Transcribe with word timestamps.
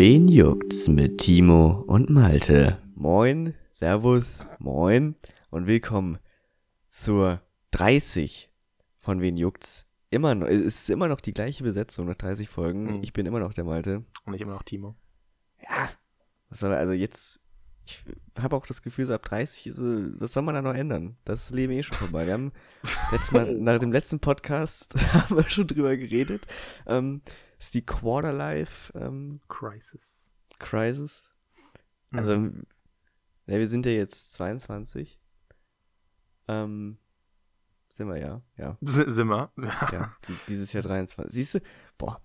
Wen 0.00 0.28
juckt's 0.28 0.86
mit 0.86 1.18
Timo 1.18 1.82
und 1.88 2.08
Malte? 2.08 2.78
Moin, 2.94 3.54
Servus, 3.74 4.38
moin 4.60 5.16
und 5.50 5.66
willkommen 5.66 6.18
zur 6.88 7.42
30 7.72 8.48
von 9.00 9.20
Wen 9.20 9.36
juckt's. 9.36 9.88
Immer 10.10 10.36
noch, 10.36 10.46
es 10.46 10.60
ist 10.60 10.90
immer 10.90 11.08
noch 11.08 11.20
die 11.20 11.34
gleiche 11.34 11.64
Besetzung 11.64 12.06
nach 12.06 12.14
30 12.14 12.48
Folgen. 12.48 12.98
Mhm. 12.98 13.02
Ich 13.02 13.12
bin 13.12 13.26
immer 13.26 13.40
noch 13.40 13.52
der 13.52 13.64
Malte. 13.64 14.04
Und 14.24 14.34
nicht 14.34 14.40
immer 14.40 14.52
noch 14.52 14.62
Timo. 14.62 14.94
Ja, 15.60 15.90
was 16.48 16.60
soll, 16.60 16.72
also 16.74 16.92
jetzt, 16.92 17.40
ich 17.84 18.04
habe 18.38 18.54
auch 18.54 18.66
das 18.66 18.82
Gefühl, 18.82 19.06
so 19.06 19.14
ab 19.14 19.24
30 19.24 19.66
ist, 19.66 19.78
äh, 19.80 20.20
was 20.20 20.32
soll 20.32 20.44
man 20.44 20.54
da 20.54 20.62
noch 20.62 20.74
ändern? 20.74 21.16
Das 21.24 21.46
ist 21.46 21.50
Leben 21.50 21.72
eh 21.72 21.82
schon 21.82 21.98
vorbei. 21.98 22.24
Wir 22.24 22.34
haben 22.34 22.52
letztes 23.10 23.32
Mal, 23.32 23.52
nach 23.58 23.80
dem 23.80 23.90
letzten 23.90 24.20
Podcast 24.20 24.94
haben 25.12 25.38
wir 25.38 25.50
schon 25.50 25.66
drüber 25.66 25.96
geredet. 25.96 26.46
Ähm, 26.86 27.20
ist 27.58 27.74
die 27.74 27.84
Quarterlife 27.84 28.96
ähm, 28.98 29.40
Crisis. 29.48 30.32
Crisis. 30.58 31.22
Also, 32.10 32.32
ja, 32.34 33.58
wir 33.58 33.68
sind 33.68 33.86
ja 33.86 33.92
jetzt 33.92 34.32
22. 34.34 35.20
Ähm, 36.48 36.98
sind 37.88 38.08
wir 38.08 38.16
ja, 38.16 38.42
ja. 38.56 38.78
S 38.80 38.94
sind 38.94 39.28
wir? 39.28 39.52
Ja, 39.56 40.16
die, 40.26 40.36
dieses 40.48 40.72
Jahr 40.72 40.82
23. 40.82 41.34
Siehst 41.34 41.54
du? 41.56 41.60
Boah. 41.98 42.22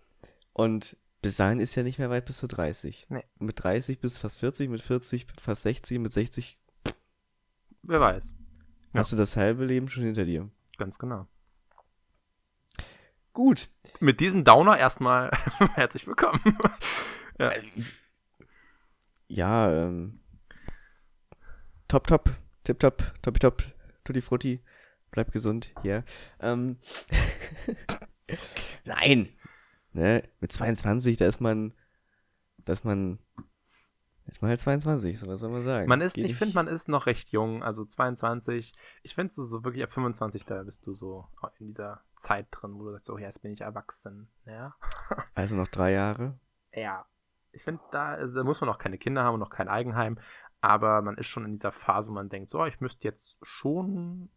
Und 0.53 0.97
bis 1.21 1.37
dahin 1.37 1.59
ist 1.59 1.75
ja 1.75 1.83
nicht 1.83 1.99
mehr 1.99 2.09
weit 2.09 2.25
bis 2.25 2.37
zu 2.37 2.47
30. 2.47 3.07
Nee. 3.09 3.23
Mit 3.39 3.63
30 3.63 3.99
bis 3.99 4.17
fast 4.17 4.37
40, 4.37 4.69
mit 4.69 4.81
40 4.81 5.25
fast 5.39 5.63
60, 5.63 5.99
mit 5.99 6.13
60 6.13 6.59
Wer 7.81 7.99
weiß. 7.99 8.35
hast 8.93 9.11
du 9.11 9.15
das 9.15 9.35
halbe 9.35 9.65
Leben 9.65 9.89
schon 9.89 10.03
hinter 10.03 10.25
dir. 10.25 10.49
Ganz 10.77 10.99
genau. 10.99 11.27
Gut. 13.33 13.69
Mit 13.99 14.19
diesem 14.19 14.43
Downer 14.43 14.77
erstmal 14.77 15.31
herzlich 15.73 16.05
willkommen. 16.05 16.39
ja. 17.39 17.51
ja, 19.27 19.85
ähm. 19.85 20.19
Top, 21.87 22.05
top, 22.05 22.29
tip, 22.63 22.79
top, 22.79 23.11
top, 23.23 23.39
top, 23.39 23.63
tutti 24.03 24.21
frutti, 24.21 24.63
bleib 25.09 25.31
gesund, 25.31 25.73
ja. 25.81 26.03
Ähm. 26.39 26.77
Nein! 28.85 29.29
Ne, 29.93 30.23
mit 30.39 30.51
22, 30.51 31.17
da 31.17 31.25
ist 31.25 31.41
man, 31.41 31.73
da 32.65 32.73
ist 32.73 32.85
man, 32.85 33.17
ist 34.25 34.41
man 34.41 34.49
halt 34.49 34.61
22, 34.61 35.19
so 35.19 35.27
was 35.27 35.39
soll 35.39 35.49
man 35.49 35.63
sagen. 35.63 35.87
Man 35.89 36.01
ist, 36.01 36.15
Geht 36.15 36.29
ich 36.29 36.37
finde, 36.37 36.55
man 36.55 36.67
ist 36.67 36.87
noch 36.87 37.05
recht 37.05 37.31
jung, 37.31 37.61
also 37.61 37.85
22. 37.85 38.73
Ich 39.03 39.15
finde 39.15 39.33
so, 39.33 39.43
so 39.43 39.63
wirklich 39.63 39.83
ab 39.83 39.91
25, 39.91 40.45
da 40.45 40.63
bist 40.63 40.85
du 40.87 40.93
so 40.93 41.27
in 41.59 41.67
dieser 41.67 42.01
Zeit 42.15 42.47
drin, 42.51 42.75
wo 42.75 42.85
du 42.85 42.91
sagst, 42.91 43.09
oh 43.09 43.17
ja, 43.17 43.27
jetzt 43.27 43.41
bin 43.41 43.51
ich 43.51 43.61
erwachsen, 43.61 44.29
ja. 44.45 44.75
Also 45.35 45.55
noch 45.55 45.67
drei 45.67 45.91
Jahre? 45.91 46.39
Ja. 46.73 47.05
Ich 47.51 47.63
finde, 47.63 47.81
da, 47.91 48.25
da 48.25 48.43
muss 48.43 48.61
man 48.61 48.69
noch 48.69 48.79
keine 48.79 48.97
Kinder 48.97 49.23
haben 49.23 49.35
und 49.35 49.39
noch 49.39 49.51
kein 49.51 49.67
Eigenheim, 49.67 50.17
aber 50.61 51.01
man 51.01 51.17
ist 51.17 51.27
schon 51.27 51.45
in 51.45 51.51
dieser 51.51 51.71
Phase, 51.71 52.09
wo 52.09 52.13
man 52.13 52.29
denkt, 52.29 52.49
so, 52.49 52.65
ich 52.65 52.79
müsste 52.79 53.07
jetzt 53.07 53.37
schon 53.43 54.29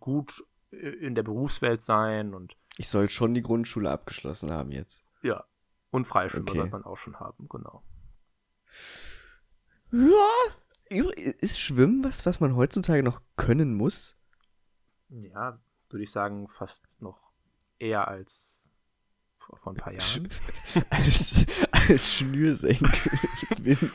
gut 0.00 0.44
in 0.70 1.14
der 1.14 1.22
Berufswelt 1.22 1.82
sein 1.82 2.34
und 2.34 2.56
ich 2.78 2.88
soll 2.88 3.08
schon 3.08 3.34
die 3.34 3.42
Grundschule 3.42 3.90
abgeschlossen 3.90 4.50
haben 4.50 4.70
jetzt. 4.70 5.04
Ja. 5.22 5.44
Und 5.90 6.06
Freischwimmer 6.06 6.48
okay. 6.48 6.58
sollte 6.58 6.72
man 6.72 6.84
auch 6.84 6.96
schon 6.96 7.18
haben, 7.20 7.48
genau. 7.48 7.82
Ja. 9.92 10.28
Ist 10.88 11.58
Schwimmen 11.58 12.04
was, 12.04 12.26
was 12.26 12.38
man 12.40 12.54
heutzutage 12.54 13.02
noch 13.02 13.20
können 13.36 13.74
muss? 13.74 14.16
Ja, 15.08 15.58
würde 15.88 16.04
ich 16.04 16.12
sagen, 16.12 16.48
fast 16.48 16.84
noch 17.00 17.32
eher 17.78 18.06
als 18.08 18.68
vor, 19.46 19.58
vor 19.58 19.72
ein 19.72 19.76
paar 19.76 19.92
Jahren. 19.92 20.28
als, 20.90 21.46
als 21.70 22.14
Schnürsenkel. 22.14 22.88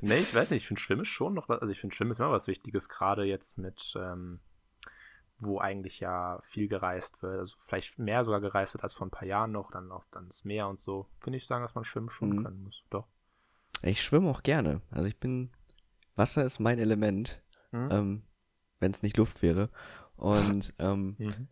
nee, 0.00 0.18
ich 0.18 0.34
weiß 0.34 0.50
nicht, 0.50 0.62
ich 0.62 0.68
finde 0.68 0.80
Schwimmen 0.80 1.04
schon 1.04 1.34
noch 1.34 1.48
was, 1.48 1.60
also 1.60 1.72
ich 1.72 1.80
finde 1.80 1.94
Schwimmen 1.94 2.12
ist 2.12 2.20
immer 2.20 2.30
was 2.30 2.46
Wichtiges, 2.46 2.88
gerade 2.88 3.24
jetzt 3.24 3.58
mit, 3.58 3.94
ähm, 3.96 4.40
wo 5.38 5.58
eigentlich 5.58 6.00
ja 6.00 6.38
viel 6.42 6.68
gereist 6.68 7.22
wird, 7.22 7.38
also 7.38 7.56
vielleicht 7.58 7.98
mehr 7.98 8.24
sogar 8.24 8.40
gereist 8.40 8.74
wird 8.74 8.84
als 8.84 8.94
vor 8.94 9.06
ein 9.06 9.10
paar 9.10 9.26
Jahren 9.26 9.52
noch, 9.52 9.70
dann 9.70 9.90
auch 9.90 10.04
dann 10.10 10.28
das 10.28 10.44
Meer 10.44 10.68
und 10.68 10.78
so, 10.78 11.08
finde 11.20 11.38
ich 11.38 11.46
sagen, 11.46 11.64
dass 11.64 11.74
man 11.74 11.84
schwimmen 11.84 12.10
schon 12.10 12.30
mhm. 12.30 12.44
können 12.44 12.62
muss, 12.62 12.84
doch. 12.90 13.08
Ich 13.82 14.02
schwimme 14.02 14.30
auch 14.30 14.42
gerne, 14.42 14.82
also 14.90 15.06
ich 15.06 15.18
bin, 15.18 15.50
Wasser 16.16 16.44
ist 16.44 16.60
mein 16.60 16.78
Element, 16.78 17.42
mhm. 17.72 17.88
ähm, 17.90 18.22
wenn 18.78 18.92
es 18.92 19.02
nicht 19.02 19.16
Luft 19.16 19.42
wäre 19.42 19.70
und, 20.16 20.74
ähm, 20.78 21.16
mhm. 21.18 21.48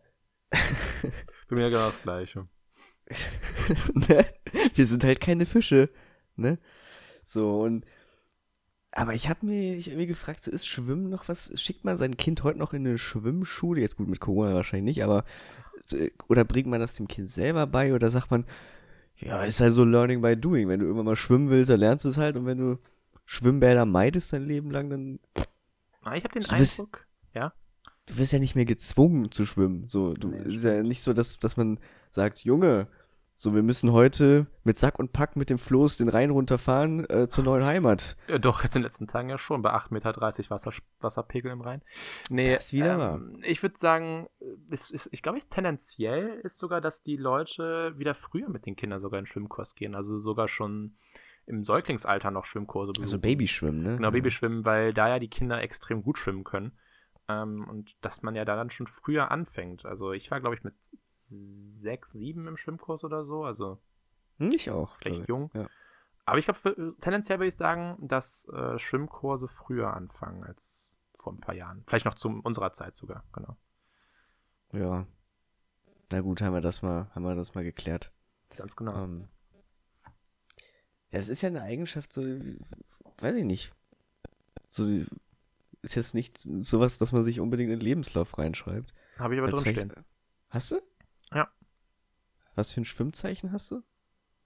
Mich 1.49 1.59
ja 1.59 1.69
genau 1.69 1.85
das 1.85 2.01
Gleiche. 2.01 2.47
ne? 3.93 4.25
Wir 4.75 4.85
sind 4.85 5.03
halt 5.03 5.19
keine 5.19 5.45
Fische, 5.45 5.89
ne? 6.35 6.59
So, 7.25 7.61
und 7.61 7.85
aber 8.91 9.13
ich 9.13 9.29
habe 9.29 9.45
mir, 9.45 9.75
ich 9.75 9.89
hab 9.89 9.97
mir 9.97 10.07
gefragt, 10.07 10.41
so 10.41 10.49
ist 10.49 10.67
Schwimmen 10.67 11.09
noch 11.09 11.27
was? 11.27 11.51
Schickt 11.59 11.85
man 11.85 11.97
sein 11.97 12.17
Kind 12.17 12.43
heute 12.43 12.57
noch 12.57 12.73
in 12.73 12.87
eine 12.87 12.97
Schwimmschule? 12.97 13.81
Jetzt 13.81 13.97
gut, 13.97 14.07
mit 14.07 14.19
Corona 14.19 14.55
wahrscheinlich 14.55 14.97
nicht, 14.97 15.03
aber 15.03 15.25
oder 16.27 16.43
bringt 16.43 16.67
man 16.67 16.79
das 16.79 16.93
dem 16.93 17.07
Kind 17.07 17.29
selber 17.29 17.67
bei 17.67 17.93
oder 17.93 18.09
sagt 18.09 18.31
man, 18.31 18.45
ja, 19.19 19.43
ist 19.43 19.61
halt 19.61 19.73
so 19.73 19.83
Learning 19.83 20.21
by 20.21 20.35
Doing. 20.35 20.67
Wenn 20.67 20.79
du 20.79 20.85
irgendwann 20.85 21.05
mal 21.05 21.15
schwimmen 21.15 21.49
willst, 21.49 21.69
dann 21.69 21.79
lernst 21.79 22.05
du 22.05 22.09
es 22.09 22.17
halt 22.17 22.35
und 22.35 22.45
wenn 22.45 22.57
du 22.57 22.79
Schwimmbäder 23.25 23.85
meidest 23.85 24.33
dein 24.33 24.45
Leben 24.45 24.71
lang, 24.71 24.89
dann. 24.89 25.19
Ah, 26.01 26.15
ich 26.15 26.23
habe 26.23 26.33
den 26.33 26.45
Eindruck, 26.45 26.59
wirst, 26.59 26.81
ja. 27.35 27.53
Du 28.07 28.17
wirst 28.17 28.33
ja 28.33 28.39
nicht 28.39 28.55
mehr 28.55 28.65
gezwungen 28.65 29.31
zu 29.31 29.45
schwimmen. 29.45 29.87
So, 29.87 30.13
du 30.13 30.29
nee, 30.29 30.55
ist 30.55 30.63
ja 30.63 30.81
nicht 30.81 31.03
so, 31.03 31.13
dass, 31.13 31.37
dass 31.37 31.55
man 31.55 31.79
sagt, 32.09 32.39
Junge, 32.39 32.87
so, 33.41 33.55
wir 33.55 33.63
müssen 33.63 33.93
heute 33.93 34.47
mit 34.65 34.77
Sack 34.77 34.99
und 34.99 35.13
Pack 35.13 35.37
mit 35.37 35.49
dem 35.49 35.59
Floß 35.59 35.95
den 35.95 36.09
Rhein 36.09 36.29
runterfahren 36.29 37.09
äh, 37.09 37.29
zur 37.29 37.45
neuen 37.45 37.65
Heimat. 37.65 38.17
Ja, 38.27 38.37
doch, 38.37 38.63
jetzt 38.65 38.75
in 38.75 38.81
den 38.81 38.87
letzten 38.87 39.07
Tagen 39.07 39.29
ja 39.29 39.37
schon, 39.37 39.61
bei 39.61 39.71
8,30 39.71 39.93
Meter 39.93 40.19
Wasser, 40.19 40.73
Wasserpegel 40.99 41.49
im 41.49 41.61
Rhein. 41.61 41.81
Nee, 42.29 42.51
das 42.51 42.65
ist 42.65 42.73
wieder 42.73 43.15
ähm, 43.15 43.39
ich 43.43 43.63
würde 43.63 43.77
sagen, 43.77 44.27
ist, 44.69 44.91
ist, 44.91 45.07
ich 45.13 45.21
glaube, 45.21 45.37
ich, 45.37 45.47
tendenziell 45.47 46.41
ist 46.43 46.57
sogar, 46.57 46.81
dass 46.81 47.01
die 47.01 47.15
Leute 47.15 47.93
wieder 47.97 48.13
früher 48.13 48.49
mit 48.49 48.65
den 48.65 48.75
Kindern 48.75 48.99
sogar 48.99 49.21
in 49.21 49.25
Schwimmkurs 49.25 49.73
gehen. 49.73 49.95
Also 49.95 50.19
sogar 50.19 50.49
schon 50.49 50.97
im 51.45 51.63
Säuglingsalter 51.63 52.31
noch 52.31 52.43
Schwimmkurse 52.43 52.91
besuchen. 52.91 53.05
Also 53.05 53.19
Babyschwimmen, 53.19 53.83
ne? 53.83 53.95
Genau, 53.95 54.11
Babyschwimmen, 54.11 54.65
weil 54.65 54.93
da 54.93 55.07
ja 55.07 55.19
die 55.19 55.29
Kinder 55.29 55.61
extrem 55.61 56.03
gut 56.03 56.17
schwimmen 56.17 56.43
können. 56.43 56.73
Ähm, 57.29 57.65
und 57.69 57.95
dass 58.01 58.21
man 58.21 58.35
ja 58.35 58.43
da 58.43 58.57
dann 58.57 58.69
schon 58.69 58.87
früher 58.87 59.31
anfängt. 59.31 59.85
Also 59.85 60.11
ich 60.11 60.29
war, 60.29 60.41
glaube 60.41 60.57
ich, 60.57 60.63
mit 60.65 60.73
sechs, 61.29 62.13
sieben 62.13 62.47
im 62.47 62.57
Schwimmkurs 62.57 63.03
oder 63.03 63.23
so. 63.23 63.43
Also 63.43 63.79
ich 64.37 64.69
auch. 64.71 64.99
Recht 65.01 65.27
jung. 65.27 65.51
Ja. 65.53 65.69
Aber 66.25 66.37
ich 66.37 66.45
glaube, 66.45 66.95
tendenziell 67.01 67.39
würde 67.39 67.47
ich 67.47 67.55
sagen, 67.55 67.97
dass 68.07 68.47
äh, 68.49 68.77
Schwimmkurse 68.77 69.47
früher 69.47 69.93
anfangen 69.93 70.43
als 70.43 70.99
vor 71.17 71.33
ein 71.33 71.41
paar 71.41 71.55
Jahren. 71.55 71.83
Vielleicht 71.87 72.05
noch 72.05 72.13
zu 72.13 72.29
unserer 72.43 72.71
Zeit 72.73 72.95
sogar, 72.95 73.23
genau. 73.33 73.57
Ja. 74.71 75.07
Na 76.11 76.21
gut, 76.21 76.41
haben 76.41 76.53
wir 76.53 76.61
das 76.61 76.81
mal, 76.81 77.09
haben 77.13 77.23
wir 77.23 77.35
das 77.35 77.55
mal 77.55 77.63
geklärt. 77.63 78.11
Ganz 78.55 78.75
genau. 78.75 79.03
Ähm, 79.03 79.27
ja, 81.11 81.19
es 81.19 81.29
ist 81.29 81.41
ja 81.41 81.49
eine 81.49 81.61
Eigenschaft, 81.61 82.13
so, 82.13 82.21
weiß 82.21 83.35
ich 83.35 83.43
nicht. 83.43 83.73
So, 84.69 84.83
ist 85.81 85.95
jetzt 85.95 86.13
nicht 86.13 86.37
sowas, 86.37 87.01
was 87.01 87.11
man 87.11 87.23
sich 87.23 87.39
unbedingt 87.39 87.71
in 87.71 87.79
den 87.79 87.85
Lebenslauf 87.85 88.37
reinschreibt. 88.37 88.93
Habe 89.17 89.35
ich 89.35 89.41
aber 89.41 89.51
drin 89.51 89.75
stehen. 89.75 89.93
Hast 90.49 90.71
du? 90.71 90.81
Ja. 91.33 91.49
Was 92.55 92.71
für 92.71 92.81
ein 92.81 92.85
Schwimmzeichen 92.85 93.51
hast 93.51 93.71
du? 93.71 93.83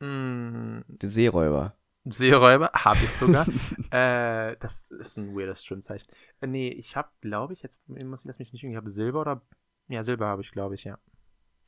Mm. 0.05 0.83
Den 0.87 1.09
Seeräuber. 1.09 1.75
Seeräuber 2.05 2.71
habe 2.73 2.99
ich 3.03 3.11
sogar. 3.11 3.47
äh, 3.91 4.57
das 4.59 4.91
ist 4.91 5.17
ein 5.17 5.35
weirdes 5.35 5.63
Schwimmzeichen. 5.63 6.09
Äh, 6.41 6.47
nee, 6.47 6.69
ich 6.69 6.95
habe, 6.95 7.09
glaube 7.21 7.53
ich, 7.53 7.61
jetzt 7.61 7.81
muss 7.87 8.21
ich 8.21 8.27
das 8.27 8.39
mich 8.39 8.51
nicht 8.51 8.63
ich 8.63 8.75
habe 8.75 8.89
Silber 8.89 9.21
oder 9.21 9.41
ja, 9.87 10.03
Silber 10.03 10.27
habe 10.27 10.41
ich, 10.41 10.51
glaube 10.51 10.75
ich, 10.75 10.83
ja. 10.83 10.97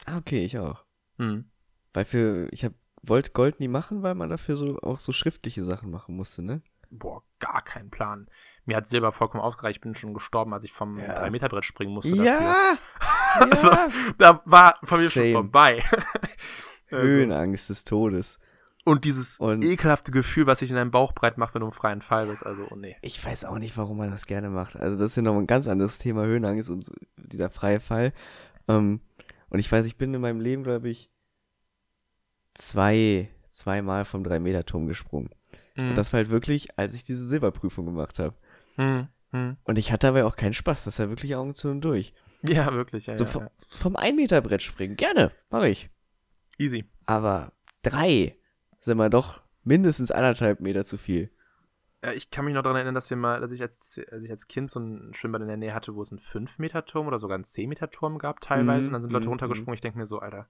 Ah, 0.06 0.18
okay, 0.18 0.44
ich 0.44 0.58
auch. 0.58 0.86
Mhm. 1.18 1.50
Weil 1.94 2.06
für 2.06 2.50
ich 2.52 2.66
habe 2.66 2.76
wollte 3.02 3.32
Gold 3.32 3.60
nie 3.60 3.68
machen, 3.68 4.04
weil 4.04 4.16
man 4.16 4.30
dafür 4.30 4.58
so 4.58 4.80
auch 4.80 5.00
so 5.00 5.12
schriftliche 5.12 5.64
Sachen 5.64 5.92
machen 5.92 6.16
musste, 6.16 6.42
ne? 6.42 6.62
Boah, 6.90 7.24
gar 7.40 7.64
keinen 7.64 7.90
Plan. 7.90 8.28
Mir 8.66 8.78
hat 8.78 8.88
Silber 8.88 9.12
vollkommen 9.12 9.44
ausgereicht. 9.44 9.78
Ich 9.78 9.82
bin 9.82 9.96
schon 9.96 10.14
gestorben, 10.14 10.54
als 10.54 10.64
ich 10.64 10.72
vom 10.72 10.98
Ja. 10.98 11.22
3-Meter-Brett 11.24 11.66
springen 11.66 11.94
musste. 11.94 12.16
Ja! 12.16 12.38
Also, 12.38 12.82
ja! 13.64 13.88
da 14.18 14.42
war 14.46 14.78
von 14.84 15.00
mir 15.02 15.10
Same. 15.10 15.26
schon 15.28 15.34
vorbei. 15.34 15.84
Also, 16.92 17.08
Höhenangst 17.08 17.70
des 17.72 17.84
Todes. 17.84 18.40
und 18.86 19.06
dieses 19.06 19.40
Und- 19.40 19.64
ekelhafte 19.66 20.12
Gefühl, 20.12 20.46
was 20.46 20.60
sich 20.60 20.70
in 20.70 20.76
deinem 20.76 20.92
Bauch 20.92 21.14
breit 21.14 21.38
macht, 21.40 21.56
wenn 21.56 21.62
du 21.62 21.66
im 21.68 21.74
freien 21.74 22.02
Fall 22.04 22.28
bist. 22.28 22.46
Also, 22.46 22.68
oh 22.70 22.76
nee. 22.76 22.96
Ich 23.02 23.24
weiß 23.26 23.44
auch 23.46 23.58
nicht, 23.58 23.76
warum 23.76 23.98
man 23.98 24.12
das 24.12 24.28
gerne 24.28 24.50
macht. 24.52 24.76
Also 24.78 24.96
das 24.96 25.10
ist 25.12 25.16
ja 25.18 25.24
noch 25.24 25.36
ein 25.36 25.48
ganz 25.48 25.68
anderes 25.68 25.98
Thema, 25.98 26.26
Höhenangst 26.26 26.70
und 26.70 26.84
so, 26.84 26.94
dieser 27.18 27.50
freie 27.50 27.80
Fall. 27.80 28.14
Ähm, 28.68 29.02
und 29.50 29.60
ich 29.60 29.70
weiß, 29.72 29.86
ich 29.88 29.98
bin 29.98 30.14
in 30.14 30.22
meinem 30.22 30.40
Leben, 30.40 30.64
glaube 30.64 30.88
ich, 30.90 31.10
zwei, 32.54 33.30
zweimal 33.50 34.06
vom 34.06 34.24
3-Meter-Turm 34.24 34.88
gesprungen. 34.88 35.30
Mhm. 35.76 35.90
Und 35.90 35.96
das 35.96 36.14
war 36.14 36.20
halt 36.20 36.30
wirklich, 36.30 36.78
als 36.78 36.94
ich 36.94 37.04
diese 37.04 37.28
Silberprüfung 37.28 37.86
gemacht 37.86 38.20
habe. 38.20 38.36
Mhm. 38.78 39.08
Mhm. 39.32 39.58
Und 39.64 39.78
ich 39.78 39.92
hatte 39.92 40.08
dabei 40.08 40.24
auch 40.26 40.36
keinen 40.36 40.54
Spaß. 40.54 40.86
Das 40.86 41.00
war 41.00 41.10
wirklich 41.10 41.36
Augen 41.36 41.56
zu 41.56 41.70
und 41.70 41.82
durch. 41.82 42.14
Ja, 42.48 42.74
wirklich. 42.74 43.08
Ja, 43.08 43.16
so 43.16 43.24
ja, 43.24 43.30
vom, 43.30 43.44
ja. 43.44 43.52
vom 43.68 43.96
1-Meter-Brett 43.96 44.62
springen, 44.62 44.96
gerne, 44.96 45.32
mache 45.50 45.70
ich. 45.70 45.90
Easy. 46.58 46.86
Aber 47.06 47.54
drei 47.82 48.38
sind 48.82 48.98
wir 48.98 49.10
doch 49.10 49.42
mindestens 49.64 50.12
anderthalb 50.12 50.62
Meter 50.62 50.86
zu 50.86 50.98
viel. 50.98 51.32
Ja, 52.04 52.14
ich 52.14 52.30
kann 52.30 52.46
mich 52.46 52.54
noch 52.54 52.62
daran 52.62 52.76
erinnern, 52.78 52.94
dass 52.94 53.10
wir 53.10 53.18
mal, 53.18 53.42
dass 53.42 53.52
ich 53.52 53.62
als, 53.62 54.00
als 54.12 54.24
ich 54.24 54.30
als 54.30 54.48
Kind 54.48 54.70
so 54.70 54.80
ein 54.80 55.14
Schwimmbad 55.16 55.42
in 55.42 55.48
der 55.48 55.58
Nähe 55.58 55.74
hatte, 55.74 55.96
wo 55.96 56.04
es 56.04 56.12
einen 56.12 56.20
5-Meter-Turm 56.20 57.08
oder 57.08 57.18
sogar 57.18 57.36
einen 57.36 57.46
10-Meter-Turm 57.46 58.20
gab 58.20 58.42
teilweise. 58.42 58.82
Mhm, 58.82 58.88
Und 58.88 58.94
dann 58.94 59.02
sind 59.02 59.12
Leute 59.12 59.26
mhm, 59.26 59.32
runtergesprungen. 59.32 59.74
Ich 59.74 59.82
denke 59.82 59.98
mir 59.98 60.06
so, 60.06 60.20
Alter. 60.20 60.48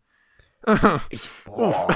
Ich, 1.09 1.29
Uff. 1.47 1.87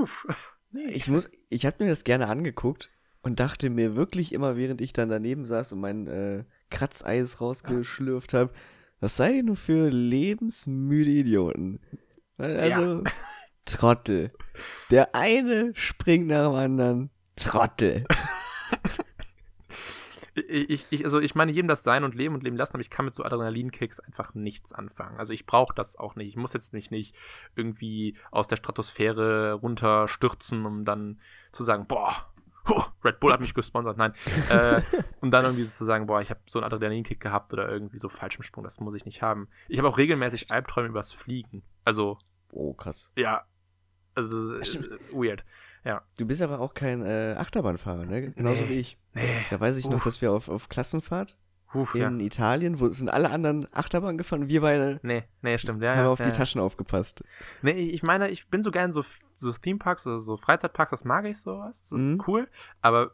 Uff. 0.00 0.26
Nee. 0.70 0.90
ich 0.90 1.08
muss, 1.08 1.30
ich 1.48 1.64
habe 1.64 1.82
mir 1.82 1.88
das 1.88 2.04
gerne 2.04 2.28
angeguckt 2.28 2.90
und 3.22 3.40
dachte 3.40 3.70
mir 3.70 3.96
wirklich 3.96 4.32
immer, 4.32 4.56
während 4.56 4.82
ich 4.82 4.92
dann 4.92 5.08
daneben 5.08 5.46
saß 5.46 5.72
und 5.72 5.80
mein 5.80 6.06
äh, 6.06 6.44
Kratzeis 6.70 7.40
rausgeschlürft 7.40 8.34
habe, 8.34 8.52
was 9.00 9.16
seid 9.16 9.34
ihr 9.34 9.42
nur 9.42 9.56
für 9.56 9.88
lebensmüde 9.90 11.10
Idioten? 11.10 11.80
Also, 12.36 13.04
Trottel. 13.64 14.32
Der 14.90 15.14
eine 15.14 15.72
springt 15.74 16.28
nach 16.28 16.48
dem 16.48 16.54
anderen. 16.54 17.10
Trottel. 17.36 18.04
ich, 20.48 20.86
ich, 20.90 21.04
also 21.04 21.20
ich 21.20 21.34
meine, 21.34 21.52
jedem 21.52 21.68
das 21.68 21.82
sein 21.82 22.04
und 22.04 22.14
leben 22.14 22.34
und 22.34 22.42
leben 22.42 22.56
lassen, 22.56 22.74
aber 22.74 22.80
ich 22.80 22.90
kann 22.90 23.04
mit 23.04 23.14
so 23.14 23.24
Adrenalinkicks 23.24 24.00
einfach 24.00 24.34
nichts 24.34 24.72
anfangen. 24.72 25.18
Also 25.18 25.32
ich 25.32 25.46
brauche 25.46 25.74
das 25.74 25.96
auch 25.96 26.16
nicht. 26.16 26.28
Ich 26.28 26.36
muss 26.36 26.52
jetzt 26.52 26.72
mich 26.72 26.90
nicht 26.90 27.14
irgendwie 27.56 28.16
aus 28.30 28.48
der 28.48 28.56
Stratosphäre 28.56 29.54
runterstürzen, 29.54 30.64
um 30.66 30.84
dann 30.84 31.20
zu 31.52 31.64
sagen, 31.64 31.86
boah, 31.86 32.32
Red 33.04 33.20
Bull 33.20 33.32
hat 33.32 33.40
mich 33.40 33.54
gesponsert. 33.54 33.96
Nein. 33.96 34.12
äh, 34.50 34.80
um 35.20 35.30
dann 35.30 35.44
irgendwie 35.44 35.64
so 35.64 35.70
zu 35.70 35.84
sagen, 35.84 36.06
boah, 36.06 36.20
ich 36.20 36.30
habe 36.30 36.40
so 36.46 36.58
einen 36.58 36.64
Adrenalinkick 36.72 37.20
gehabt 37.20 37.52
oder 37.52 37.68
irgendwie 37.68 37.98
so 37.98 38.08
Fallschirmsprung, 38.08 38.64
das 38.64 38.80
muss 38.80 38.94
ich 38.94 39.04
nicht 39.04 39.22
haben. 39.22 39.48
Ich 39.68 39.78
habe 39.78 39.88
auch 39.88 39.98
regelmäßig 39.98 40.50
Albträume 40.50 40.88
übers 40.88 41.12
Fliegen. 41.12 41.62
Also, 41.84 42.18
Oh, 42.50 42.72
krass. 42.74 43.10
ja. 43.16 43.44
Also, 44.14 44.56
äh, 44.58 44.64
Stimmt. 44.64 44.90
weird. 45.12 45.44
Du 46.18 46.26
bist 46.26 46.42
aber 46.42 46.60
auch 46.60 46.74
kein 46.74 47.00
äh, 47.02 47.34
Achterbahnfahrer, 47.38 48.04
ne? 48.04 48.32
Genauso 48.32 48.64
Nee. 48.64 48.68
wie 48.68 48.74
ich. 48.74 48.98
Nee. 49.14 49.38
Da 49.48 49.58
weiß 49.58 49.78
ich 49.78 49.86
noch, 49.86 49.96
Uff. 49.98 50.04
dass 50.04 50.20
wir 50.20 50.32
auf, 50.32 50.50
auf 50.50 50.68
Klassenfahrt 50.68 51.36
Ja. 51.94 52.08
in 52.08 52.20
Italien, 52.20 52.80
wo 52.80 52.88
sind 52.92 53.08
alle 53.10 53.30
anderen 53.30 53.68
Achterbahn 53.74 54.16
gefahren 54.18 54.48
wir 54.48 54.60
beide 54.62 55.00
Nee, 55.02 55.24
nee, 55.42 55.58
stimmt. 55.58 55.82
Ja, 55.82 55.90
haben 55.94 55.98
ja, 56.04 56.08
auf 56.08 56.18
ja, 56.18 56.24
die 56.26 56.30
ja. 56.30 56.36
Taschen 56.36 56.60
aufgepasst. 56.60 57.22
Nee, 57.62 57.72
ich 57.72 58.02
meine, 58.02 58.28
ich 58.30 58.48
bin 58.48 58.62
so 58.62 58.70
gern 58.70 58.90
so, 58.92 59.04
so 59.36 59.52
Themeparks 59.52 60.06
oder 60.06 60.18
so 60.18 60.36
Freizeitparks, 60.36 60.90
das 60.90 61.04
mag 61.04 61.24
ich 61.26 61.38
sowas. 61.38 61.82
Das 61.84 62.00
ist 62.00 62.12
Mhm. 62.12 62.22
cool, 62.26 62.48
aber 62.80 63.12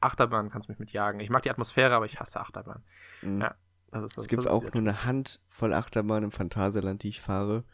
Achterbahn 0.00 0.50
kannst 0.50 0.68
du 0.68 0.72
mich 0.72 0.78
mit 0.78 0.92
jagen. 0.92 1.20
Ich 1.20 1.30
mag 1.30 1.42
die 1.42 1.50
Atmosphäre, 1.50 1.96
aber 1.96 2.04
ich 2.06 2.20
hasse 2.20 2.38
Achterbahn. 2.40 2.82
Mhm. 3.22 3.40
Ja, 3.40 3.54
Das 3.90 4.04
ist, 4.04 4.16
das, 4.18 4.24
Es 4.24 4.28
gibt 4.28 4.46
auch 4.46 4.62
nur 4.62 4.74
eine. 4.74 5.04
Handvoll 5.04 5.72
Achterbahn 5.72 6.22
im 6.22 6.30
Phantasialand, 6.32 7.02
die 7.02 7.08
ich 7.08 7.20
fahre. 7.20 7.64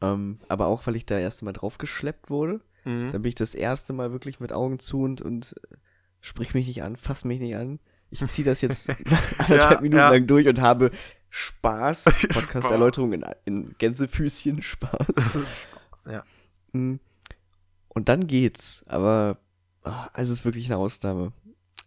Ähm, 0.00 0.38
aber 0.48 0.66
auch, 0.66 0.86
weil 0.86 0.96
ich 0.96 1.06
da 1.06 1.18
erst 1.18 1.42
mal 1.42 1.52
draufgeschleppt 1.52 2.28
wurde. 2.30 2.60
Mhm. 2.84 3.10
Dann 3.12 3.22
bin 3.22 3.28
ich 3.30 3.34
das 3.34 3.54
erste 3.54 3.92
Mal 3.92 4.12
wirklich 4.12 4.40
mit 4.40 4.52
Augen 4.52 4.78
zu 4.78 5.02
und, 5.02 5.22
und 5.22 5.54
äh, 5.70 5.76
sprich 6.20 6.52
mich 6.54 6.66
nicht 6.66 6.82
an, 6.82 6.96
fass 6.96 7.24
mich 7.24 7.40
nicht 7.40 7.56
an. 7.56 7.80
Ich 8.14 8.24
ziehe 8.28 8.44
das 8.44 8.60
jetzt 8.60 8.88
anderthalb 9.38 9.80
Minuten 9.80 9.98
ja. 9.98 10.10
lang 10.10 10.26
durch 10.28 10.46
und 10.46 10.60
habe 10.60 10.92
Spaß. 11.30 12.04
Spaß. 12.16 12.28
Podcast-Erläuterung 12.28 13.12
in, 13.12 13.24
in 13.44 13.74
Gänsefüßchen, 13.78 14.62
Spaß. 14.62 15.38
ja. 16.06 16.24
Mm. 16.72 17.00
Und 17.88 18.08
dann 18.08 18.26
geht's, 18.28 18.84
aber 18.86 19.38
ah, 19.82 20.08
es 20.14 20.28
ist 20.28 20.44
wirklich 20.44 20.66
eine 20.66 20.76
Ausnahme. 20.76 21.32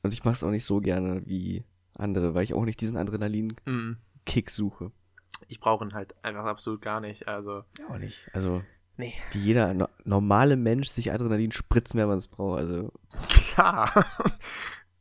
Und 0.03 0.13
ich 0.13 0.25
mache 0.25 0.35
es 0.35 0.43
auch 0.43 0.49
nicht 0.51 0.65
so 0.65 0.81
gerne 0.81 1.25
wie 1.25 1.63
andere, 1.93 2.33
weil 2.33 2.43
ich 2.43 2.53
auch 2.53 2.65
nicht 2.65 2.81
diesen 2.81 2.97
Adrenalin-Kick 2.97 4.47
Mhm. 4.47 4.51
suche. 4.51 4.91
Ich 5.47 5.61
brauche 5.61 5.85
ihn 5.85 5.93
halt 5.93 6.13
einfach 6.25 6.45
absolut 6.45 6.81
gar 6.81 6.99
nicht. 6.99 7.27
Also, 7.27 7.63
Auch 7.89 7.97
nicht. 7.97 8.29
Also, 8.33 8.63
nee. 8.97 9.13
wie 9.31 9.39
jeder 9.39 9.73
no 9.73 9.87
normale 10.03 10.57
Mensch 10.57 10.89
sich 10.89 11.11
Adrenalin 11.11 11.51
spritzen, 11.53 11.99
wenn 11.99 12.07
man 12.07 12.17
es 12.17 12.27
braucht. 12.27 12.59
Also, 12.59 12.91
Klar. 13.29 14.05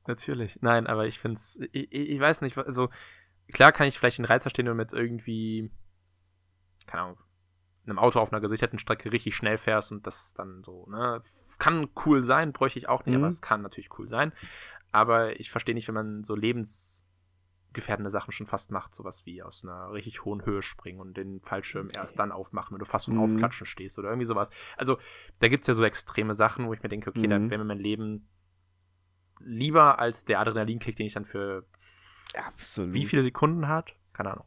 Natürlich. 0.07 0.59
Nein, 0.63 0.87
aber 0.87 1.07
ich 1.07 1.19
finde 1.19 1.37
es, 1.37 1.59
ich, 1.73 1.93
ich 1.93 2.21
weiß 2.21 2.41
nicht, 2.43 2.57
also 2.59 2.89
klar 3.53 3.73
kann 3.73 3.87
ich 3.89 3.99
vielleicht 3.99 4.19
den 4.19 4.25
Reiz 4.25 4.43
verstehen, 4.43 4.67
wenn 4.67 4.73
du 4.73 4.77
mit 4.77 4.93
irgendwie, 4.93 5.71
keine 6.87 7.03
Ahnung, 7.03 7.19
einem 7.87 7.99
Auto 8.01 8.19
auf 8.19 8.33
einer 8.33 8.41
gesicherten 8.41 8.79
Strecke 8.81 9.13
richtig 9.13 9.37
schnell 9.37 9.59
fährst 9.59 9.93
und 9.93 10.07
das 10.07 10.35
dann 10.35 10.65
so, 10.65 10.87
ne, 10.91 11.21
kann 11.59 11.89
cool 12.05 12.21
sein, 12.23 12.53
bräuchte 12.53 12.79
ich 12.81 12.89
auch 12.89 13.05
nicht, 13.07 13.15
Mhm. 13.15 13.23
aber 13.23 13.29
es 13.29 13.41
kann 13.43 13.63
natürlich 13.63 13.97
cool 13.99 14.09
sein. 14.09 14.33
Aber 14.93 15.39
ich 15.39 15.51
verstehe 15.51 15.75
nicht, 15.75 15.87
wenn 15.89 15.95
man 15.95 16.25
so 16.25 16.35
lebensgefährdende 16.35 18.11
Sachen 18.11 18.33
schon 18.33 18.47
fast 18.47 18.71
macht, 18.71 18.95
sowas 18.95 19.27
wie 19.27 19.43
aus 19.43 19.63
einer 19.65 19.93
richtig 19.93 20.25
hohen 20.25 20.45
Höhe 20.45 20.63
springen 20.63 21.01
und 21.01 21.17
den 21.17 21.41
Fallschirm 21.43 21.89
erst 21.95 22.19
dann 22.19 22.33
aufmachen, 22.33 22.73
wenn 22.73 22.79
du 22.81 22.87
fast 22.87 23.09
Mhm. 23.09 23.19
Aufklatschen 23.19 23.67
stehst 23.67 23.99
oder 23.99 24.09
irgendwie 24.09 24.27
sowas. 24.27 24.51
Also, 24.77 24.99
da 25.41 25.49
gibt 25.49 25.63
es 25.63 25.69
ja 25.69 25.75
so 25.75 25.85
extreme 25.85 26.35
Sachen, 26.35 26.67
wo 26.67 26.73
ich 26.73 26.83
mir 26.83 26.89
denke, 26.89 27.11
okay, 27.11 27.29
da 27.29 27.39
Mhm. 27.39 27.51
wäre 27.51 27.59
mir 27.59 27.67
mein 27.67 27.79
Leben 27.79 28.29
lieber 29.41 29.99
als 29.99 30.25
der 30.25 30.41
Adrenalinkick, 30.41 30.97
den 30.97 31.07
ich 31.07 31.15
dann 31.15 31.25
für 31.25 31.65
absolut. 32.35 32.95
wie 32.95 33.07
viele 33.07 33.23
Sekunden 33.23 33.69
hat? 33.69 33.95
Keine 34.13 34.33
Ahnung. 34.33 34.47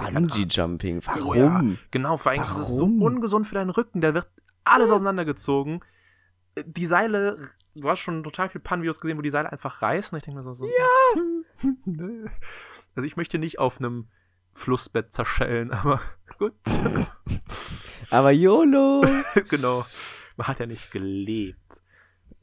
Grad 0.00 0.14
Bungee-Jumping. 0.14 1.02
Warum? 1.04 1.26
Oh 1.26 1.34
ja. 1.34 1.62
Genau, 1.90 2.16
vor 2.16 2.32
allem 2.32 2.42
ist 2.42 2.56
es 2.56 2.68
so 2.68 2.80
Warum? 2.80 3.02
ungesund 3.02 3.46
für 3.46 3.54
deinen 3.54 3.70
Rücken. 3.70 4.00
Da 4.00 4.14
wird 4.14 4.28
alles 4.64 4.90
auseinandergezogen. 4.90 5.80
Äh, 6.54 6.64
Die 6.66 6.86
Seile, 6.86 7.38
du 7.74 7.88
hast 7.88 8.00
schon 8.00 8.22
total 8.22 8.48
viele 8.48 8.62
Pan-Videos 8.62 9.00
gesehen, 9.00 9.18
wo 9.18 9.22
die 9.22 9.30
Seile 9.30 9.52
einfach 9.52 9.82
reißen. 9.82 10.16
Ich 10.16 10.24
denke 10.24 10.38
mir 10.38 10.42
so, 10.42 10.54
so 10.54 10.66
ja. 10.66 11.62
Also 12.94 13.06
ich 13.06 13.16
möchte 13.16 13.38
nicht 13.38 13.58
auf 13.58 13.78
einem 13.78 14.08
Flussbett 14.54 15.12
zerschellen, 15.12 15.70
aber 15.72 16.00
gut. 16.38 16.54
Aber 18.10 18.32
YOLO! 18.32 19.04
genau. 19.48 19.86
Man 20.36 20.48
hat 20.48 20.58
ja 20.58 20.66
nicht 20.66 20.90
gelebt. 20.90 21.59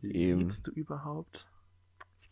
Eben. 0.01 0.41
Lebst 0.41 0.67
du 0.67 0.71
überhaupt? 0.71 1.47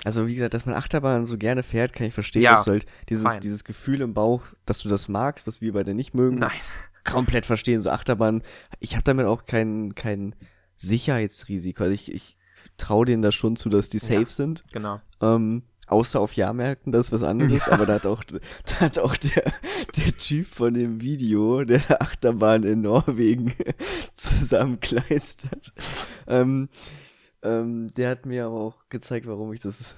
Also, 0.03 0.27
wie 0.27 0.35
gesagt, 0.35 0.53
dass 0.53 0.65
man 0.65 0.75
Achterbahn 0.75 1.25
so 1.25 1.37
gerne 1.37 1.63
fährt, 1.63 1.93
kann 1.93 2.05
ich 2.07 2.13
verstehen. 2.13 2.43
Ja, 2.43 2.55
dass 2.57 2.65
du 2.65 2.71
halt 2.71 2.85
dieses, 3.09 3.23
fein. 3.23 3.41
dieses 3.41 3.63
Gefühl 3.63 4.01
im 4.01 4.13
Bauch, 4.13 4.43
dass 4.65 4.79
du 4.79 4.89
das 4.89 5.07
magst, 5.07 5.47
was 5.47 5.61
wir 5.61 5.73
beide 5.73 5.93
nicht 5.95 6.13
mögen, 6.13 6.37
Nein. 6.37 6.51
komplett 7.03 7.45
verstehen. 7.45 7.81
So 7.81 7.89
Achterbahn, 7.89 8.43
ich 8.79 8.93
habe 8.95 9.03
damit 9.03 9.25
auch 9.25 9.45
kein, 9.45 9.95
kein 9.95 10.35
Sicherheitsrisiko. 10.75 11.83
Also 11.83 11.93
ich, 11.95 12.11
ich 12.11 12.37
traue 12.77 13.05
denen 13.05 13.23
da 13.23 13.31
schon 13.31 13.55
zu, 13.55 13.69
dass 13.69 13.89
die 13.89 13.99
safe 13.99 14.13
Ja. 14.21 14.25
sind. 14.29 14.63
Genau. 14.71 15.01
Ähm, 15.21 15.63
außer 15.87 16.19
auf 16.19 16.33
Jahrmärkten, 16.33 16.91
das 16.91 17.07
ist 17.07 17.11
was 17.13 17.23
anderes. 17.23 17.67
Aber 17.69 17.85
da 17.87 17.93
hat 17.95 18.05
auch, 18.05 18.23
da 18.23 18.39
hat 18.79 18.99
auch 18.99 19.15
der, 19.17 19.51
der 19.95 20.17
Typ 20.17 20.47
von 20.53 20.73
dem 20.75 21.01
Video, 21.01 21.63
der 21.63 22.01
Achterbahn 22.01 22.63
in 22.63 22.81
Norwegen 22.81 23.53
zusammenkleistert, 24.13 25.73
ähm, 26.27 26.69
ähm, 27.45 27.93
der 27.93 28.09
hat 28.09 28.25
mir 28.25 28.45
aber 28.45 28.59
auch 28.59 28.89
gezeigt, 28.89 29.27
warum 29.27 29.53
ich 29.53 29.61
das 29.61 29.95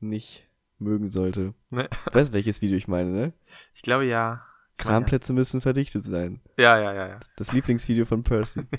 nicht 0.00 0.46
mögen 0.78 1.10
sollte. 1.10 1.54
Ne? 1.70 1.88
Weißt 2.12 2.32
welches 2.32 2.62
Video 2.62 2.76
ich 2.76 2.88
meine, 2.88 3.10
ne? 3.10 3.32
Ich 3.74 3.82
glaube 3.82 4.06
ja. 4.06 4.44
Kranplätze 4.78 5.32
müssen 5.32 5.60
verdichtet 5.60 6.04
sein. 6.04 6.40
Ja, 6.56 6.78
ja, 6.78 6.94
ja, 6.94 7.06
ja. 7.08 7.20
Das 7.36 7.52
Lieblingsvideo 7.52 8.06
von 8.06 8.22
Percy. 8.22 8.62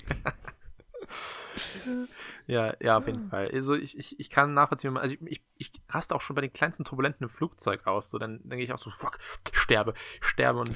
Ja, 2.46 2.74
ja, 2.80 2.96
auf 2.96 3.06
jeden 3.06 3.28
Fall. 3.28 3.50
Also 3.52 3.74
ich, 3.74 3.96
ich, 3.96 4.18
ich 4.18 4.30
kann 4.30 4.52
nachvollziehen, 4.54 4.96
also 4.96 5.14
ich, 5.14 5.22
ich, 5.22 5.42
ich 5.58 5.72
raste 5.88 6.14
auch 6.14 6.20
schon 6.20 6.34
bei 6.34 6.42
den 6.42 6.52
kleinsten 6.52 6.84
Turbulenten 6.84 7.22
im 7.22 7.28
Flugzeug 7.28 7.86
aus. 7.86 8.10
So, 8.10 8.18
dann 8.18 8.40
denke 8.42 8.64
ich 8.64 8.72
auch 8.72 8.78
so, 8.78 8.90
fuck, 8.90 9.18
ich 9.50 9.58
sterbe, 9.58 9.94
sterbe 10.20 10.58
und 10.58 10.70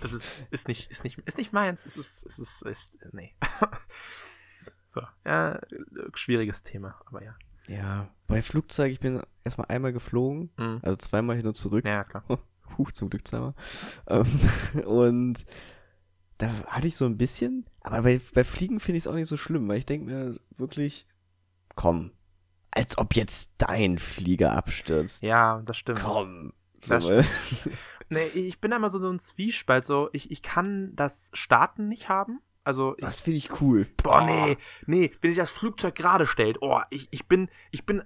das 0.00 0.12
ist, 0.12 0.46
ist 0.50 0.68
nicht, 0.68 0.90
ist 0.90 1.04
nicht, 1.04 1.18
ist 1.18 1.38
nicht 1.38 1.52
meins. 1.52 1.86
Es 1.86 1.96
ist, 1.96 2.24
es 2.26 2.38
ist, 2.38 2.62
ist, 2.62 2.98
nee. 3.12 3.34
so, 4.94 5.00
ja, 5.26 5.58
schwieriges 6.14 6.62
Thema, 6.62 7.00
aber 7.06 7.22
ja. 7.24 7.34
ja. 7.66 8.08
Bei 8.26 8.42
Flugzeug, 8.42 8.92
ich 8.92 9.00
bin 9.00 9.22
erstmal 9.44 9.66
einmal 9.68 9.92
geflogen, 9.92 10.50
Mhm. 10.56 10.80
also 10.82 10.96
zweimal 10.96 11.36
hin 11.36 11.46
und 11.46 11.56
zurück. 11.56 11.84
Ja, 11.84 12.04
klar. 12.04 12.24
Huch, 12.78 12.92
zum 12.92 13.08
Glück 13.10 13.26
zweimal. 13.26 13.54
Ähm, 14.08 14.26
und 14.86 15.44
da 16.38 16.48
hatte 16.66 16.86
ich 16.86 16.96
so 16.96 17.06
ein 17.06 17.16
bisschen, 17.18 17.66
aber 17.80 18.02
bei, 18.02 18.20
bei 18.34 18.44
Fliegen 18.44 18.78
finde 18.80 18.98
ich 18.98 19.04
es 19.04 19.06
auch 19.08 19.14
nicht 19.14 19.26
so 19.28 19.36
schlimm, 19.36 19.66
weil 19.68 19.78
ich 19.78 19.86
denke 19.86 20.06
mir 20.06 20.38
wirklich, 20.56 21.06
komm, 21.74 22.12
als 22.70 22.96
ob 22.98 23.16
jetzt 23.16 23.50
dein 23.58 23.98
Flieger 23.98 24.52
abstürzt. 24.52 25.22
Ja, 25.22 25.62
das 25.64 25.76
stimmt. 25.78 26.00
Komm. 26.00 26.52
Das 26.86 27.04
So, 27.06 27.14
weil- 27.14 27.24
Nee, 28.10 28.26
ich 28.28 28.60
bin 28.60 28.72
immer 28.72 28.88
so 28.88 28.98
so 28.98 29.10
ein 29.10 29.18
Zwiespalt. 29.18 29.84
So, 29.84 30.08
ich, 30.12 30.30
ich 30.30 30.40
kann 30.42 30.94
das 30.96 31.30
Starten 31.34 31.88
nicht 31.88 32.08
haben. 32.08 32.40
Also, 32.68 32.94
Das 32.98 33.22
finde 33.22 33.38
ich 33.38 33.62
cool. 33.62 33.86
Boah, 34.02 34.26
nee, 34.26 34.58
nee, 34.84 35.10
wenn 35.22 35.30
sich 35.30 35.38
das 35.38 35.52
Flugzeug 35.52 35.94
gerade 35.94 36.26
stellt, 36.26 36.58
oh, 36.60 36.78
ich, 36.90 37.08
ich 37.12 37.26
bin, 37.26 37.48
ich 37.70 37.86
bin, 37.86 38.02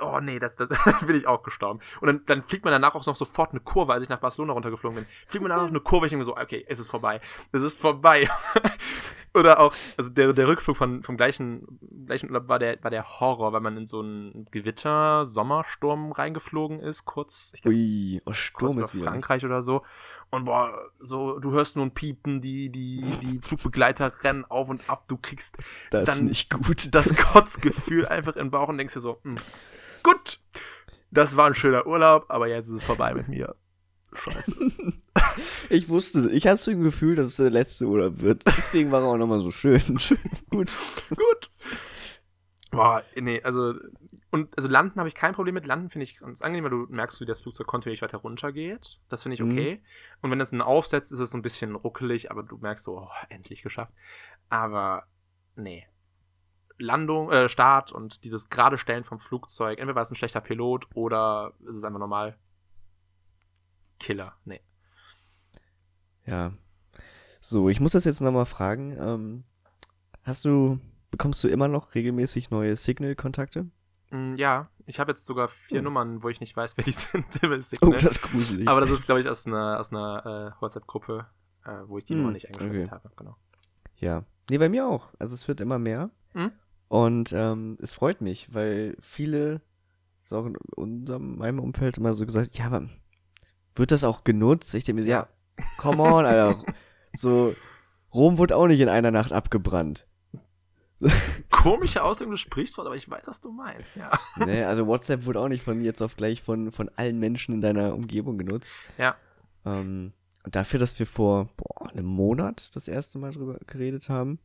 oh 0.00 0.20
nee, 0.20 0.38
das, 0.38 0.54
das 0.54 0.68
bin 1.04 1.16
ich 1.16 1.26
auch 1.26 1.42
gestorben. 1.42 1.80
Und 2.00 2.06
dann, 2.06 2.20
dann 2.26 2.44
fliegt 2.44 2.64
man 2.64 2.70
danach 2.70 2.94
auch 2.94 3.04
noch 3.04 3.16
sofort 3.16 3.50
eine 3.50 3.58
Kurve, 3.58 3.92
als 3.92 4.04
ich 4.04 4.08
nach 4.08 4.20
Barcelona 4.20 4.52
runtergeflogen 4.52 4.98
bin. 4.98 5.06
Fliegt 5.26 5.42
man 5.42 5.50
danach 5.50 5.66
eine 5.66 5.80
Kurve, 5.80 6.06
ich 6.06 6.10
denke 6.10 6.20
mir 6.20 6.24
so, 6.24 6.36
okay, 6.36 6.64
es 6.68 6.78
ist 6.78 6.86
vorbei. 6.86 7.20
Es 7.50 7.62
ist 7.62 7.80
vorbei. 7.80 8.30
Oder 9.36 9.60
auch, 9.60 9.74
also 9.96 10.08
der, 10.08 10.32
der 10.32 10.48
Rückflug 10.48 10.76
von, 10.76 11.02
vom 11.02 11.16
gleichen, 11.16 11.66
gleichen 12.06 12.30
Urlaub 12.30 12.48
war 12.48 12.58
der, 12.58 12.82
war 12.82 12.90
der 12.90 13.20
Horror, 13.20 13.52
weil 13.52 13.60
man 13.60 13.76
in 13.76 13.86
so 13.86 14.00
einen 14.00 14.46
Gewitter, 14.50 15.26
Sommersturm 15.26 16.12
reingeflogen 16.12 16.80
ist, 16.80 17.04
kurz, 17.04 17.50
ich 17.54 17.60
glaube, 17.60 17.76
Ui, 17.76 18.20
oh, 18.20 18.24
kurz 18.26 18.38
Sturm 18.38 18.72
über 18.72 18.84
ist 18.84 18.94
wieder. 18.94 19.04
Frankreich 19.04 19.44
oder 19.44 19.60
so. 19.60 19.82
Und 20.30 20.46
boah, 20.46 20.90
so, 21.00 21.38
du 21.38 21.52
hörst 21.52 21.76
nur 21.76 21.84
ein 21.84 21.92
Piepen, 21.92 22.40
die, 22.40 22.70
die, 22.70 23.02
die 23.22 23.38
Flugbegleiter 23.40 23.95
Kilometer 23.96 24.12
rennen 24.24 24.44
auf 24.44 24.68
und 24.68 24.88
ab, 24.88 25.04
du 25.08 25.16
kriegst 25.16 25.56
Das 25.90 26.04
dann 26.04 26.26
nicht 26.26 26.50
gut. 26.50 26.94
das 26.94 27.14
Kotzgefühl 27.14 28.06
einfach 28.06 28.36
im 28.36 28.50
Bauch 28.50 28.68
und 28.68 28.78
denkst 28.78 28.94
dir 28.94 29.00
so, 29.00 29.18
hm, 29.22 29.36
gut, 30.02 30.40
das 31.10 31.36
war 31.36 31.46
ein 31.46 31.54
schöner 31.54 31.86
Urlaub, 31.86 32.26
aber 32.28 32.48
jetzt 32.48 32.66
ist 32.68 32.74
es 32.74 32.84
vorbei 32.84 33.14
mit 33.14 33.28
mir. 33.28 33.54
Scheiße. 34.14 34.54
Ich 35.68 35.88
wusste, 35.88 36.30
ich 36.30 36.46
hatte 36.46 36.62
so 36.62 36.70
ein 36.70 36.82
Gefühl, 36.82 37.16
dass 37.16 37.26
es 37.28 37.36
der 37.36 37.50
letzte 37.50 37.86
Urlaub 37.86 38.20
wird. 38.20 38.44
Deswegen 38.46 38.92
war 38.92 39.02
er 39.02 39.08
auch 39.08 39.16
nochmal 39.16 39.40
so 39.40 39.50
schön. 39.50 39.80
schön 39.98 40.18
gut. 40.48 40.70
gut. 41.10 41.50
Boah, 42.70 43.02
nee, 43.16 43.42
also 43.42 43.74
und 44.36 44.56
also 44.56 44.68
landen 44.68 44.98
habe 44.98 45.08
ich 45.08 45.14
kein 45.14 45.32
Problem 45.32 45.54
mit. 45.54 45.64
Landen 45.64 45.88
finde 45.88 46.04
ich 46.04 46.18
ganz 46.18 46.42
angenehm, 46.42 46.64
weil 46.64 46.70
du 46.70 46.86
merkst, 46.90 47.20
wie 47.22 47.24
das 47.24 47.40
Flugzeug 47.40 47.66
kontinuierlich 47.66 48.02
weiter 48.02 48.18
runter 48.18 48.52
geht. 48.52 49.00
Das 49.08 49.22
finde 49.22 49.34
ich 49.34 49.40
Mhm. 49.40 49.50
okay. 49.50 49.82
Und 50.20 50.30
wenn 50.30 50.40
es 50.40 50.52
einen 50.52 50.60
aufsetzt, 50.60 51.10
ist 51.10 51.20
es 51.20 51.30
so 51.30 51.38
ein 51.38 51.42
bisschen 51.42 51.74
ruckelig, 51.74 52.30
aber 52.30 52.42
du 52.42 52.58
merkst 52.58 52.84
so, 52.84 52.98
oh, 53.00 53.08
endlich 53.30 53.62
geschafft. 53.62 53.94
Aber 54.50 55.06
nee. 55.54 55.86
Landung, 56.78 57.32
äh, 57.32 57.48
Start 57.48 57.92
und 57.92 58.24
dieses 58.24 58.50
gerade 58.50 58.76
Stellen 58.76 59.04
vom 59.04 59.18
Flugzeug, 59.18 59.78
entweder 59.78 59.94
war 59.94 60.02
es 60.02 60.10
ein 60.10 60.16
schlechter 60.16 60.42
Pilot 60.42 60.86
oder 60.94 61.54
ist 61.60 61.78
es 61.78 61.84
einfach 61.84 61.98
normal 61.98 62.36
Killer. 63.98 64.36
Nee. 64.44 64.60
Ja. 66.26 66.52
So, 67.40 67.70
ich 67.70 67.80
muss 67.80 67.92
das 67.92 68.04
jetzt 68.04 68.20
nochmal 68.20 68.44
fragen. 68.44 68.94
Ähm, 69.00 69.44
hast 70.24 70.44
du, 70.44 70.78
bekommst 71.10 71.42
du 71.42 71.48
immer 71.48 71.68
noch 71.68 71.94
regelmäßig 71.94 72.50
neue 72.50 72.76
Signal-Kontakte? 72.76 73.70
Mm, 74.16 74.34
ja, 74.36 74.68
ich 74.86 75.00
habe 75.00 75.12
jetzt 75.12 75.24
sogar 75.24 75.48
vier 75.48 75.78
Hm. 75.78 75.84
Nummern, 75.84 76.22
wo 76.22 76.28
ich 76.28 76.40
nicht 76.40 76.56
weiß, 76.56 76.76
wer 76.76 76.84
die 76.84 76.90
sind. 76.92 77.26
Oh, 77.82 77.90
das 77.90 78.04
ist 78.04 78.22
gruselig. 78.22 78.68
Aber 78.68 78.80
das 78.80 78.90
ist, 78.90 79.06
glaube 79.06 79.20
ich, 79.20 79.28
aus 79.28 79.46
einer, 79.46 79.78
aus 79.80 79.92
einer 79.92 80.54
äh, 80.56 80.62
WhatsApp-Gruppe, 80.62 81.26
äh, 81.64 81.70
wo 81.86 81.98
ich 81.98 82.04
die 82.04 82.14
Hm, 82.14 82.20
Nummer 82.20 82.32
nicht 82.32 82.46
eingeschaltet 82.46 82.86
okay. 82.86 82.90
habe. 82.90 83.10
Genau. 83.16 83.36
Ja. 83.96 84.24
Nee, 84.50 84.58
bei 84.58 84.68
mir 84.68 84.86
auch. 84.86 85.08
Also 85.18 85.34
es 85.34 85.48
wird 85.48 85.60
immer 85.60 85.78
mehr. 85.78 86.10
Mhm. 86.34 86.52
Und 86.88 87.32
ähm, 87.32 87.78
es 87.80 87.94
freut 87.94 88.20
mich, 88.20 88.54
weil 88.54 88.96
viele, 89.00 89.60
so 90.22 90.38
auch 90.38 90.46
in 90.46 90.56
unserem, 90.76 91.36
meinem 91.38 91.58
Umfeld 91.58 91.98
immer 91.98 92.14
so 92.14 92.24
gesagt, 92.24 92.56
ja, 92.56 92.66
aber 92.66 92.86
wird 93.74 93.90
das 93.90 94.04
auch 94.04 94.22
genutzt? 94.24 94.74
Ich 94.74 94.84
denke 94.84 95.02
mir, 95.02 95.08
ja, 95.08 95.28
come 95.78 96.02
on, 96.02 96.24
Alter. 96.24 96.62
so, 97.16 97.54
Rom 98.14 98.38
wurde 98.38 98.56
auch 98.56 98.68
nicht 98.68 98.80
in 98.80 98.88
einer 98.88 99.10
Nacht 99.10 99.32
abgebrannt. 99.32 100.06
Komische 101.50 102.02
Ausdruck, 102.02 102.30
du 102.30 102.36
sprichst 102.36 102.74
von, 102.74 102.86
aber 102.86 102.96
ich 102.96 103.08
weiß, 103.10 103.26
was 103.26 103.40
du 103.40 103.52
meinst, 103.52 103.96
ja. 103.96 104.10
ne, 104.36 104.66
also 104.66 104.86
WhatsApp 104.86 105.26
wurde 105.26 105.40
auch 105.40 105.48
nicht 105.48 105.62
von 105.62 105.82
jetzt 105.82 106.00
auf 106.00 106.16
gleich 106.16 106.42
von, 106.42 106.72
von 106.72 106.90
allen 106.96 107.18
Menschen 107.18 107.54
in 107.54 107.60
deiner 107.60 107.94
Umgebung 107.94 108.38
genutzt. 108.38 108.74
Ja. 108.96 109.16
Ähm, 109.64 110.12
und 110.44 110.54
dafür, 110.56 110.78
dass 110.78 110.98
wir 110.98 111.06
vor 111.06 111.48
boah, 111.56 111.90
einem 111.90 112.06
Monat 112.06 112.70
das 112.74 112.88
erste 112.88 113.18
Mal 113.18 113.32
drüber 113.32 113.58
geredet 113.66 114.08
haben, 114.08 114.38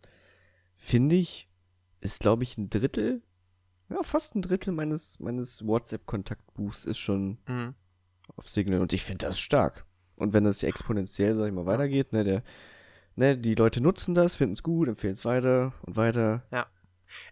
finde 0.75 1.15
ich, 1.15 1.48
ist, 2.01 2.20
glaube 2.20 2.43
ich, 2.43 2.58
ein 2.58 2.70
Drittel, 2.70 3.22
ja, 3.89 4.01
fast 4.03 4.36
ein 4.36 4.41
Drittel 4.41 4.74
meines, 4.74 5.20
meines 5.20 5.65
WhatsApp-Kontaktbuchs 5.65 6.86
ist 6.86 6.98
schon 6.98 7.38
Mhm. 7.48 7.75
auf 8.36 8.50
Signal. 8.50 8.81
Und 8.81 8.93
ich 8.93 9.03
finde 9.03 9.25
das 9.27 9.39
stark. 9.39 9.86
Und 10.15 10.34
wenn 10.34 10.43
das 10.43 10.63
exponentiell, 10.63 11.36
sag 11.36 11.48
ich 11.48 11.53
mal, 11.53 11.65
weitergeht, 11.65 12.13
ne, 12.13 12.24
der, 12.24 12.43
ne, 13.22 13.38
die 13.38 13.56
Leute 13.56 13.82
nutzen 13.82 14.13
das, 14.16 14.36
finden 14.36 14.54
es 14.54 14.63
gut, 14.63 14.88
empfehlen 14.88 15.13
es 15.13 15.24
weiter 15.24 15.74
und 15.84 15.96
weiter. 15.96 16.44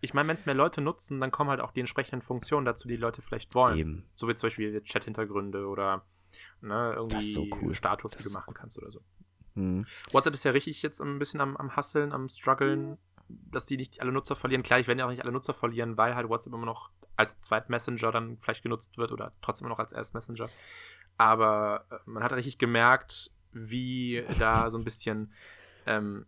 Ich 0.01 0.13
meine, 0.13 0.27
wenn 0.27 0.35
es 0.35 0.45
mehr 0.45 0.55
Leute 0.55 0.81
nutzen, 0.81 1.19
dann 1.19 1.31
kommen 1.31 1.49
halt 1.49 1.61
auch 1.61 1.71
die 1.71 1.79
entsprechenden 1.79 2.21
Funktionen 2.21 2.65
dazu, 2.65 2.87
die 2.87 2.95
Leute 2.95 3.21
vielleicht 3.21 3.55
wollen. 3.55 3.77
Eben. 3.77 4.09
So 4.15 4.27
wie 4.27 4.35
zum 4.35 4.47
Beispiel 4.47 4.81
Chat-Hintergründe 4.83 5.67
oder 5.67 6.05
ne, 6.61 6.93
irgendwie 6.95 7.33
so 7.33 7.47
cool. 7.61 7.73
Status, 7.73 8.11
die 8.11 8.23
du 8.23 8.29
machen 8.31 8.53
kannst 8.53 8.77
oder 8.77 8.91
so. 8.91 9.01
Hm. 9.55 9.85
WhatsApp 10.11 10.33
ist 10.33 10.45
ja 10.45 10.51
richtig 10.51 10.81
jetzt 10.83 11.01
ein 11.01 11.17
bisschen 11.17 11.41
am, 11.41 11.57
am 11.57 11.75
Hasseln, 11.75 12.11
am 12.11 12.29
Struggeln, 12.29 12.97
dass 13.27 13.65
die 13.65 13.77
nicht 13.77 14.01
alle 14.01 14.11
Nutzer 14.11 14.35
verlieren. 14.35 14.63
Klar, 14.63 14.79
ich 14.79 14.87
werde 14.87 14.99
ja 14.99 15.05
auch 15.05 15.11
nicht 15.11 15.23
alle 15.23 15.31
Nutzer 15.31 15.53
verlieren, 15.53 15.97
weil 15.97 16.15
halt 16.15 16.29
WhatsApp 16.29 16.53
immer 16.53 16.65
noch 16.65 16.91
als 17.15 17.39
Zweitmessenger 17.39 18.11
dann 18.11 18.37
vielleicht 18.37 18.63
genutzt 18.63 18.97
wird 18.97 19.11
oder 19.11 19.33
trotzdem 19.41 19.65
immer 19.65 19.73
noch 19.73 19.79
als 19.79 19.93
Erstmessenger. 19.93 20.49
Aber 21.17 21.85
äh, 21.89 21.95
man 22.05 22.23
hat 22.23 22.31
richtig 22.33 22.59
gemerkt, 22.59 23.31
wie 23.51 24.23
da 24.37 24.69
so 24.69 24.77
ein 24.77 24.83
bisschen 24.83 25.33
ähm, 25.89 26.25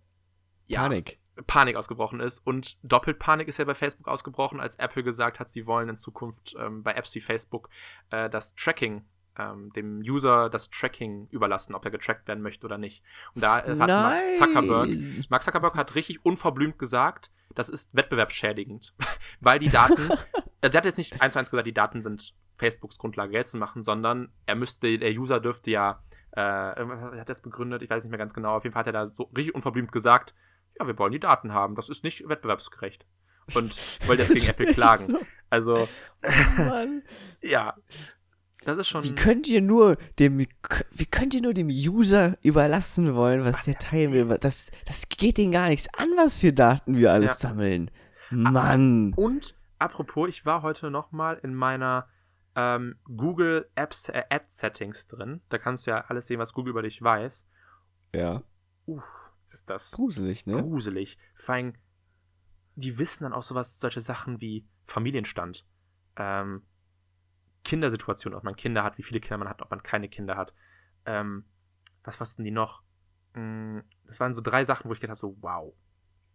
ja, 0.67 0.81
Panik. 0.81 1.19
Panik 1.47 1.75
ausgebrochen 1.75 2.19
ist. 2.19 2.39
Und 2.39 2.77
doppelt 2.83 3.19
Panik 3.19 3.47
ist 3.47 3.57
ja 3.57 3.65
bei 3.65 3.75
Facebook 3.75 4.07
ausgebrochen, 4.07 4.59
als 4.59 4.75
Apple 4.77 5.03
gesagt 5.03 5.39
hat, 5.39 5.49
sie 5.49 5.65
wollen 5.65 5.89
in 5.89 5.95
Zukunft 5.95 6.55
ähm, 6.59 6.83
bei 6.83 6.93
Apps 6.93 7.13
wie 7.15 7.21
Facebook 7.21 7.69
äh, 8.09 8.29
das 8.29 8.55
Tracking, 8.55 9.05
ähm, 9.37 9.71
dem 9.73 9.99
User 9.99 10.49
das 10.49 10.69
Tracking 10.69 11.27
überlassen, 11.31 11.73
ob 11.73 11.85
er 11.85 11.91
getrackt 11.91 12.27
werden 12.27 12.41
möchte 12.41 12.65
oder 12.65 12.77
nicht. 12.77 13.03
Und 13.33 13.43
da 13.43 13.57
hat 13.57 13.77
Mark 13.77 14.21
Zuckerberg, 14.37 14.89
Mark 15.29 15.43
Zuckerberg 15.43 15.75
hat 15.75 15.95
richtig 15.95 16.25
unverblümt 16.25 16.77
gesagt, 16.77 17.31
das 17.55 17.69
ist 17.69 17.93
wettbewerbsschädigend, 17.95 18.93
weil 19.39 19.59
die 19.59 19.69
Daten, 19.69 19.95
also 20.61 20.75
er 20.75 20.77
hat 20.77 20.85
jetzt 20.85 20.97
nicht 20.97 21.21
eins 21.21 21.33
zu 21.33 21.39
eins 21.39 21.49
gesagt, 21.49 21.67
die 21.67 21.73
Daten 21.73 22.01
sind 22.01 22.33
Facebooks 22.57 22.97
Grundlage 22.97 23.31
Geld 23.31 23.47
zu 23.47 23.57
machen, 23.57 23.83
sondern 23.83 24.29
er 24.45 24.55
müsste, 24.55 24.97
der 24.99 25.11
User 25.11 25.39
dürfte 25.39 25.71
ja, 25.71 26.03
äh, 26.31 26.41
hat 26.41 27.13
er 27.13 27.25
das 27.25 27.41
begründet, 27.41 27.81
ich 27.81 27.89
weiß 27.89 28.03
nicht 28.03 28.11
mehr 28.11 28.19
ganz 28.19 28.33
genau, 28.33 28.55
auf 28.55 28.63
jeden 28.63 28.73
Fall 28.73 28.81
hat 28.81 28.87
er 28.87 28.93
da 28.93 29.07
so 29.07 29.23
richtig 29.35 29.55
unverblümt 29.55 29.91
gesagt, 29.91 30.35
ja, 30.79 30.85
wir 30.87 30.97
wollen 30.97 31.11
die 31.11 31.19
Daten 31.19 31.53
haben, 31.53 31.75
das 31.75 31.89
ist 31.89 32.03
nicht 32.03 32.27
wettbewerbsgerecht. 32.27 33.05
Und 33.55 33.75
wollte 34.07 34.21
jetzt 34.23 34.33
gegen 34.33 34.45
Apple 34.49 34.73
klagen. 34.73 35.17
Also, 35.49 35.87
Mann. 36.57 37.01
ja, 37.41 37.75
das 38.63 38.77
ist 38.77 38.87
schon. 38.87 39.03
Wie 39.03 39.15
könnt 39.15 39.47
ihr 39.49 39.61
nur 39.61 39.97
dem, 40.19 40.37
wie 40.37 41.05
könnt 41.07 41.33
ihr 41.33 41.41
nur 41.41 41.53
dem 41.55 41.67
User 41.67 42.37
überlassen 42.43 43.15
wollen, 43.15 43.43
was 43.43 43.63
der 43.63 43.75
teilen 43.75 44.13
will? 44.13 44.37
Das, 44.39 44.69
das 44.85 45.09
geht 45.09 45.37
denen 45.39 45.51
gar 45.51 45.67
nichts 45.69 45.89
an, 45.97 46.07
was 46.15 46.37
für 46.37 46.53
Daten 46.53 46.95
wir 46.95 47.11
alles 47.11 47.41
Ja. 47.41 47.49
sammeln. 47.49 47.89
Mann. 48.29 49.13
Und 49.15 49.55
apropos, 49.79 50.29
ich 50.29 50.45
war 50.45 50.61
heute 50.61 50.91
noch 50.91 51.11
mal 51.11 51.39
in 51.41 51.53
meiner 51.53 52.07
ähm, 52.55 52.95
Google 53.05 53.69
Apps 53.75 54.09
äh, 54.09 54.23
Ad 54.29 54.45
Settings 54.47 55.07
drin. 55.07 55.41
Da 55.49 55.57
kannst 55.57 55.85
du 55.85 55.91
ja 55.91 56.01
alles 56.01 56.27
sehen, 56.27 56.39
was 56.39 56.53
Google 56.53 56.71
über 56.71 56.81
dich 56.81 57.01
weiß. 57.01 57.47
Ja. 58.13 58.43
Uff, 58.85 59.31
ist 59.49 59.69
das 59.69 59.91
Gruselig, 59.91 60.45
ne? 60.45 60.61
gruselig. 60.61 61.17
Vor 61.35 61.55
allem, 61.55 61.73
die 62.75 62.97
wissen 62.97 63.23
dann 63.23 63.33
auch 63.33 63.43
sowas, 63.43 63.79
solche 63.79 64.01
Sachen 64.01 64.41
wie 64.41 64.67
Familienstand, 64.85 65.65
ähm, 66.17 66.63
Kindersituation, 67.63 68.33
ob 68.33 68.43
man 68.43 68.55
Kinder 68.55 68.83
hat, 68.83 68.97
wie 68.97 69.03
viele 69.03 69.19
Kinder 69.19 69.37
man 69.37 69.49
hat, 69.49 69.61
ob 69.61 69.69
man 69.69 69.83
keine 69.83 70.09
Kinder 70.09 70.35
hat. 70.35 70.53
Ähm, 71.05 71.45
was 72.03 72.19
wussten 72.19 72.43
die 72.43 72.51
noch? 72.51 72.83
Mm, 73.33 73.79
Das 74.05 74.19
waren 74.19 74.33
so 74.33 74.41
drei 74.41 74.65
Sachen, 74.65 74.89
wo 74.89 74.93
ich 74.93 74.99
gedacht 74.99 75.21
habe, 75.21 75.33
so, 75.33 75.37
wow, 75.41 75.73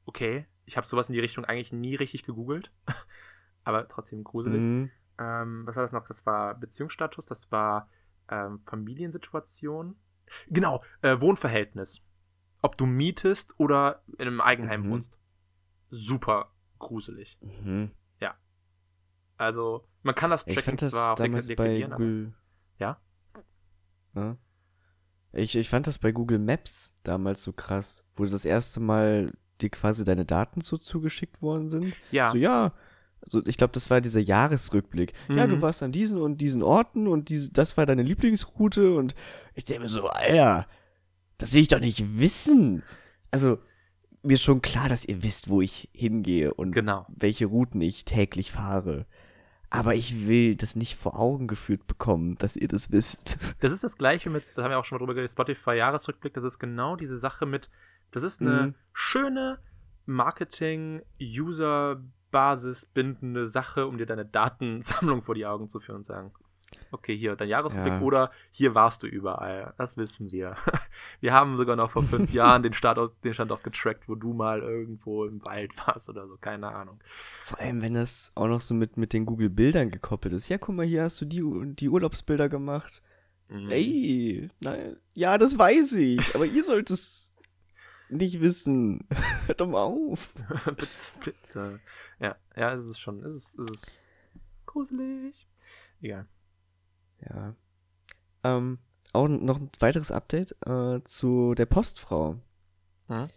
okay, 0.07 0.47
ich 0.65 0.77
habe 0.77 0.87
sowas 0.87 1.09
in 1.09 1.15
die 1.15 1.21
Richtung 1.21 1.45
eigentlich 1.45 1.73
nie 1.73 1.95
richtig 1.97 2.23
gegoogelt, 2.23 2.73
aber 3.65 3.89
trotzdem 3.89 4.25
gruselig. 4.25 4.61
Mhm. 4.63 4.91
Ähm, 5.19 5.67
was 5.67 5.77
war 5.77 5.83
das 5.83 5.93
noch? 5.93 6.07
Das 6.07 6.27
war 6.27 6.55
Beziehungsstatus, 6.55 7.27
das 7.27 7.51
war 7.53 7.89
ähm, 8.29 8.61
Familiensituation. 8.67 9.97
Genau, 10.49 10.83
äh, 11.03 11.21
Wohnverhältnis. 11.21 12.03
Ob 12.63 12.77
du 12.77 12.87
mietest 12.87 13.59
oder 13.59 14.03
in 14.19 14.27
einem 14.27 14.41
Eigenheim 14.41 14.83
Mhm. 14.83 14.91
wohnst. 14.91 15.19
Super 15.91 16.53
gruselig. 16.79 17.39
Mhm. 17.41 17.93
Also, 19.39 19.87
man 20.03 20.15
kann 20.15 20.31
das 20.31 20.47
Ich 20.47 20.55
Tracking 20.55 20.71
fand 20.71 20.83
das 20.83 20.93
zwar 20.93 21.13
auch 21.13 21.17
damals 21.17 21.55
bei 21.55 21.85
aber 21.85 21.97
Google. 21.97 22.35
Ja? 22.79 22.99
Ja. 24.15 24.37
Ich, 25.33 25.57
ich 25.57 25.69
fand 25.69 25.87
das 25.87 25.99
bei 25.99 26.13
Google 26.13 26.39
Maps 26.39 26.95
damals 27.03 27.43
so 27.43 27.53
krass, 27.53 28.09
wo 28.17 28.25
das 28.25 28.47
erste 28.47 28.81
Mal 28.81 29.33
dir 29.61 29.69
quasi 29.71 30.05
deine 30.05 30.25
Daten 30.25 30.63
so 30.63 30.79
zugeschickt 30.79 31.43
worden 31.43 31.69
sind. 31.69 31.95
ja, 32.11 32.31
So, 32.31 32.39
ja. 32.39 32.73
So, 33.29 33.43
ich 33.45 33.57
glaube, 33.57 33.73
das 33.73 33.91
war 33.91 34.01
dieser 34.01 34.21
Jahresrückblick. 34.21 35.13
Ja, 35.29 35.47
du 35.49 35.57
Mhm. 35.57 35.61
warst 35.63 35.83
an 35.83 35.91
diesen 35.93 36.21
und 36.21 36.41
diesen 36.41 36.63
Orten 36.63 37.09
und 37.09 37.29
diese, 37.29 37.51
das 37.53 37.77
war 37.77 37.85
deine 37.85 38.03
Lieblingsroute 38.03 38.95
und 38.95 39.15
ich 39.55 39.65
denke 39.65 39.83
mir 39.83 39.89
so, 39.89 40.07
Alter, 40.09 40.67
das 41.39 41.53
will 41.53 41.63
ich 41.63 41.69
doch 41.69 41.81
nicht 41.81 42.19
wissen. 42.21 42.83
Also, 43.33 43.59
mir 44.23 44.35
ist 44.35 44.43
schon 44.43 44.63
klar, 44.63 44.89
dass 44.89 45.05
ihr 45.05 45.23
wisst, 45.23 45.49
wo 45.49 45.61
ich 45.61 45.89
hingehe 45.93 46.55
und 46.55 46.73
genau. 46.73 47.07
welche 47.09 47.47
Routen 47.47 47.81
ich 47.81 48.05
täglich 48.05 48.53
fahre. 48.53 49.07
Aber 49.71 49.95
ich 49.97 50.29
will 50.29 50.55
das 50.55 50.77
nicht 50.77 50.95
vor 50.97 51.19
Augen 51.19 51.49
geführt 51.49 51.87
bekommen, 51.89 52.37
dass 52.37 52.57
ihr 52.57 52.69
das 52.69 52.93
wisst. 52.93 53.39
Das 53.61 53.73
ist 53.73 53.83
das 53.83 53.99
gleiche 53.99 54.31
mit, 54.31 54.57
da 54.57 54.63
haben 54.63 54.71
wir 54.71 54.79
auch 54.79 54.85
schon 54.85 54.97
mal 54.97 55.01
drüber 55.01 55.15
geredet, 55.15 55.33
Spotify-Jahresrückblick, 55.33 56.33
das 56.35 56.45
ist 56.45 56.61
genau 56.61 56.95
diese 56.95 57.19
Sache 57.19 57.45
mit, 57.47 57.69
das 58.13 58.23
ist 58.23 58.41
eine 58.41 58.69
Mhm. 58.69 58.75
schöne 58.93 59.59
Marketing-User-Basis 60.07 62.13
bindende 62.31 63.47
Sache, 63.47 63.87
um 63.87 63.99
dir 63.99 64.07
deine 64.07 64.25
Datensammlung 64.27 65.23
vor 65.23 65.35
die 65.35 65.47
Augen 65.47 65.69
zu 65.69 65.81
führen 65.81 65.97
und 65.97 66.05
sagen, 66.05 66.33
okay, 66.91 67.17
hier 67.17 67.37
dein 67.37 67.49
Jahresrückblick 67.49 67.95
Ja. 67.95 68.01
oder 68.01 68.31
hier 68.51 68.75
warst 68.75 69.03
du 69.03 69.07
überall. 69.07 69.73
Das 69.79 69.97
wissen 69.97 70.33
wir. 70.33 70.57
Wir 71.21 71.33
haben 71.33 71.57
sogar 71.57 71.77
noch 71.77 71.91
vor 71.93 72.03
fünf 72.03 72.33
Jahren 72.35 72.63
den, 72.63 72.73
Standort, 72.73 73.15
den 73.25 73.35
Standort 73.35 73.63
getrackt, 73.65 74.09
wo 74.09 74.15
du 74.15 74.33
mal 74.33 74.61
irgendwo 74.63 75.25
im 75.25 75.45
Wald 75.47 75.73
warst 75.87 76.09
oder 76.09 76.27
so, 76.27 76.37
keine 76.39 76.69
Ahnung. 76.75 77.01
Vor 77.45 77.61
allem, 77.61 77.83
wenn 77.83 77.95
das 77.95 78.33
auch 78.35 78.49
noch 78.49 78.61
so 78.61 78.75
mit, 78.75 78.97
mit 78.97 79.13
den 79.13 79.27
Google-Bildern 79.27 79.91
gekoppelt 79.91 80.35
ist. 80.35 80.49
Ja, 80.49 80.59
guck 80.59 80.75
mal, 80.75 80.87
hier 80.87 81.05
hast 81.05 81.21
du 81.21 81.25
die, 81.25 81.43
die 81.77 81.89
Urlaubsbilder 81.89 82.49
gemacht. 82.49 83.03
Mhm. 83.49 83.71
Ey, 83.71 84.49
nein, 84.61 84.97
ja, 85.15 85.39
das 85.39 85.57
weiß 85.57 85.93
ich, 85.95 86.35
aber 86.35 86.47
ihr 86.47 86.65
sollt 86.65 86.91
es. 86.91 87.33
Nicht 88.09 88.41
wissen. 88.41 89.07
Hört 89.47 89.61
doch 89.61 89.69
mal 89.69 89.83
auf. 89.83 90.35
bitte, 90.65 90.89
bitte. 91.25 91.81
Ja, 92.21 92.37
ja, 92.57 92.75
es 92.75 92.87
ist 92.87 92.99
schon, 92.99 93.23
es 93.25 93.35
ist, 93.35 93.59
es 93.59 93.71
ist 93.71 94.03
gruselig. 94.67 95.47
Egal. 96.01 96.27
Ja. 97.21 97.55
Ähm, 98.45 98.79
auch 99.13 99.29
noch 99.29 99.59
ein 99.59 99.71
weiteres 99.81 100.11
Update 100.11 100.57
äh, 100.67 101.01
zu 101.05 101.55
der 101.55 101.67
Postfrau. 101.67 102.41
Mhm. 103.09 103.29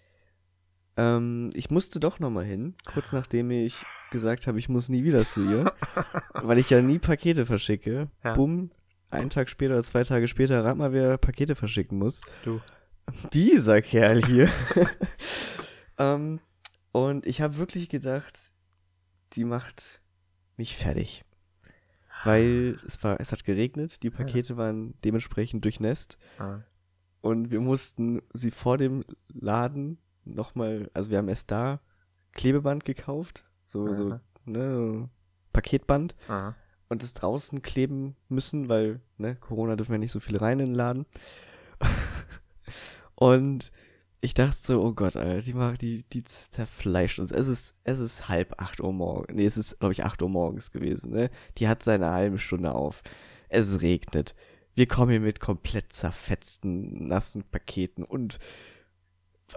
Ähm, 0.97 1.49
ich 1.53 1.69
musste 1.69 1.99
doch 1.99 2.19
nochmal 2.19 2.43
hin, 2.43 2.75
kurz 2.91 3.13
nachdem 3.13 3.51
ich 3.51 3.75
gesagt 4.11 4.47
habe, 4.47 4.59
ich 4.59 4.67
muss 4.67 4.89
nie 4.89 5.03
wieder 5.03 5.25
zu 5.25 5.49
ihr, 5.49 5.73
weil 6.33 6.57
ich 6.57 6.69
ja 6.69 6.81
nie 6.81 6.99
Pakete 6.99 7.45
verschicke. 7.45 8.09
Ja. 8.23 8.33
Bumm, 8.33 8.71
einen 9.09 9.29
Tag 9.29 9.49
später 9.49 9.75
oder 9.75 9.83
zwei 9.83 10.03
Tage 10.03 10.27
später, 10.27 10.63
rat 10.63 10.77
mal, 10.77 10.91
wer 10.91 11.17
Pakete 11.17 11.55
verschicken 11.55 11.97
muss. 11.97 12.21
Du. 12.43 12.59
Dieser 13.33 13.81
Kerl 13.81 14.23
hier. 14.25 14.49
ähm, 15.97 16.39
und 16.91 17.25
ich 17.25 17.41
habe 17.41 17.57
wirklich 17.57 17.89
gedacht, 17.89 18.39
die 19.33 19.45
macht 19.45 20.01
mich 20.57 20.75
fertig. 20.75 21.23
Weil 22.25 22.77
es 22.85 23.01
war, 23.03 23.19
es 23.21 23.31
hat 23.31 23.45
geregnet, 23.45 24.03
die 24.03 24.09
Pakete 24.09 24.57
waren 24.57 24.93
dementsprechend 25.05 25.63
durchnässt 25.63 26.17
Ah. 26.37 26.59
und 27.21 27.49
wir 27.49 27.61
mussten 27.61 28.21
sie 28.33 28.51
vor 28.51 28.77
dem 28.77 29.05
Laden 29.29 29.99
nochmal, 30.25 30.89
also 30.93 31.11
wir 31.11 31.17
haben 31.17 31.29
erst 31.29 31.49
da 31.49 31.79
Klebeband 32.33 32.83
gekauft, 32.83 33.45
so, 33.65 33.93
so, 33.95 34.07
Aha. 34.07 34.21
ne, 34.45 34.75
so 34.75 35.09
Paketband 35.53 36.15
Aha. 36.27 36.55
und 36.89 37.03
das 37.03 37.13
draußen 37.13 37.61
kleben 37.61 38.17
müssen, 38.27 38.67
weil, 38.67 38.99
ne, 39.17 39.37
Corona 39.37 39.77
dürfen 39.77 39.93
ja 39.93 39.97
nicht 39.97 40.11
so 40.11 40.19
viele 40.19 40.41
rein 40.41 40.59
in 40.59 40.67
den 40.67 40.75
Laden. 40.75 41.05
Und 43.19 43.73
ich 44.21 44.33
dachte 44.33 44.55
so, 44.55 44.81
oh 44.81 44.93
Gott, 44.93 45.17
Alter, 45.17 45.41
die 45.41 45.53
macht, 45.53 45.81
die, 45.81 46.03
die 46.03 46.23
zerfleischt 46.23 47.19
uns. 47.19 47.31
Es 47.31 47.49
ist, 47.49 47.75
es 47.83 47.99
ist 47.99 48.29
halb 48.29 48.61
acht 48.61 48.79
Uhr 48.79 48.93
morgens. 48.93 49.35
Nee, 49.35 49.45
es 49.45 49.57
ist, 49.57 49.79
glaube 49.79 49.91
ich, 49.91 50.05
acht 50.05 50.21
Uhr 50.21 50.29
morgens 50.29 50.71
gewesen, 50.71 51.11
ne? 51.11 51.29
Die 51.57 51.67
hat 51.67 51.83
seine 51.83 52.11
halbe 52.11 52.37
Stunde 52.37 52.73
auf. 52.73 53.01
Es 53.49 53.81
regnet. 53.81 54.35
Wir 54.73 54.87
kommen 54.87 55.11
hier 55.11 55.19
mit 55.19 55.41
komplett 55.41 55.91
zerfetzten, 55.91 57.07
nassen 57.07 57.43
Paketen 57.43 58.05
und, 58.05 58.39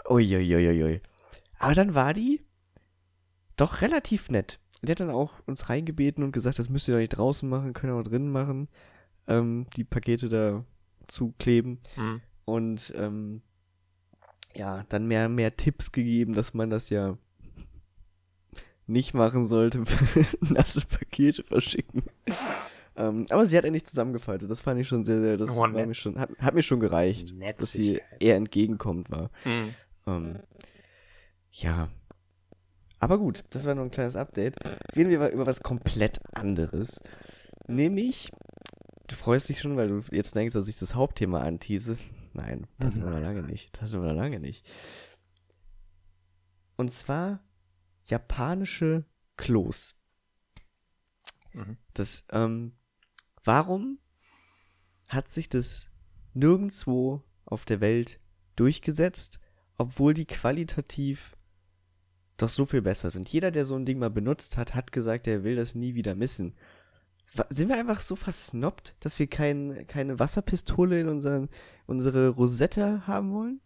uiuiuiui. 0.09 1.01
Aber 1.61 1.75
dann 1.75 1.95
war 1.95 2.15
die 2.15 2.41
doch 3.57 3.81
relativ 3.81 4.29
nett. 4.29 4.59
Die 4.83 4.91
hat 4.91 4.99
dann 4.99 5.11
auch 5.11 5.35
uns 5.47 5.69
reingebeten 5.69 6.25
und 6.25 6.33
gesagt, 6.33 6.59
das 6.59 6.69
müsst 6.69 6.89
ihr 6.89 6.95
doch 6.95 7.01
nicht 7.01 7.17
draußen 7.17 7.49
machen, 7.49 7.75
könnt 7.75 7.93
ihr 7.93 7.97
auch 7.97 8.03
drinnen 8.03 8.33
machen, 8.33 8.69
ähm, 9.29 9.67
die 9.77 9.85
Pakete 9.85 10.29
da 10.29 10.65
zukleben. 11.07 11.79
Mhm. 11.97 12.21
Und 12.45 12.93
ähm, 12.97 13.43
ja, 14.55 14.85
dann 14.89 15.07
mehr, 15.07 15.29
mehr 15.29 15.57
Tipps 15.57 15.93
gegeben, 15.93 16.35
dass 16.35 16.55
man 16.55 16.71
das 16.71 16.91
ja 16.91 17.17
nicht 18.87 19.15
machen 19.15 19.47
sollte, 19.47 19.85
nasse 20.41 20.83
Pakete 20.83 21.43
verschicken. 21.43 22.03
ähm, 22.97 23.27
aber 23.31 23.47
sie 23.47 23.57
hat 23.57 23.65
endlich 23.65 23.85
zusammengefaltet. 23.85 24.51
Das 24.51 24.61
fand 24.61 24.81
ich 24.81 24.89
schon 24.89 25.05
sehr, 25.05 25.21
sehr, 25.21 25.37
das 25.37 25.51
Oh, 25.57 25.67
mir 25.67 25.95
schon, 25.95 26.19
hat, 26.19 26.31
hat 26.39 26.55
mir 26.55 26.63
schon 26.63 26.81
gereicht, 26.81 27.35
dass 27.59 27.73
sie 27.73 28.01
eher 28.19 28.37
entgegenkommt 28.37 29.11
war. 29.11 29.31
Mhm. 29.45 29.75
Ähm, 30.07 30.39
ja. 31.53 31.89
Aber 32.99 33.19
gut, 33.19 33.45
das 33.51 33.65
war 33.65 33.75
nur 33.75 33.85
ein 33.85 33.91
kleines 33.91 34.15
Update. 34.17 34.57
Reden 34.95 35.11
wir 35.11 35.29
über 35.31 35.47
was 35.47 35.63
komplett 35.63 36.21
anderes. 36.35 37.01
Nämlich, 37.67 38.31
du 39.09 39.17
freust 39.17 39.49
dich 39.49 39.61
schon, 39.61 39.77
weil 39.77 39.89
du 39.89 40.03
jetzt 40.13 40.37
denkst, 40.37 40.55
dass 40.55 40.69
ich 40.69 40.79
das 40.79 40.95
Hauptthema 40.95 41.41
antease. 41.41 41.97
Nein, 42.35 42.67
das 42.79 42.95
sind 42.95 43.05
wir 43.05 43.11
noch 43.11 43.21
lange 43.21 43.43
nicht. 43.43 43.81
Das 43.81 43.93
noch 43.93 44.13
lange 44.13 44.41
nicht. 44.41 44.69
Und 46.77 46.93
zwar 46.93 47.45
japanische 48.07 49.05
Klos. 49.37 49.95
Mhm. 51.53 51.77
Das, 51.95 52.25
ähm, 52.31 52.73
warum 53.45 53.99
hat 55.09 55.29
sich 55.29 55.49
das 55.49 55.91
nirgendwo 56.35 57.23
auf 57.45 57.65
der 57.65 57.81
Welt 57.81 58.19
durchgesetzt, 58.57 59.39
obwohl 59.77 60.15
die 60.15 60.27
qualitativ 60.27 61.37
doch 62.39 62.49
so 62.49 62.65
viel 62.65 62.83
besser 62.83 63.11
sind? 63.11 63.29
Jeder, 63.29 63.51
der 63.51 63.67
so 63.67 63.77
ein 63.77 63.85
Ding 63.85 63.99
mal 63.99 64.11
benutzt 64.11 64.57
hat, 64.57 64.75
hat 64.75 64.93
gesagt, 64.93 65.27
er 65.27 65.45
will 65.45 65.57
das 65.57 65.75
nie 65.75 65.95
wieder 65.95 66.15
missen. 66.15 66.55
Sind 67.49 67.69
wir 67.69 67.77
einfach 67.77 68.01
so 68.01 68.15
versnobbt, 68.15 68.95
dass 69.01 69.19
wir 69.19 69.27
kein, 69.27 69.87
keine 69.87 70.19
Wasserpistole 70.19 71.01
in 71.01 71.09
unseren, 71.09 71.49
unsere 71.87 72.29
Rosette 72.29 73.07
haben 73.07 73.33
wollen? 73.33 73.61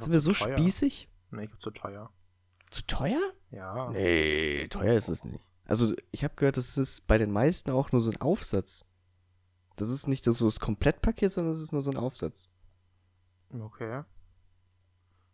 Sind 0.00 0.12
wir 0.12 0.20
so 0.20 0.32
teuer. 0.32 0.56
spießig? 0.56 1.08
Nee, 1.30 1.44
ich 1.44 1.50
glaub, 1.50 1.62
zu 1.62 1.70
teuer. 1.70 2.10
Zu 2.70 2.86
teuer? 2.86 3.20
Ja. 3.50 3.90
Nee, 3.90 4.66
teuer 4.68 4.96
ist 4.96 5.08
es 5.08 5.24
nicht. 5.24 5.40
Also, 5.64 5.94
ich 6.10 6.24
habe 6.24 6.34
gehört, 6.36 6.56
das 6.56 6.76
ist 6.76 7.06
bei 7.06 7.18
den 7.18 7.30
meisten 7.30 7.70
auch 7.70 7.92
nur 7.92 8.00
so 8.00 8.10
ein 8.10 8.20
Aufsatz. 8.20 8.84
Das 9.76 9.90
ist 9.90 10.06
nicht 10.06 10.26
das 10.26 10.38
so 10.38 10.46
das 10.46 10.60
Komplettpaket, 10.60 11.32
sondern 11.32 11.52
das 11.52 11.62
ist 11.62 11.72
nur 11.72 11.82
so 11.82 11.90
ein 11.90 11.96
Aufsatz. 11.96 12.48
Okay. 13.52 14.02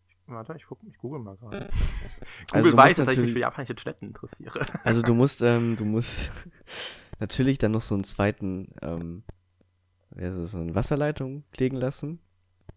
Ich, 0.08 0.16
warte, 0.26 0.54
ich, 0.56 0.66
guck, 0.66 0.82
ich 0.84 0.98
google 0.98 1.20
mal 1.20 1.36
gerade. 1.36 1.58
Google 1.68 1.70
Also 2.52 2.70
du 2.70 2.76
weiß, 2.76 2.96
dass 2.96 3.12
ich 3.12 3.18
mich 3.18 3.32
für 3.32 3.40
japanische 3.40 3.74
Toiletten 3.74 4.08
interessiere. 4.08 4.64
Also 4.84 5.02
du 5.02 5.14
musst, 5.14 5.42
ähm, 5.42 5.76
du 5.76 5.84
musst 5.84 6.30
natürlich 7.22 7.58
dann 7.58 7.72
noch 7.72 7.80
so 7.82 7.94
einen 7.94 8.04
zweiten, 8.04 8.68
ähm, 8.82 9.22
wie 10.10 10.24
heißt 10.24 10.36
es, 10.36 10.50
so 10.52 10.58
eine 10.58 10.74
Wasserleitung 10.74 11.44
legen 11.56 11.76
lassen. 11.76 12.18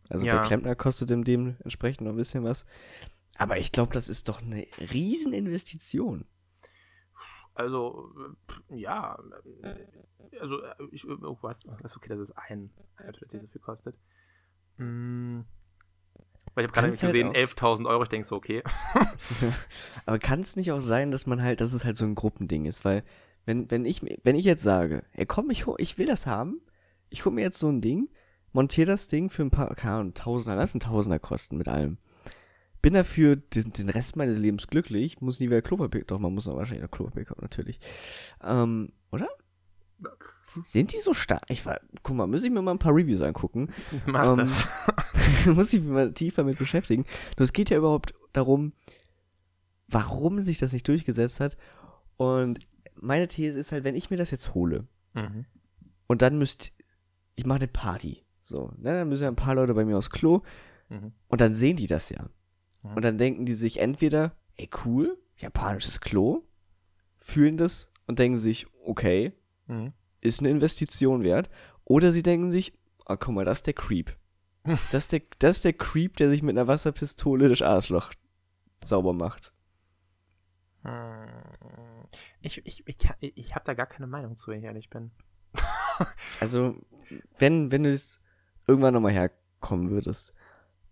Also 0.10 0.26
Ja. 0.26 0.34
der 0.36 0.42
Klempner 0.44 0.76
kostet 0.76 1.10
dem 1.10 1.56
entsprechend 1.64 2.02
noch 2.06 2.12
ein 2.14 2.18
bisschen 2.18 2.44
was. 2.44 2.66
Aber 3.38 3.58
ich 3.58 3.72
glaube, 3.72 3.92
das 3.92 4.08
ist 4.08 4.30
doch 4.30 4.42
eine 4.42 4.66
Rieseninvestition. 4.80 6.26
Also, 7.56 8.14
äh, 8.70 8.76
ja. 8.78 9.18
äh, 9.64 10.38
Also, 10.40 10.62
äh, 10.62 10.76
ich, 10.92 11.08
oh, 11.08 11.38
was? 11.42 11.62
Das 11.82 11.92
ist 11.92 11.98
okay, 11.98 12.10
dass 12.10 12.20
es 12.20 12.32
ein, 12.32 12.70
die 13.32 13.40
so 13.40 13.48
viel 13.48 13.62
kostet. 13.62 13.96
Mm. 14.78 15.42
Weil 16.54 16.66
ich 16.66 16.68
habe 16.70 16.74
gerade 16.74 16.88
halt 16.90 17.00
gesehen, 17.00 17.30
auch- 17.30 17.34
11.000 17.34 17.88
Euro. 17.88 18.04
Ich 18.04 18.10
denke 18.10 18.28
so, 18.28 18.36
okay. 18.36 18.62
Aber 20.06 20.20
kann 20.20 20.42
es 20.42 20.56
nicht 20.56 20.72
auch 20.72 20.82
sein, 20.82 21.12
dass 21.12 21.26
man 21.26 21.42
halt, 21.42 21.62
dass 21.62 21.74
es 21.74 21.84
halt 21.86 21.98
so 21.98 22.06
ein 22.06 22.16
Gruppending 22.16 22.66
ist? 22.66 22.84
Weil, 22.86 23.04
wenn, 23.46 23.70
wenn 23.72 23.86
ich, 23.86 24.02
wenn 24.24 24.36
ich 24.36 24.46
jetzt 24.46 24.64
sage, 24.64 25.04
ey 25.14 25.26
komm, 25.26 25.50
ich, 25.50 25.66
ich 25.78 25.98
will 25.98 26.08
das 26.08 26.26
haben, 26.26 26.62
ich 27.10 27.26
hol 27.26 27.32
mir 27.32 27.42
jetzt 27.42 27.60
so 27.60 27.70
ein 27.70 27.82
Ding, 27.82 28.10
montiere 28.52 28.88
das 28.88 29.08
Ding 29.08 29.30
für 29.30 29.44
ein 29.44 29.52
paar, 29.52 29.74
keine 29.76 29.96
Ahnung, 29.96 30.14
Tausender, 30.14 30.56
lass 30.56 30.74
ein 30.74 30.80
Tausender 30.80 31.20
kosten 31.20 31.58
mit 31.58 31.68
allem. 31.68 31.98
Bin 32.82 32.94
dafür 32.94 33.36
den, 33.36 33.74
den 33.74 33.90
Rest 33.90 34.16
meines 34.16 34.38
Lebens 34.38 34.68
glücklich, 34.68 35.22
muss 35.22 35.40
nie 35.40 35.48
wieder 35.48 35.62
Klopapier, 35.62 36.04
doch, 36.06 36.20
man 36.20 36.34
muss 36.34 36.48
auch 36.48 36.56
wahrscheinlich 36.56 36.84
noch 36.84 36.92
Klopapier 36.92 37.26
kaufen, 37.26 37.42
natürlich. 37.42 37.80
Ähm, 38.44 38.92
oder? 39.12 39.28
Sind 40.42 40.94
die 40.94 41.00
so 41.00 41.14
stark? 41.14 41.44
Ich 41.50 41.66
war, 41.66 41.80
guck 42.04 42.16
mal, 42.16 42.28
muss 42.28 42.44
ich 42.44 42.52
mir 42.52 42.62
mal 42.62 42.72
ein 42.72 42.80
paar 42.80 42.94
Reviews 42.94 43.22
angucken. 43.22 43.70
Mach 44.06 44.30
Ähm, 44.30 44.38
das. 44.38 44.68
muss 45.46 45.74
ich 45.74 45.82
mich 45.82 45.90
mal 45.90 46.14
tiefer 46.14 46.44
mit 46.44 46.60
beschäftigen. 46.60 47.06
Nur 47.38 47.44
es 47.44 47.54
geht 47.54 47.70
ja 47.70 47.78
überhaupt 47.78 48.14
darum, 48.34 48.74
warum 49.88 50.42
sich 50.42 50.60
das 50.60 50.74
nicht 50.74 50.88
durchgesetzt 50.88 51.40
hat. 51.40 51.58
Und 52.18 52.60
meine 53.00 53.28
These 53.28 53.58
ist 53.60 53.72
halt, 53.72 53.84
wenn 53.84 53.96
ich 53.96 54.10
mir 54.10 54.18
das 54.18 54.32
jetzt 54.32 54.54
hole 54.54 54.88
Mhm. 55.14 55.46
und 56.08 56.22
dann 56.22 56.38
müsst, 56.38 56.74
ich 57.36 57.46
mache 57.46 57.60
eine 57.60 57.68
Party, 57.68 58.24
so, 58.42 58.72
ne, 58.78 58.94
dann 58.94 59.10
müssen 59.10 59.24
ja 59.24 59.30
ein 59.30 59.36
paar 59.36 59.56
Leute 59.56 59.74
bei 59.74 59.86
mir 59.86 59.98
aufs 59.98 60.10
Klo 60.10 60.42
Mhm. 60.90 61.14
und 61.28 61.42
dann 61.42 61.56
sehen 61.56 61.78
die 61.78 61.88
das 61.88 62.10
ja. 62.10 62.30
Mhm. 62.84 62.96
Und 62.96 63.02
dann 63.06 63.18
denken 63.18 63.46
die 63.46 63.54
sich 63.56 63.80
entweder, 63.80 64.36
ey 64.58 64.70
cool, 64.86 65.18
japanisches 65.38 66.00
Klo, 66.02 66.44
fühlen 67.20 67.58
das 67.58 67.92
und 68.08 68.20
denken 68.20 68.38
sich, 68.38 68.68
okay, 68.86 69.34
Mhm. 69.68 69.94
ist 70.22 70.40
eine 70.40 70.50
Investition 70.50 71.24
wert. 71.24 71.50
Oder 71.86 72.12
sie 72.12 72.24
denken 72.24 72.52
sich, 72.52 72.78
ah, 73.06 73.16
guck 73.16 73.34
mal, 73.36 73.46
das 73.46 73.60
ist 73.60 73.68
der 73.68 73.74
Creep. 73.74 74.16
Hm. 74.64 74.78
Das 74.92 75.04
ist 75.06 75.12
der, 75.12 75.22
das 75.40 75.58
ist 75.58 75.66
der 75.66 75.74
Creep, 75.74 76.18
der 76.18 76.30
sich 76.30 76.42
mit 76.44 76.58
einer 76.58 76.68
Wasserpistole 76.68 77.48
das 77.50 77.62
Arschloch 77.62 78.12
sauber 78.84 79.14
macht. 79.14 79.54
Ich, 82.46 82.66
ich, 82.66 82.88
ich, 82.88 82.98
ich 83.38 83.56
habe 83.56 83.66
da 83.66 83.74
gar 83.74 83.86
keine 83.88 84.08
Meinung 84.08 84.36
zu, 84.36 84.52
wenn 84.52 84.60
ich 84.60 84.66
ehrlich 84.66 84.90
bin. 84.90 85.12
Also, 86.42 86.76
wenn, 87.40 87.72
wenn 87.72 87.84
du 87.84 87.90
es 87.92 88.22
irgendwann 88.68 88.94
nochmal 88.94 89.14
herkommen 89.14 89.90
würdest 89.90 90.34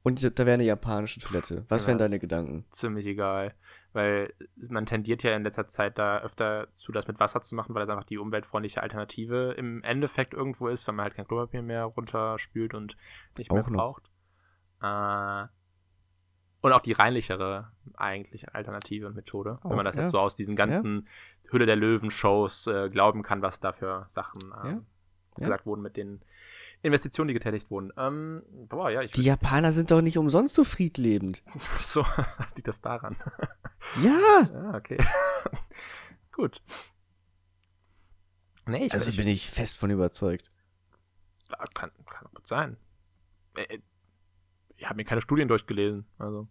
und 0.04 0.24
da 0.24 0.46
wäre 0.46 0.54
eine 0.54 0.64
japanische 0.64 1.20
Toilette, 1.20 1.66
was 1.70 1.84
Ja, 1.84 1.90
wären 1.90 1.98
das- 1.98 2.10
deine 2.10 2.20
Gedanken? 2.22 2.66
Ziemlich 2.72 3.06
egal. 3.06 3.54
Weil 3.92 4.34
man 4.70 4.86
tendiert 4.86 5.22
ja 5.24 5.36
in 5.36 5.44
letzter 5.44 5.68
Zeit 5.68 5.98
da 6.00 6.20
öfter 6.20 6.68
zu, 6.72 6.92
das 6.94 7.08
mit 7.08 7.20
Wasser 7.20 7.42
zu 7.42 7.54
machen, 7.56 7.76
weil 7.76 7.82
das 7.82 7.90
einfach 7.90 8.06
die 8.06 8.18
umweltfreundliche 8.18 8.82
Alternative 8.82 9.54
im 9.58 9.84
Endeffekt 9.84 10.34
irgendwo 10.34 10.68
ist, 10.70 10.88
weil 10.88 10.96
man 10.96 11.04
halt 11.04 11.16
kein 11.16 11.28
Klopapier 11.28 11.62
mehr 11.62 11.84
runterspült 11.84 12.74
und 12.74 12.96
nicht 13.38 13.52
mehr 13.52 13.62
Auch 13.64 13.70
noch. 13.70 13.78
braucht. 13.78 14.10
Äh, 14.82 15.48
und 16.64 16.72
auch 16.72 16.80
die 16.80 16.94
reinlichere 16.94 17.72
eigentlich 17.96 18.56
Alternative 18.56 19.06
und 19.06 19.16
Methode, 19.16 19.60
wenn 19.64 19.72
Auch, 19.72 19.76
man 19.76 19.86
das 19.86 19.98
ja. 19.98 20.04
jetzt 20.04 20.12
so 20.12 20.20
aus 20.20 20.36
diesen 20.36 20.56
ganzen 20.56 21.10
Hülle 21.52 21.66
der 21.66 21.76
Löwen-Shows 21.76 22.68
äh, 22.68 22.90
glauben 22.90 23.22
kann, 23.22 23.42
was 23.42 23.60
da 23.60 23.74
für 23.74 24.06
Sachen 24.10 24.42
ähm, 24.42 24.52
Ja. 24.64 24.70
Ja. 24.72 25.46
gesagt 25.48 25.66
wurden 25.66 25.82
mit 25.82 25.98
den 25.98 26.22
Investitionen, 26.82 27.28
die 27.28 27.34
getätigt 27.34 27.70
wurden. 27.70 27.92
Ähm, 27.98 28.44
boah, 28.70 28.90
ja, 28.90 29.02
ich 29.02 29.12
Die 29.12 29.24
Japaner 29.24 29.74
sind 29.74 29.92
doch 29.92 30.02
nicht 30.02 30.18
umsonst 30.18 30.56
so 30.56 30.64
friedlebend. 30.64 31.44
so 31.80 32.06
liegt 32.56 32.70
das 32.70 32.80
daran. 32.80 33.18
Ja! 34.02 34.50
ja, 34.54 34.74
okay. 34.76 34.98
Gut. 36.32 36.62
Nee, 38.66 38.86
ich, 38.86 38.94
Also 38.94 39.10
ich 39.10 39.18
bin 39.18 39.28
ich 39.28 39.50
fest 39.50 39.78
von 39.78 39.92
überzeugt. 39.92 40.50
Ja, 41.50 41.58
kann, 41.74 41.92
kann 42.10 42.28
gut 42.34 42.48
sein. 42.48 42.78
Ich 44.78 44.86
habe 44.86 44.96
mir 44.96 45.06
keine 45.06 45.22
Studien 45.22 45.48
durchgelesen. 45.48 46.06
Also. 46.18 46.48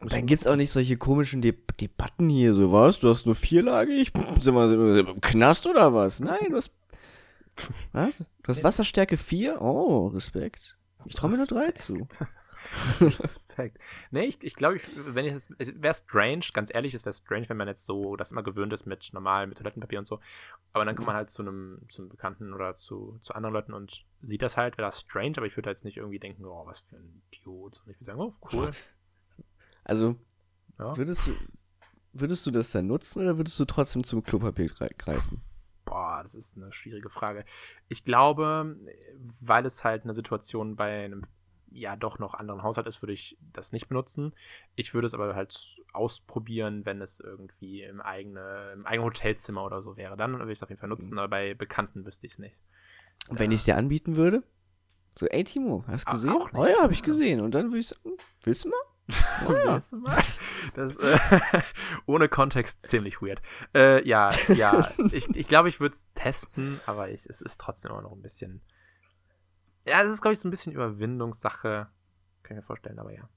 Und 0.00 0.12
dann 0.12 0.26
gibt's 0.26 0.46
auch 0.46 0.56
nicht 0.56 0.70
solche 0.70 0.96
komischen 0.96 1.42
De 1.42 1.54
Debatten 1.80 2.28
hier, 2.28 2.54
so 2.54 2.72
was? 2.72 2.98
Du 3.00 3.08
hast 3.08 3.26
nur 3.26 3.34
vierlagig? 3.34 4.12
Sind 4.40 4.54
wir 4.54 4.68
sind 4.68 4.78
wir 4.78 5.08
im 5.08 5.20
Knast 5.20 5.66
oder 5.66 5.92
was? 5.94 6.20
Nein, 6.20 6.50
du 6.50 6.56
hast. 6.56 6.72
Was? 7.92 8.18
Du 8.18 8.24
hast 8.46 8.62
Wasserstärke 8.62 9.16
4? 9.16 9.60
Oh, 9.60 10.06
Respekt. 10.14 10.76
Ich 11.06 11.16
traue 11.16 11.32
mir 11.32 11.38
nur 11.38 11.46
drei 11.46 11.72
zu. 11.72 12.06
Respekt. 13.00 13.78
Nee, 14.10 14.24
ich, 14.24 14.38
ich 14.42 14.54
glaube, 14.54 14.76
ich, 14.76 14.82
wenn 14.96 15.24
ich 15.24 15.32
es, 15.32 15.50
es 15.58 15.80
wäre 15.82 15.94
strange, 15.94 16.44
ganz 16.52 16.72
ehrlich, 16.72 16.94
es 16.94 17.04
wäre 17.04 17.12
strange, 17.12 17.48
wenn 17.48 17.56
man 17.56 17.68
jetzt 17.68 17.84
so 17.84 18.16
das 18.16 18.30
immer 18.30 18.42
gewöhnt 18.42 18.72
ist 18.72 18.86
mit 18.86 19.10
normal, 19.12 19.46
mit 19.46 19.58
Toilettenpapier 19.58 19.98
und 19.98 20.06
so. 20.06 20.20
Aber 20.72 20.84
dann 20.84 20.94
kommt 20.96 21.06
man 21.06 21.16
halt 21.16 21.30
zu 21.30 21.42
einem, 21.42 21.80
zu 21.88 22.02
einem 22.02 22.08
Bekannten 22.10 22.52
oder 22.52 22.74
zu, 22.74 23.18
zu 23.20 23.34
anderen 23.34 23.52
Leuten 23.54 23.72
und 23.72 24.04
sieht 24.22 24.42
das 24.42 24.56
halt, 24.56 24.78
wäre 24.78 24.88
das 24.88 25.00
strange, 25.00 25.34
aber 25.36 25.46
ich 25.46 25.56
würde 25.56 25.70
jetzt 25.70 25.84
nicht 25.84 25.96
irgendwie 25.96 26.18
denken, 26.18 26.44
oh, 26.44 26.64
was 26.66 26.80
für 26.80 26.96
ein 26.96 27.22
Idiot. 27.32 27.82
Und 27.84 27.90
ich 27.92 28.00
würde 28.00 28.04
sagen, 28.06 28.20
oh, 28.20 28.34
cool. 28.52 28.70
Also, 29.84 30.16
Ja. 30.78 30.96
würdest 30.96 31.26
du, 31.26 31.32
würdest 32.12 32.46
du 32.46 32.50
das 32.50 32.70
dann 32.72 32.86
nutzen 32.86 33.22
oder 33.22 33.36
würdest 33.38 33.58
du 33.58 33.64
trotzdem 33.64 34.04
zum 34.04 34.22
Klopapier 34.22 34.68
grei- 34.68 34.94
greifen? 34.98 35.42
Boah, 35.84 36.20
das 36.22 36.34
ist 36.34 36.56
eine 36.56 36.70
schwierige 36.72 37.08
Frage. 37.08 37.46
Ich 37.88 38.04
glaube, 38.04 38.76
weil 39.40 39.64
es 39.64 39.84
halt 39.84 40.04
eine 40.04 40.12
Situation 40.12 40.76
bei 40.76 41.04
einem 41.06 41.22
ja 41.70 41.96
doch 41.96 42.18
noch 42.18 42.34
anderen 42.34 42.62
Haushalt 42.62 42.86
ist, 42.86 43.02
würde 43.02 43.12
ich 43.12 43.38
das 43.52 43.72
nicht 43.72 43.88
benutzen. 43.88 44.34
Ich 44.74 44.94
würde 44.94 45.06
es 45.06 45.14
aber 45.14 45.34
halt 45.34 45.76
ausprobieren, 45.92 46.84
wenn 46.84 47.00
es 47.00 47.20
irgendwie 47.20 47.82
im, 47.82 48.00
eigene, 48.00 48.72
im 48.74 48.86
eigenen 48.86 49.06
Hotelzimmer 49.06 49.64
oder 49.64 49.82
so 49.82 49.96
wäre. 49.96 50.16
Dann 50.16 50.38
würde 50.38 50.52
ich 50.52 50.58
es 50.58 50.62
auf 50.62 50.68
jeden 50.70 50.80
Fall 50.80 50.88
nutzen, 50.88 51.18
aber 51.18 51.28
bei 51.28 51.54
Bekannten 51.54 52.04
wüsste 52.04 52.26
ich 52.26 52.32
es 52.32 52.38
nicht. 52.38 52.56
Und 53.28 53.38
wenn 53.38 53.50
ich 53.50 53.58
es 53.58 53.64
dir 53.64 53.76
anbieten 53.76 54.16
würde? 54.16 54.42
So, 55.18 55.26
ey 55.26 55.42
Timo, 55.44 55.84
hast 55.88 56.06
du 56.06 56.12
gesehen? 56.12 56.30
auch 56.30 56.52
nicht. 56.52 56.60
Oh 56.60 56.66
ja, 56.66 56.80
hab 56.80 56.92
ich 56.92 57.02
gesehen. 57.02 57.40
Und 57.40 57.52
dann 57.52 57.66
würde 57.66 57.78
ich 57.78 57.88
sagen, 57.88 58.16
willst 58.42 58.64
du 58.64 58.68
mal? 58.68 58.78
Oh 59.48 59.52
ja. 59.52 59.80
Das, 60.74 60.96
äh, 60.96 61.18
ohne 62.06 62.28
Kontext 62.28 62.82
ziemlich 62.82 63.22
weird. 63.22 63.40
Äh, 63.74 64.06
ja, 64.06 64.30
ja. 64.48 64.90
Ich, 65.12 65.34
ich 65.34 65.48
glaube, 65.48 65.70
ich 65.70 65.80
würde 65.80 65.94
es 65.94 66.06
testen, 66.14 66.80
aber 66.86 67.08
ich, 67.08 67.24
es 67.26 67.40
ist 67.40 67.58
trotzdem 67.58 67.92
immer 67.92 68.02
noch 68.02 68.12
ein 68.12 68.20
bisschen. 68.20 68.60
Ja, 69.88 70.02
es 70.02 70.10
ist, 70.10 70.22
glaube 70.22 70.34
ich, 70.34 70.38
so 70.40 70.48
ein 70.48 70.50
bisschen 70.50 70.72
Überwindungssache. 70.72 71.88
Kann 72.42 72.56
ich 72.56 72.62
mir 72.62 72.66
vorstellen, 72.66 72.98
aber 72.98 73.12
ja. 73.12 73.28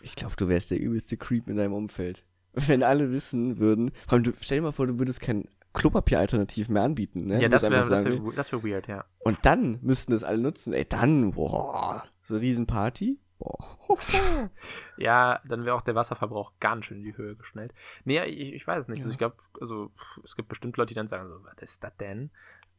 Ich 0.00 0.14
glaube, 0.14 0.34
du 0.36 0.48
wärst 0.48 0.70
der 0.70 0.80
übelste 0.80 1.16
Creep 1.16 1.48
in 1.48 1.56
deinem 1.56 1.74
Umfeld. 1.74 2.24
Wenn 2.52 2.82
alle 2.82 3.10
wissen 3.10 3.58
würden, 3.58 3.90
vor 4.08 4.18
allem, 4.18 4.34
stell 4.40 4.58
dir 4.58 4.62
mal 4.62 4.72
vor, 4.72 4.86
du 4.86 4.98
würdest 4.98 5.20
kein 5.20 5.48
Klopapier-Alternativ 5.72 6.68
mehr 6.68 6.82
anbieten, 6.82 7.26
ne? 7.26 7.42
Ja, 7.42 7.48
das 7.48 7.62
wäre 7.62 7.88
das 7.88 8.04
wär, 8.04 8.32
das 8.36 8.52
wär 8.52 8.62
weird, 8.62 8.86
ja. 8.86 9.04
Und 9.18 9.44
dann 9.44 9.80
müssten 9.82 10.12
das 10.12 10.22
alle 10.22 10.38
nutzen. 10.38 10.72
Ey, 10.72 10.84
dann, 10.84 11.32
boah, 11.32 12.04
so 12.22 12.36
Riesenparty. 12.36 13.18
Boah. 13.38 13.78
Ja, 14.96 15.40
dann 15.46 15.64
wäre 15.64 15.74
auch 15.74 15.82
der 15.82 15.94
Wasserverbrauch 15.94 16.52
ganz 16.60 16.86
schön 16.86 16.98
in 16.98 17.04
die 17.04 17.16
Höhe 17.16 17.36
geschnellt. 17.36 17.74
Nee, 18.04 18.22
ich, 18.24 18.54
ich 18.54 18.66
weiß 18.66 18.84
es 18.84 18.88
nicht. 18.88 18.98
Also 18.98 19.08
Ja. 19.08 19.12
ich 19.12 19.18
glaube, 19.18 19.36
also 19.60 19.90
es 20.22 20.36
gibt 20.36 20.48
bestimmt 20.48 20.76
Leute, 20.76 20.88
die 20.88 20.94
dann 20.94 21.06
sagen, 21.08 21.28
so, 21.28 21.44
was 21.44 21.54
ist 21.60 21.82
das 21.84 21.96
denn? 21.96 22.30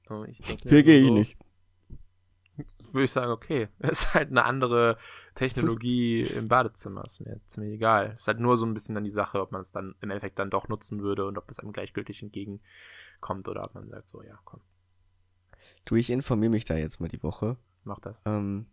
Und 0.07 0.29
ich 0.29 0.39
denke 0.39 0.65
mir 0.65 0.71
Hier 0.71 0.83
gehe 0.83 0.99
ich 0.99 1.07
so, 1.07 1.13
nicht. 1.13 1.37
Würde 2.91 3.05
ich 3.05 3.11
sagen, 3.11 3.31
okay, 3.31 3.67
es 3.79 4.03
ist 4.03 4.13
halt 4.13 4.29
eine 4.29 4.45
andere 4.45 4.97
Technologie 5.33 6.21
im 6.21 6.47
Badezimmer. 6.47 7.03
Ist 7.05 7.19
mir 7.21 7.39
ziemlich 7.45 7.73
egal. 7.73 8.13
Ist 8.15 8.27
halt 8.27 8.39
nur 8.39 8.57
so 8.57 8.65
ein 8.65 8.73
bisschen 8.73 8.95
dann 8.95 9.03
die 9.03 9.09
Sache, 9.11 9.41
ob 9.41 9.51
man 9.51 9.61
es 9.61 9.71
dann 9.71 9.95
im 10.01 10.09
Endeffekt 10.09 10.39
dann 10.39 10.49
doch 10.49 10.67
nutzen 10.69 11.01
würde 11.01 11.25
und 11.25 11.37
ob 11.37 11.49
es 11.49 11.59
einem 11.59 11.73
gleichgültig 11.73 12.21
entgegenkommt 12.23 13.47
oder 13.47 13.63
ob 13.63 13.75
man 13.75 13.89
sagt, 13.89 14.07
so, 14.07 14.21
ja, 14.21 14.39
komm, 14.45 14.61
Du, 15.83 15.95
ich 15.95 16.09
informiere 16.09 16.51
mich 16.51 16.65
da 16.65 16.75
jetzt 16.75 16.99
mal 16.99 17.07
die 17.09 17.21
Woche. 17.21 17.57
mach 17.83 17.99
das. 17.99 18.19
Ähm, 18.25 18.67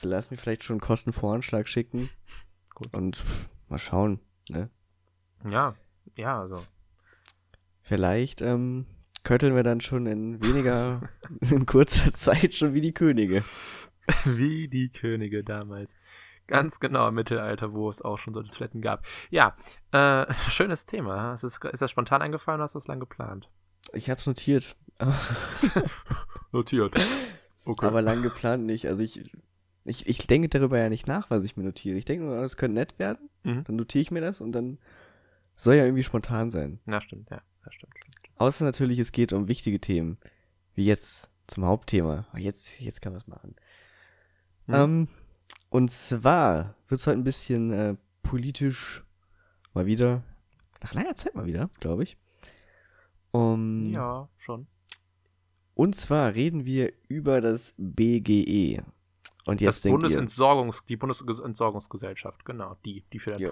lass 0.00 0.30
mir 0.30 0.36
vielleicht 0.36 0.64
schon 0.64 0.74
einen 0.74 0.80
Kostenvoranschlag 0.80 1.68
schicken. 1.68 2.08
Gut. 2.74 2.92
Und 2.94 3.16
pff, 3.16 3.48
mal 3.68 3.78
schauen, 3.78 4.20
ne? 4.48 4.70
Ja, 5.48 5.74
ja, 6.16 6.40
also. 6.40 6.64
Vielleicht 7.82 8.40
ähm, 8.40 8.86
kötteln 9.24 9.56
wir 9.56 9.62
dann 9.62 9.80
schon 9.80 10.06
in 10.06 10.44
weniger, 10.44 11.08
in 11.50 11.66
kurzer 11.66 12.12
Zeit 12.12 12.54
schon 12.54 12.74
wie 12.74 12.80
die 12.80 12.94
Könige. 12.94 13.42
Wie 14.24 14.68
die 14.68 14.90
Könige 14.90 15.42
damals. 15.42 15.96
Ganz 16.46 16.78
genau 16.78 17.08
im 17.08 17.14
Mittelalter, 17.14 17.72
wo 17.72 17.88
es 17.88 18.02
auch 18.02 18.18
schon 18.18 18.34
solche 18.34 18.50
Toiletten 18.50 18.82
gab. 18.82 19.04
Ja, 19.30 19.56
äh, 19.92 20.26
schönes 20.50 20.84
Thema. 20.84 21.32
Ist, 21.32 21.42
es, 21.42 21.58
ist 21.72 21.80
das 21.80 21.90
spontan 21.90 22.20
eingefallen 22.20 22.58
oder 22.58 22.64
hast 22.64 22.74
du 22.74 22.78
das 22.78 22.86
lang 22.86 23.00
geplant? 23.00 23.48
Ich 23.94 24.10
hab's 24.10 24.26
notiert, 24.26 24.76
Notiert. 26.52 26.94
Okay. 27.64 27.86
aber 27.86 28.02
lang 28.02 28.22
geplant 28.22 28.64
nicht. 28.64 28.86
Also 28.86 29.02
ich, 29.02 29.22
ich, 29.84 30.06
ich 30.06 30.26
denke 30.26 30.48
darüber 30.48 30.78
ja 30.78 30.88
nicht 30.88 31.06
nach, 31.06 31.30
was 31.30 31.44
ich 31.44 31.56
mir 31.56 31.64
notiere. 31.64 31.96
Ich 31.96 32.04
denke 32.04 32.26
nur, 32.26 32.40
das 32.40 32.56
könnte 32.56 32.74
nett 32.74 32.98
werden. 32.98 33.30
Mhm. 33.42 33.64
Dann 33.64 33.76
notiere 33.76 34.02
ich 34.02 34.10
mir 34.10 34.20
das 34.20 34.40
und 34.40 34.52
dann 34.52 34.78
soll 35.56 35.76
ja 35.76 35.84
irgendwie 35.84 36.02
spontan 36.04 36.50
sein. 36.50 36.80
Na, 36.84 37.00
stimmt, 37.00 37.30
ja. 37.30 37.40
Das 37.64 37.74
stimmt. 37.74 37.94
stimmt. 37.96 38.23
Außer 38.36 38.64
natürlich, 38.64 38.98
es 38.98 39.12
geht 39.12 39.32
um 39.32 39.48
wichtige 39.48 39.80
Themen. 39.80 40.18
Wie 40.74 40.84
jetzt 40.84 41.30
zum 41.46 41.64
Hauptthema. 41.66 42.26
Jetzt, 42.36 42.80
jetzt 42.80 43.00
kann 43.00 43.12
man 43.12 43.20
es 43.20 43.26
machen. 43.28 43.54
Mhm. 44.66 44.74
Ähm, 44.74 45.08
und 45.70 45.90
zwar 45.90 46.74
wird 46.88 47.00
es 47.00 47.06
heute 47.06 47.18
ein 47.18 47.24
bisschen 47.24 47.72
äh, 47.72 47.96
politisch 48.22 49.04
mal 49.72 49.86
wieder. 49.86 50.22
Nach 50.82 50.94
langer 50.94 51.14
Zeit 51.14 51.34
mal 51.34 51.46
wieder, 51.46 51.70
glaube 51.80 52.02
ich. 52.02 52.16
Um, 53.32 53.82
Ja, 53.84 54.28
schon. 54.36 54.66
Und 55.74 55.96
zwar 55.96 56.34
reden 56.34 56.64
wir 56.64 56.92
über 57.08 57.40
das 57.40 57.74
BGE. 57.76 58.82
Und 59.44 59.60
jetzt 59.60 59.76
das 59.76 59.82
denkt 59.82 59.94
ihr, 59.94 60.00
Bundesentsorgungs, 60.00 60.84
die 60.84 60.96
Bundesentsorgungsgesellschaft, 60.96 62.44
genau, 62.44 62.76
die, 62.84 63.04
die 63.12 63.18
für 63.18 63.32
Ja. 63.32 63.36
die 63.38 63.46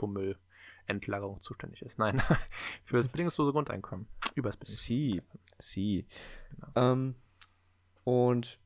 Atommüllentlagerung 0.86 1.40
zuständig 1.40 1.82
ist. 1.82 1.98
Nein, 1.98 2.20
für 2.84 2.96
das 2.96 3.08
bedingungslose 3.08 3.52
Grundeinkommen. 3.52 4.06
Über 4.34 4.50
das 4.50 4.56
bedingungslose. 4.56 4.82
Sie, 4.82 5.22
sie. 5.58 6.06
Genau. 6.50 6.92
Ähm, 6.92 7.14
und 8.04 8.58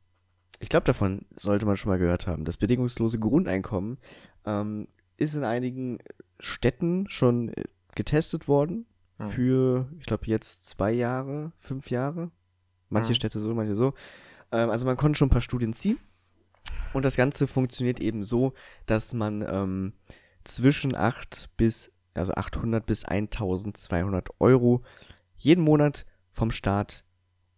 ich 0.60 0.68
glaube, 0.68 0.84
davon 0.84 1.26
sollte 1.36 1.66
man 1.66 1.76
schon 1.76 1.90
mal 1.90 1.98
gehört 1.98 2.26
haben. 2.26 2.44
Das 2.44 2.56
bedingungslose 2.56 3.18
Grundeinkommen 3.18 3.98
ähm, 4.44 4.88
ist 5.18 5.34
in 5.34 5.44
einigen 5.44 5.98
Städten 6.40 7.08
schon 7.08 7.50
äh, 7.50 7.64
getestet 7.94 8.48
worden. 8.48 8.86
Hm. 9.18 9.28
Für, 9.28 9.88
ich 9.98 10.06
glaube, 10.06 10.26
jetzt 10.26 10.66
zwei 10.66 10.92
Jahre, 10.92 11.52
fünf 11.58 11.90
Jahre. 11.90 12.30
Manche 12.88 13.10
Mhm. 13.10 13.14
Städte 13.14 13.40
so, 13.40 13.54
manche 13.54 13.74
so. 13.74 13.94
Ähm, 14.52 14.70
also 14.70 14.86
man 14.86 14.96
konnte 14.96 15.18
schon 15.18 15.26
ein 15.28 15.30
paar 15.30 15.40
Studien 15.40 15.72
ziehen. 15.74 15.98
Und 16.92 17.04
das 17.04 17.16
Ganze 17.16 17.46
funktioniert 17.46 18.00
eben 18.00 18.22
so, 18.22 18.54
dass 18.86 19.12
man 19.12 19.42
ähm, 19.46 19.92
zwischen 20.44 20.94
8 20.94 21.50
bis, 21.56 21.92
also 22.16 22.32
800 22.34 22.84
bis 22.86 23.04
1200 23.04 24.28
Euro 24.40 24.82
jeden 25.36 25.62
Monat 25.64 26.06
vom 26.32 26.50
Staat 26.50 27.04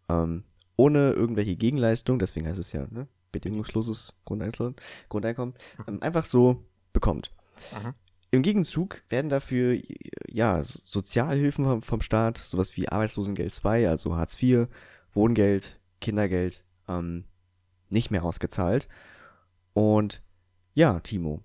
ähm, 0.09 0.44
ohne 0.77 1.11
irgendwelche 1.12 1.57
Gegenleistung, 1.57 2.18
deswegen 2.18 2.47
heißt 2.47 2.59
es 2.59 2.73
ja 2.73 2.87
ne, 2.90 3.09
bedingungsloses 3.33 4.14
Grundeinkommen, 4.25 4.77
Grundeinkommen 5.09 5.55
ähm, 5.87 6.03
einfach 6.03 6.25
so 6.25 6.64
bekommt. 6.92 7.33
Mhm. 7.73 7.94
Im 8.31 8.42
Gegenzug 8.42 9.03
werden 9.09 9.29
dafür 9.31 9.81
ja 10.29 10.62
so- 10.62 10.81
Sozialhilfen 10.85 11.64
vom, 11.64 11.83
vom 11.83 12.01
Staat, 12.01 12.38
sowas 12.38 12.77
wie 12.77 12.88
Arbeitslosengeld 12.88 13.53
2, 13.53 13.88
also 13.88 14.16
Hartz 14.16 14.40
IV, 14.42 14.68
Wohngeld, 15.12 15.81
Kindergeld, 16.01 16.64
ähm, 16.88 17.25
nicht 17.88 18.11
mehr 18.11 18.25
ausgezahlt. 18.25 18.87
Und 19.73 20.23
ja, 20.75 21.01
Timo, 21.01 21.42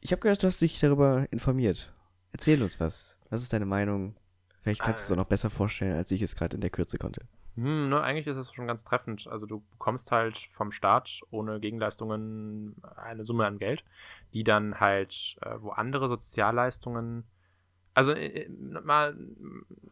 ich 0.00 0.12
habe 0.12 0.20
gehört, 0.20 0.42
du 0.42 0.46
hast 0.48 0.60
dich 0.60 0.78
darüber 0.80 1.26
informiert. 1.30 1.92
Erzähl 2.32 2.62
uns 2.62 2.80
was. 2.80 3.18
Was 3.30 3.42
ist 3.42 3.52
deine 3.52 3.66
Meinung? 3.66 4.16
Vielleicht 4.62 4.82
kannst 4.82 5.02
du 5.02 5.04
es 5.06 5.12
auch 5.12 5.22
noch 5.22 5.28
besser 5.28 5.50
vorstellen, 5.50 5.96
als 5.96 6.10
ich 6.10 6.22
es 6.22 6.36
gerade 6.36 6.54
in 6.54 6.60
der 6.60 6.70
Kürze 6.70 6.98
konnte. 6.98 7.22
Hm, 7.56 7.90
ne, 7.90 8.00
eigentlich 8.00 8.26
ist 8.26 8.38
es 8.38 8.52
schon 8.52 8.66
ganz 8.66 8.84
treffend. 8.84 9.26
Also 9.26 9.46
du 9.46 9.62
bekommst 9.72 10.10
halt 10.10 10.38
vom 10.50 10.72
Staat 10.72 11.20
ohne 11.30 11.60
Gegenleistungen 11.60 12.76
eine 12.96 13.24
Summe 13.24 13.46
an 13.46 13.58
Geld, 13.58 13.84
die 14.32 14.44
dann 14.44 14.80
halt, 14.80 15.36
äh, 15.42 15.56
wo 15.58 15.70
andere 15.70 16.08
Sozialleistungen, 16.08 17.24
also 17.94 18.12
äh, 18.12 18.48
mal, 18.48 19.16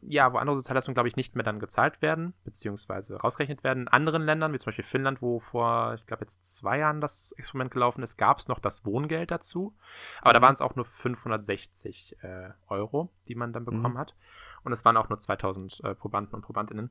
ja, 0.03 0.33
wo 0.33 0.39
andere 0.39 0.57
Sozialleistungen, 0.57 0.95
glaube 0.95 1.09
ich, 1.09 1.17
nicht 1.17 1.35
mehr 1.35 1.45
dann 1.45 1.61
gezahlt 1.61 2.01
werden, 2.01 2.33
beziehungsweise 2.45 3.17
rausgerechnet 3.17 3.63
werden. 3.63 3.83
In 3.83 3.89
anderen 3.89 4.23
Ländern, 4.23 4.53
wie 4.53 4.59
zum 4.59 4.67
Beispiel 4.67 4.85
Finnland, 4.85 5.21
wo 5.21 5.39
vor, 5.39 5.95
ich 5.95 6.07
glaube, 6.07 6.23
jetzt 6.23 6.57
zwei 6.57 6.79
Jahren 6.79 7.01
das 7.01 7.33
Experiment 7.33 7.71
gelaufen 7.71 8.03
ist, 8.03 8.17
gab 8.17 8.39
es 8.39 8.49
noch 8.49 8.59
das 8.59 8.87
Wohngeld 8.87 9.31
dazu. 9.31 9.75
Aber 10.23 10.31
mhm. 10.31 10.35
da 10.35 10.43
waren 10.43 10.55
es 10.55 10.61
auch 10.63 10.77
nur 10.77 10.85
560 10.87 12.17
äh, 12.23 12.51
Euro, 12.69 13.13
die 13.29 13.35
man 13.35 13.53
dann 13.53 13.65
bekommen 13.65 13.95
mhm. 13.95 13.99
hat. 13.99 14.15
Und 14.63 14.73
es 14.73 14.85
waren 14.85 14.97
auch 14.97 15.09
nur 15.09 15.19
2000 15.19 15.81
äh, 15.85 15.95
Probanden 15.95 16.35
und 16.35 16.43
Probandinnen. 16.43 16.91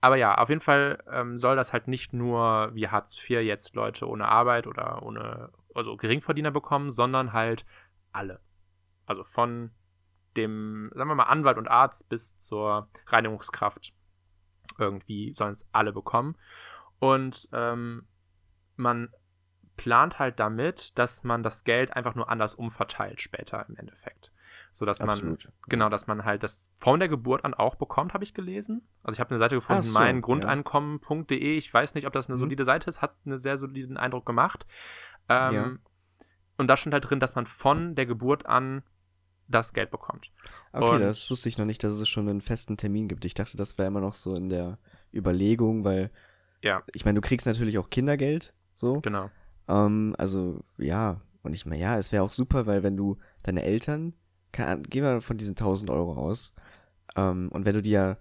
Aber 0.00 0.16
ja, 0.16 0.36
auf 0.36 0.48
jeden 0.48 0.60
Fall 0.60 1.02
ähm, 1.10 1.36
soll 1.36 1.56
das 1.56 1.72
halt 1.72 1.88
nicht 1.88 2.12
nur 2.12 2.70
wie 2.74 2.88
Hartz 2.88 3.18
IV 3.18 3.40
jetzt 3.40 3.74
Leute 3.74 4.08
ohne 4.08 4.28
Arbeit 4.28 4.68
oder 4.68 5.02
ohne, 5.02 5.50
also 5.74 5.96
Geringverdiener 5.96 6.52
bekommen, 6.52 6.90
sondern 6.90 7.32
halt 7.32 7.66
alle. 8.12 8.40
Also 9.06 9.24
von 9.24 9.72
dem, 10.36 10.90
sagen 10.94 11.08
wir 11.08 11.14
mal, 11.14 11.24
Anwalt 11.24 11.58
und 11.58 11.68
Arzt 11.68 12.08
bis 12.08 12.38
zur 12.38 12.88
Reinigungskraft 13.06 13.94
irgendwie 14.78 15.32
sollen 15.32 15.52
es 15.52 15.66
alle 15.72 15.92
bekommen. 15.92 16.36
Und 16.98 17.48
ähm, 17.52 18.06
man 18.76 19.10
plant 19.76 20.18
halt 20.18 20.38
damit, 20.40 20.98
dass 20.98 21.24
man 21.24 21.42
das 21.42 21.64
Geld 21.64 21.94
einfach 21.94 22.14
nur 22.14 22.28
anders 22.28 22.54
umverteilt 22.54 23.20
später 23.20 23.66
im 23.68 23.76
Endeffekt. 23.76 24.32
So 24.72 24.84
dass 24.84 25.00
man, 25.00 25.38
genau, 25.68 25.88
dass 25.88 26.06
man 26.06 26.24
halt 26.24 26.42
das 26.42 26.72
von 26.80 26.98
der 26.98 27.08
Geburt 27.08 27.44
an 27.44 27.54
auch 27.54 27.76
bekommt, 27.76 28.12
habe 28.12 28.24
ich 28.24 28.34
gelesen. 28.34 28.86
Also 29.02 29.14
ich 29.14 29.20
habe 29.20 29.30
eine 29.30 29.38
Seite 29.38 29.56
gefunden, 29.56 29.82
so, 29.82 29.98
meingrundeinkommen.de. 29.98 31.56
Ich 31.56 31.72
weiß 31.72 31.94
nicht, 31.94 32.06
ob 32.06 32.12
das 32.12 32.26
eine 32.26 32.36
mhm. 32.36 32.40
solide 32.40 32.64
Seite 32.64 32.90
ist, 32.90 33.00
hat 33.00 33.14
einen 33.24 33.38
sehr 33.38 33.58
soliden 33.58 33.96
Eindruck 33.96 34.26
gemacht. 34.26 34.66
Ähm, 35.28 35.54
ja. 35.54 35.72
Und 36.56 36.68
da 36.68 36.76
stand 36.76 36.92
halt 36.92 37.08
drin, 37.08 37.20
dass 37.20 37.34
man 37.34 37.46
von 37.46 37.94
der 37.94 38.06
Geburt 38.06 38.46
an 38.46 38.82
das 39.48 39.72
Geld 39.72 39.90
bekommt. 39.90 40.30
Okay, 40.72 40.94
und 40.94 41.00
das 41.00 41.30
wusste 41.30 41.48
ich 41.48 41.58
noch 41.58 41.64
nicht, 41.64 41.82
dass 41.84 41.94
es 41.94 42.08
schon 42.08 42.28
einen 42.28 42.40
festen 42.40 42.76
Termin 42.76 43.08
gibt. 43.08 43.24
Ich 43.24 43.34
dachte, 43.34 43.56
das 43.56 43.78
wäre 43.78 43.88
immer 43.88 44.00
noch 44.00 44.14
so 44.14 44.34
in 44.34 44.48
der 44.48 44.78
Überlegung, 45.12 45.84
weil 45.84 46.10
ja. 46.62 46.82
ich 46.92 47.04
meine, 47.04 47.20
du 47.20 47.26
kriegst 47.26 47.46
natürlich 47.46 47.78
auch 47.78 47.90
Kindergeld, 47.90 48.54
so. 48.74 49.00
Genau. 49.00 49.30
Ähm, 49.68 50.14
also 50.18 50.64
ja, 50.78 51.20
und 51.42 51.54
ich 51.54 51.66
meine, 51.66 51.80
ja, 51.80 51.98
es 51.98 52.12
wäre 52.12 52.22
auch 52.22 52.32
super, 52.32 52.66
weil 52.66 52.82
wenn 52.82 52.96
du 52.96 53.18
deine 53.42 53.62
Eltern, 53.62 54.14
kann, 54.52 54.82
gehen 54.82 55.02
wir 55.02 55.20
von 55.20 55.36
diesen 55.36 55.52
1000 55.52 55.90
Euro 55.90 56.14
aus, 56.14 56.54
ähm, 57.16 57.48
und 57.52 57.64
wenn 57.64 57.74
du 57.74 57.82
die 57.82 57.90
ja, 57.90 58.16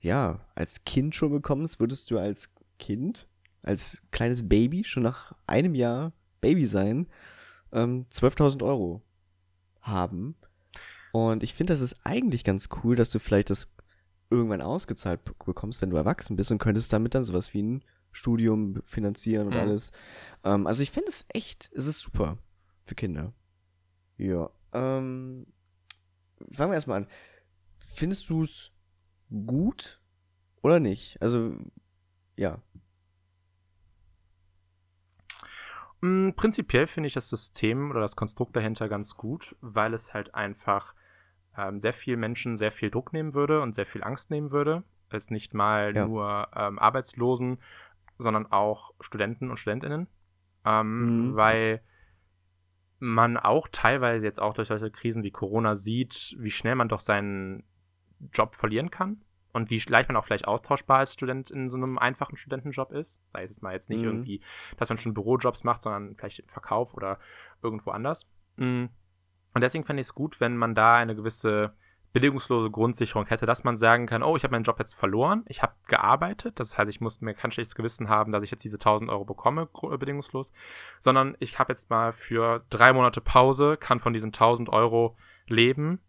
ja, 0.00 0.40
als 0.54 0.84
Kind 0.84 1.14
schon 1.14 1.32
bekommst, 1.32 1.80
würdest 1.80 2.10
du 2.10 2.18
als 2.18 2.54
Kind, 2.78 3.26
als 3.62 4.02
kleines 4.12 4.48
Baby 4.48 4.84
schon 4.84 5.02
nach 5.02 5.32
einem 5.46 5.74
Jahr 5.74 6.12
Baby 6.40 6.66
sein, 6.66 7.08
ähm, 7.72 8.06
12.000 8.12 8.62
Euro 8.62 9.02
haben. 9.86 10.36
Und 11.12 11.42
ich 11.42 11.54
finde, 11.54 11.72
das 11.72 11.80
ist 11.80 11.96
eigentlich 12.04 12.44
ganz 12.44 12.68
cool, 12.82 12.96
dass 12.96 13.10
du 13.10 13.18
vielleicht 13.18 13.50
das 13.50 13.72
irgendwann 14.30 14.60
ausgezahlt 14.60 15.20
bekommst, 15.24 15.80
wenn 15.80 15.90
du 15.90 15.96
erwachsen 15.96 16.36
bist 16.36 16.50
und 16.50 16.58
könntest 16.58 16.92
damit 16.92 17.14
dann 17.14 17.24
sowas 17.24 17.54
wie 17.54 17.62
ein 17.62 17.84
Studium 18.12 18.82
finanzieren 18.84 19.48
und 19.48 19.54
mhm. 19.54 19.60
alles. 19.60 19.92
Ähm, 20.44 20.66
also 20.66 20.82
ich 20.82 20.90
finde 20.90 21.08
es 21.08 21.26
echt, 21.32 21.70
es 21.74 21.86
ist 21.86 22.00
super 22.00 22.38
für 22.84 22.94
Kinder. 22.94 23.32
Ja. 24.16 24.50
Ähm, 24.72 25.46
fangen 26.52 26.70
wir 26.70 26.74
erstmal 26.74 27.02
an. 27.02 27.08
Findest 27.94 28.28
du 28.28 28.42
es 28.42 28.72
gut 29.46 30.00
oder 30.62 30.80
nicht? 30.80 31.20
Also, 31.20 31.56
ja. 32.36 32.60
Mm, 36.00 36.30
prinzipiell 36.36 36.86
finde 36.86 37.06
ich 37.08 37.14
das 37.14 37.28
System 37.28 37.90
oder 37.90 38.00
das 38.00 38.16
Konstrukt 38.16 38.56
dahinter 38.56 38.88
ganz 38.88 39.14
gut, 39.14 39.56
weil 39.60 39.94
es 39.94 40.14
halt 40.14 40.34
einfach 40.34 40.94
ähm, 41.56 41.80
sehr 41.80 41.92
viel 41.92 42.16
Menschen 42.16 42.56
sehr 42.56 42.72
viel 42.72 42.90
Druck 42.90 43.12
nehmen 43.12 43.34
würde 43.34 43.60
und 43.60 43.74
sehr 43.74 43.86
viel 43.86 44.04
Angst 44.04 44.30
nehmen 44.30 44.50
würde. 44.50 44.84
Es 45.10 45.30
nicht 45.30 45.54
mal 45.54 45.94
ja. 45.94 46.06
nur 46.06 46.48
ähm, 46.54 46.78
Arbeitslosen, 46.78 47.58
sondern 48.18 48.46
auch 48.46 48.92
Studenten 49.00 49.50
und 49.50 49.56
Studentinnen. 49.56 50.08
Ähm, 50.64 51.28
mhm. 51.30 51.36
Weil 51.36 51.80
man 52.98 53.36
auch 53.36 53.68
teilweise 53.70 54.26
jetzt 54.26 54.40
auch 54.40 54.54
durch 54.54 54.68
solche 54.68 54.90
Krisen 54.90 55.22
wie 55.22 55.30
Corona 55.30 55.74
sieht, 55.74 56.34
wie 56.38 56.50
schnell 56.50 56.74
man 56.74 56.88
doch 56.88 57.00
seinen 57.00 57.62
Job 58.32 58.56
verlieren 58.56 58.90
kann 58.90 59.20
und 59.56 59.70
wie 59.70 59.82
leicht 59.88 60.10
man 60.10 60.16
auch 60.16 60.24
vielleicht 60.26 60.46
austauschbar 60.46 60.98
als 60.98 61.14
Student 61.14 61.50
in 61.50 61.70
so 61.70 61.78
einem 61.78 61.96
einfachen 61.96 62.36
Studentenjob 62.36 62.92
ist. 62.92 63.22
Sei 63.32 63.44
es 63.44 63.62
mal 63.62 63.72
jetzt 63.72 63.88
nicht 63.88 64.00
mhm. 64.00 64.04
irgendwie, 64.04 64.42
dass 64.76 64.90
man 64.90 64.98
schon 64.98 65.14
Bürojobs 65.14 65.64
macht, 65.64 65.80
sondern 65.80 66.14
vielleicht 66.14 66.40
im 66.40 66.48
Verkauf 66.48 66.92
oder 66.92 67.18
irgendwo 67.62 67.90
anders. 67.90 68.28
Mhm. 68.56 68.90
Und 69.54 69.60
deswegen 69.62 69.84
fände 69.84 70.02
ich 70.02 70.08
es 70.08 70.14
gut, 70.14 70.40
wenn 70.40 70.58
man 70.58 70.74
da 70.74 70.96
eine 70.96 71.16
gewisse 71.16 71.72
bedingungslose 72.12 72.70
Grundsicherung 72.70 73.24
hätte, 73.26 73.46
dass 73.46 73.64
man 73.64 73.76
sagen 73.76 74.06
kann, 74.06 74.22
oh, 74.22 74.36
ich 74.36 74.44
habe 74.44 74.52
meinen 74.52 74.64
Job 74.64 74.78
jetzt 74.78 74.92
verloren, 74.92 75.44
ich 75.48 75.62
habe 75.62 75.72
gearbeitet, 75.86 76.60
das 76.60 76.76
heißt, 76.76 76.90
ich 76.90 77.00
muss 77.00 77.22
mir 77.22 77.32
kein 77.32 77.50
schlechtes 77.50 77.74
Gewissen 77.74 78.10
haben, 78.10 78.32
dass 78.32 78.44
ich 78.44 78.50
jetzt 78.50 78.64
diese 78.64 78.76
1000 78.76 79.10
Euro 79.10 79.24
bekomme, 79.24 79.68
äh, 79.82 79.96
bedingungslos, 79.96 80.52
sondern 80.98 81.34
ich 81.40 81.58
habe 81.58 81.72
jetzt 81.72 81.88
mal 81.88 82.12
für 82.12 82.62
drei 82.68 82.92
Monate 82.92 83.22
Pause, 83.22 83.78
kann 83.78 84.00
von 84.00 84.12
diesen 84.12 84.28
1000 84.28 84.68
Euro 84.68 85.16
leben 85.46 86.00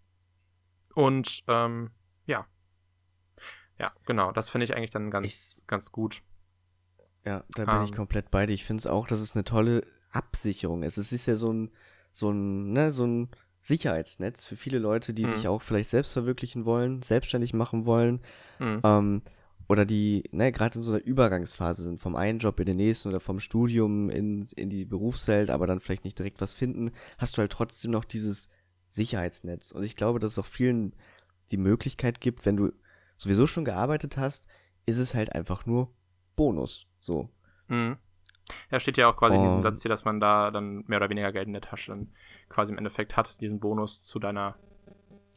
und 0.95 1.45
ähm, 1.47 1.91
ja, 3.79 3.91
genau. 4.05 4.31
Das 4.31 4.49
finde 4.49 4.65
ich 4.65 4.75
eigentlich 4.75 4.89
dann 4.89 5.11
ganz, 5.11 5.25
ich, 5.59 5.67
ganz 5.67 5.91
gut. 5.91 6.21
Ja, 7.25 7.43
da 7.55 7.65
bin 7.65 7.75
um, 7.75 7.83
ich 7.83 7.91
ähm. 7.91 7.95
komplett 7.95 8.31
bei 8.31 8.45
dir. 8.45 8.53
Ich 8.53 8.65
finde 8.65 8.81
es 8.81 8.87
auch, 8.87 9.07
dass 9.07 9.19
es 9.19 9.35
eine 9.35 9.43
tolle 9.43 9.85
Absicherung 10.11 10.83
ist. 10.83 10.97
Es 10.97 11.11
ist 11.11 11.25
ja 11.25 11.35
so 11.35 11.51
ein, 11.51 11.71
so 12.11 12.31
ein, 12.31 12.71
ne, 12.71 12.91
so 12.91 13.05
ein 13.05 13.29
Sicherheitsnetz 13.61 14.45
für 14.45 14.55
viele 14.55 14.79
Leute, 14.79 15.13
die 15.13 15.25
mhm. 15.25 15.29
sich 15.29 15.47
auch 15.47 15.61
vielleicht 15.61 15.89
selbst 15.89 16.13
verwirklichen 16.13 16.65
wollen, 16.65 17.01
selbstständig 17.01 17.53
machen 17.53 17.85
wollen. 17.85 18.21
Mhm. 18.59 18.81
Ähm, 18.83 19.21
oder 19.67 19.85
die, 19.85 20.23
ne, 20.31 20.51
gerade 20.53 20.75
in 20.75 20.81
so 20.81 20.93
einer 20.93 21.03
Übergangsphase 21.03 21.83
sind, 21.83 22.01
vom 22.01 22.15
einen 22.15 22.39
Job 22.39 22.59
in 22.61 22.65
den 22.65 22.77
nächsten 22.77 23.09
oder 23.09 23.19
vom 23.19 23.41
Studium 23.41 24.09
in, 24.09 24.47
in 24.55 24.69
die 24.69 24.85
Berufswelt, 24.85 25.49
aber 25.49 25.67
dann 25.67 25.81
vielleicht 25.81 26.05
nicht 26.05 26.17
direkt 26.17 26.39
was 26.39 26.53
finden, 26.53 26.91
hast 27.17 27.35
du 27.35 27.41
halt 27.41 27.51
trotzdem 27.51 27.91
noch 27.91 28.05
dieses 28.05 28.47
Sicherheitsnetz. 28.89 29.71
Und 29.71 29.83
ich 29.83 29.97
glaube, 29.97 30.19
dass 30.19 30.33
es 30.33 30.39
auch 30.39 30.45
vielen 30.45 30.95
die 31.51 31.57
Möglichkeit 31.57 32.21
gibt, 32.21 32.45
wenn 32.45 32.55
du 32.55 32.71
sowieso 33.17 33.47
schon 33.47 33.65
gearbeitet 33.65 34.17
hast, 34.17 34.45
ist 34.85 34.99
es 34.99 35.13
halt 35.13 35.33
einfach 35.33 35.65
nur 35.65 35.93
Bonus. 36.35 36.87
So. 36.99 37.29
Mhm. 37.67 37.97
Ja, 38.71 38.79
steht 38.79 38.97
ja 38.97 39.09
auch 39.09 39.17
quasi 39.17 39.35
um, 39.35 39.43
in 39.43 39.49
diesem 39.49 39.63
Satz 39.63 39.81
hier, 39.81 39.89
dass 39.89 40.05
man 40.05 40.19
da 40.19 40.51
dann 40.51 40.83
mehr 40.87 40.99
oder 40.99 41.09
weniger 41.09 41.31
Geld 41.33 41.47
in 41.47 41.53
der 41.53 41.61
Tasche 41.61 41.91
dann 41.91 42.13
quasi 42.49 42.71
im 42.71 42.77
Endeffekt 42.77 43.17
hat, 43.17 43.39
diesen 43.41 43.59
Bonus 43.59 44.03
zu 44.03 44.19
deiner 44.19 44.55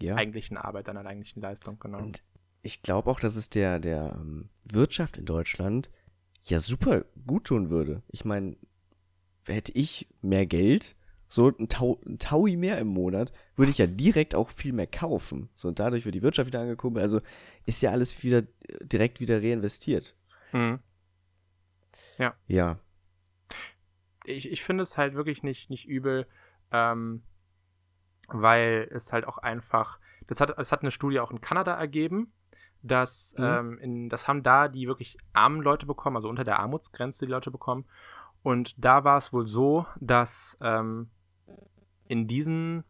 ja. 0.01 0.15
eigentlichen 0.15 0.57
Arbeit, 0.57 0.89
deiner 0.89 1.05
eigentlichen 1.05 1.43
Leistung, 1.43 1.79
genau. 1.79 1.99
Und 1.99 2.23
ich 2.63 2.83
glaube 2.83 3.11
auch, 3.11 3.21
dass 3.21 3.37
es 3.37 3.51
der, 3.51 3.81
der 3.81 4.17
ähm, 4.21 4.51
Wirtschaft 4.71 5.17
in 5.17 5.25
Deutschland 5.25 5.91
ja 6.45 6.61
super 6.61 7.05
gut 7.27 7.45
tun 7.45 7.71
würde. 7.71 8.03
Ich 8.09 8.25
meine, 8.25 8.57
hätte 9.47 9.73
ich 9.73 10.09
mehr 10.23 10.47
Geld, 10.47 10.97
so 11.31 11.49
ein, 11.49 11.69
Tau, 11.69 12.01
ein 12.05 12.19
Taui 12.19 12.57
mehr 12.57 12.79
im 12.79 12.89
Monat, 12.89 13.33
würde 13.55 13.71
ich 13.71 13.79
ja 13.79 13.87
direkt 13.87 14.35
auch 14.35 14.51
viel 14.51 14.73
mehr 14.73 14.89
kaufen. 14.89 15.49
So, 15.55 15.69
und 15.69 15.79
dadurch 15.79 16.05
wird 16.05 16.17
die 16.17 16.23
Wirtschaft 16.23 16.49
wieder 16.49 16.61
angekurbelt. 16.61 17.05
Also 17.05 17.21
ist 17.67 17.81
ja 17.81 17.93
alles 17.93 18.23
wieder 18.25 18.43
direkt 18.83 19.21
wieder 19.21 19.41
reinvestiert. 19.41 20.17
Mhm. 20.53 20.81
Ja. 22.19 22.35
Ja. 22.49 22.79
Ich, 24.25 24.51
ich 24.51 24.65
finde 24.65 24.83
es 24.83 24.99
halt 24.99 25.15
wirklich 25.15 25.45
nicht, 25.45 25.71
nicht 25.71 25.87
übel, 25.87 26.27
ähm, 26.73 27.23
weil 28.27 28.89
es 28.93 29.13
halt 29.13 29.25
auch 29.25 29.39
einfach, 29.39 30.01
das 30.27 30.41
hat, 30.41 30.59
es 30.59 30.73
hat 30.73 30.83
eine 30.83 30.91
Studie 30.91 31.21
auch 31.21 31.31
in 31.31 31.41
Kanada 31.41 31.75
ergeben, 31.75 32.33
dass, 32.83 33.37
mhm. 33.39 33.45
ähm, 33.45 33.79
in, 33.79 34.09
das 34.09 34.27
haben 34.27 34.43
da 34.43 34.67
die 34.67 34.89
wirklich 34.89 35.17
armen 35.33 35.63
Leute 35.63 35.87
bekommen, 35.87 36.17
also 36.17 36.29
unter 36.29 36.45
der 36.45 36.59
Armutsgrenze 36.59 37.25
die 37.25 37.31
Leute 37.31 37.53
bekommen. 37.53 37.85
Und 38.43 38.85
da 38.85 39.05
war 39.05 39.17
es 39.17 39.33
wohl 39.33 39.47
so, 39.47 39.87
dass 40.01 40.59
ähm, 40.61 41.11
in 42.11 42.27
diesen 42.27 42.83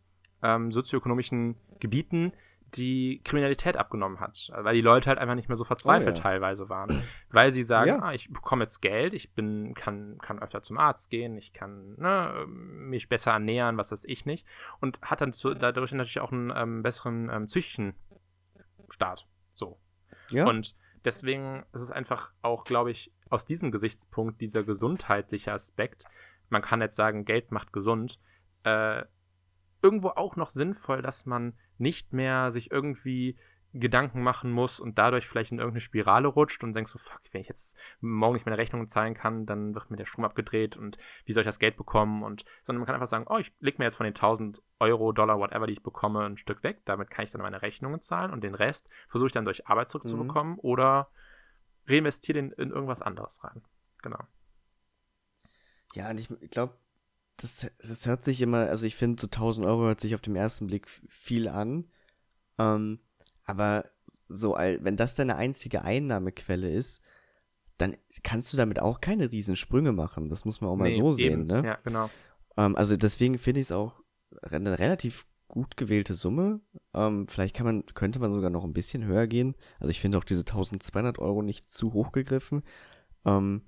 ähm, 0.42 0.72
sozioökonomischen 0.72 1.56
Gebieten 1.78 2.32
die 2.74 3.20
Kriminalität 3.24 3.76
abgenommen 3.76 4.20
hat, 4.20 4.50
weil 4.56 4.74
die 4.74 4.80
Leute 4.80 5.08
halt 5.08 5.18
einfach 5.18 5.34
nicht 5.34 5.48
mehr 5.48 5.56
so 5.56 5.64
verzweifelt 5.64 6.14
oh, 6.14 6.18
ja. 6.18 6.22
teilweise 6.22 6.68
waren, 6.68 7.02
weil 7.30 7.50
sie 7.50 7.64
sagen, 7.64 7.88
ja. 7.88 7.98
ah, 7.98 8.12
ich 8.12 8.32
bekomme 8.32 8.62
jetzt 8.62 8.80
Geld, 8.80 9.12
ich 9.12 9.34
bin 9.34 9.74
kann 9.74 10.18
kann 10.18 10.38
öfter 10.38 10.62
zum 10.62 10.78
Arzt 10.78 11.10
gehen, 11.10 11.36
ich 11.36 11.52
kann 11.52 11.96
ne, 11.98 12.46
mich 12.46 13.08
besser 13.08 13.32
ernähren, 13.32 13.76
was 13.76 13.92
weiß 13.92 14.04
ich 14.04 14.24
nicht 14.24 14.46
und 14.80 15.00
hat 15.02 15.20
dann 15.20 15.32
zu, 15.32 15.52
dadurch 15.52 15.92
natürlich 15.92 16.20
auch 16.20 16.32
einen 16.32 16.52
ähm, 16.54 16.82
besseren 16.82 17.28
ähm, 17.28 17.46
psychischen 17.46 17.94
Start, 18.88 19.26
so. 19.52 19.78
Ja. 20.30 20.46
Und 20.46 20.76
deswegen 21.04 21.64
ist 21.72 21.82
es 21.82 21.90
einfach 21.90 22.32
auch, 22.40 22.64
glaube 22.64 22.92
ich, 22.92 23.12
aus 23.28 23.44
diesem 23.44 23.72
Gesichtspunkt 23.72 24.40
dieser 24.40 24.62
gesundheitliche 24.62 25.52
Aspekt, 25.52 26.04
man 26.50 26.62
kann 26.62 26.80
jetzt 26.80 26.96
sagen, 26.96 27.24
Geld 27.24 27.50
macht 27.50 27.72
gesund, 27.72 28.20
äh, 28.64 29.04
irgendwo 29.82 30.08
auch 30.08 30.36
noch 30.36 30.50
sinnvoll, 30.50 31.02
dass 31.02 31.26
man 31.26 31.54
nicht 31.78 32.12
mehr 32.12 32.50
sich 32.50 32.70
irgendwie 32.70 33.38
Gedanken 33.72 34.22
machen 34.22 34.50
muss 34.50 34.80
und 34.80 34.98
dadurch 34.98 35.28
vielleicht 35.28 35.52
in 35.52 35.58
irgendeine 35.58 35.80
Spirale 35.80 36.26
rutscht 36.26 36.64
und 36.64 36.74
denkst 36.74 36.90
so, 36.90 36.98
fuck, 36.98 37.20
wenn 37.30 37.40
ich 37.40 37.48
jetzt 37.48 37.76
morgen 38.00 38.34
nicht 38.34 38.44
meine 38.44 38.58
Rechnungen 38.58 38.88
zahlen 38.88 39.14
kann, 39.14 39.46
dann 39.46 39.74
wird 39.74 39.90
mir 39.90 39.96
der 39.96 40.06
Strom 40.06 40.24
abgedreht 40.24 40.76
und 40.76 40.98
wie 41.24 41.32
soll 41.32 41.42
ich 41.42 41.46
das 41.46 41.60
Geld 41.60 41.76
bekommen? 41.76 42.24
Und 42.24 42.44
sondern 42.62 42.80
man 42.80 42.86
kann 42.86 42.96
einfach 42.96 43.06
sagen, 43.06 43.26
oh, 43.28 43.38
ich 43.38 43.52
leg 43.60 43.78
mir 43.78 43.84
jetzt 43.84 43.94
von 43.94 44.04
den 44.04 44.14
1000 44.14 44.60
Euro, 44.80 45.12
Dollar, 45.12 45.38
whatever, 45.38 45.68
die 45.68 45.74
ich 45.74 45.82
bekomme, 45.84 46.24
ein 46.24 46.36
Stück 46.36 46.64
weg. 46.64 46.82
Damit 46.84 47.10
kann 47.10 47.24
ich 47.24 47.30
dann 47.30 47.42
meine 47.42 47.62
Rechnungen 47.62 48.00
zahlen 48.00 48.32
und 48.32 48.42
den 48.42 48.56
Rest 48.56 48.88
versuche 49.08 49.28
ich 49.28 49.32
dann 49.32 49.44
durch 49.44 49.68
Arbeit 49.68 49.88
zurückzubekommen 49.88 50.54
mhm. 50.54 50.60
oder 50.60 51.08
reinvestiere 51.86 52.38
den 52.38 52.52
in 52.52 52.70
irgendwas 52.70 53.02
anderes 53.02 53.44
rein. 53.44 53.62
Genau. 54.02 54.18
Ja, 55.94 56.10
und 56.10 56.18
ich 56.18 56.50
glaube, 56.50 56.74
das, 57.40 57.70
das 57.78 58.06
hört 58.06 58.22
sich 58.22 58.40
immer, 58.42 58.68
also 58.68 58.84
ich 58.84 58.96
finde, 58.96 59.20
so 59.20 59.26
1000 59.26 59.66
Euro 59.66 59.82
hört 59.84 60.00
sich 60.00 60.14
auf 60.14 60.20
den 60.20 60.36
ersten 60.36 60.66
Blick 60.66 60.88
viel 61.08 61.48
an. 61.48 61.86
Ähm, 62.58 63.00
aber 63.44 63.86
so, 64.28 64.54
wenn 64.54 64.96
das 64.96 65.14
deine 65.14 65.36
einzige 65.36 65.82
Einnahmequelle 65.82 66.70
ist, 66.70 67.00
dann 67.78 67.96
kannst 68.22 68.52
du 68.52 68.58
damit 68.58 68.80
auch 68.80 69.00
keine 69.00 69.32
Riesensprünge 69.32 69.92
machen. 69.92 70.28
Das 70.28 70.44
muss 70.44 70.60
man 70.60 70.70
auch 70.70 70.76
mal 70.76 70.90
nee, 70.90 70.96
so 70.96 71.12
sehen, 71.12 71.46
ne? 71.46 71.62
Ja, 71.64 71.78
genau. 71.82 72.10
Ähm, 72.58 72.76
also 72.76 72.96
deswegen 72.96 73.38
finde 73.38 73.60
ich 73.60 73.68
es 73.68 73.72
auch 73.72 74.02
eine 74.42 74.78
relativ 74.78 75.26
gut 75.48 75.78
gewählte 75.78 76.14
Summe. 76.14 76.60
Ähm, 76.94 77.26
vielleicht 77.26 77.56
kann 77.56 77.64
man, 77.64 77.86
könnte 77.86 78.18
man 78.18 78.32
sogar 78.32 78.50
noch 78.50 78.64
ein 78.64 78.74
bisschen 78.74 79.04
höher 79.04 79.26
gehen. 79.26 79.56
Also 79.78 79.90
ich 79.90 80.00
finde 80.00 80.18
auch 80.18 80.24
diese 80.24 80.40
1200 80.40 81.18
Euro 81.18 81.40
nicht 81.40 81.70
zu 81.70 81.94
hoch 81.94 82.12
gegriffen. 82.12 82.62
Ähm, 83.24 83.62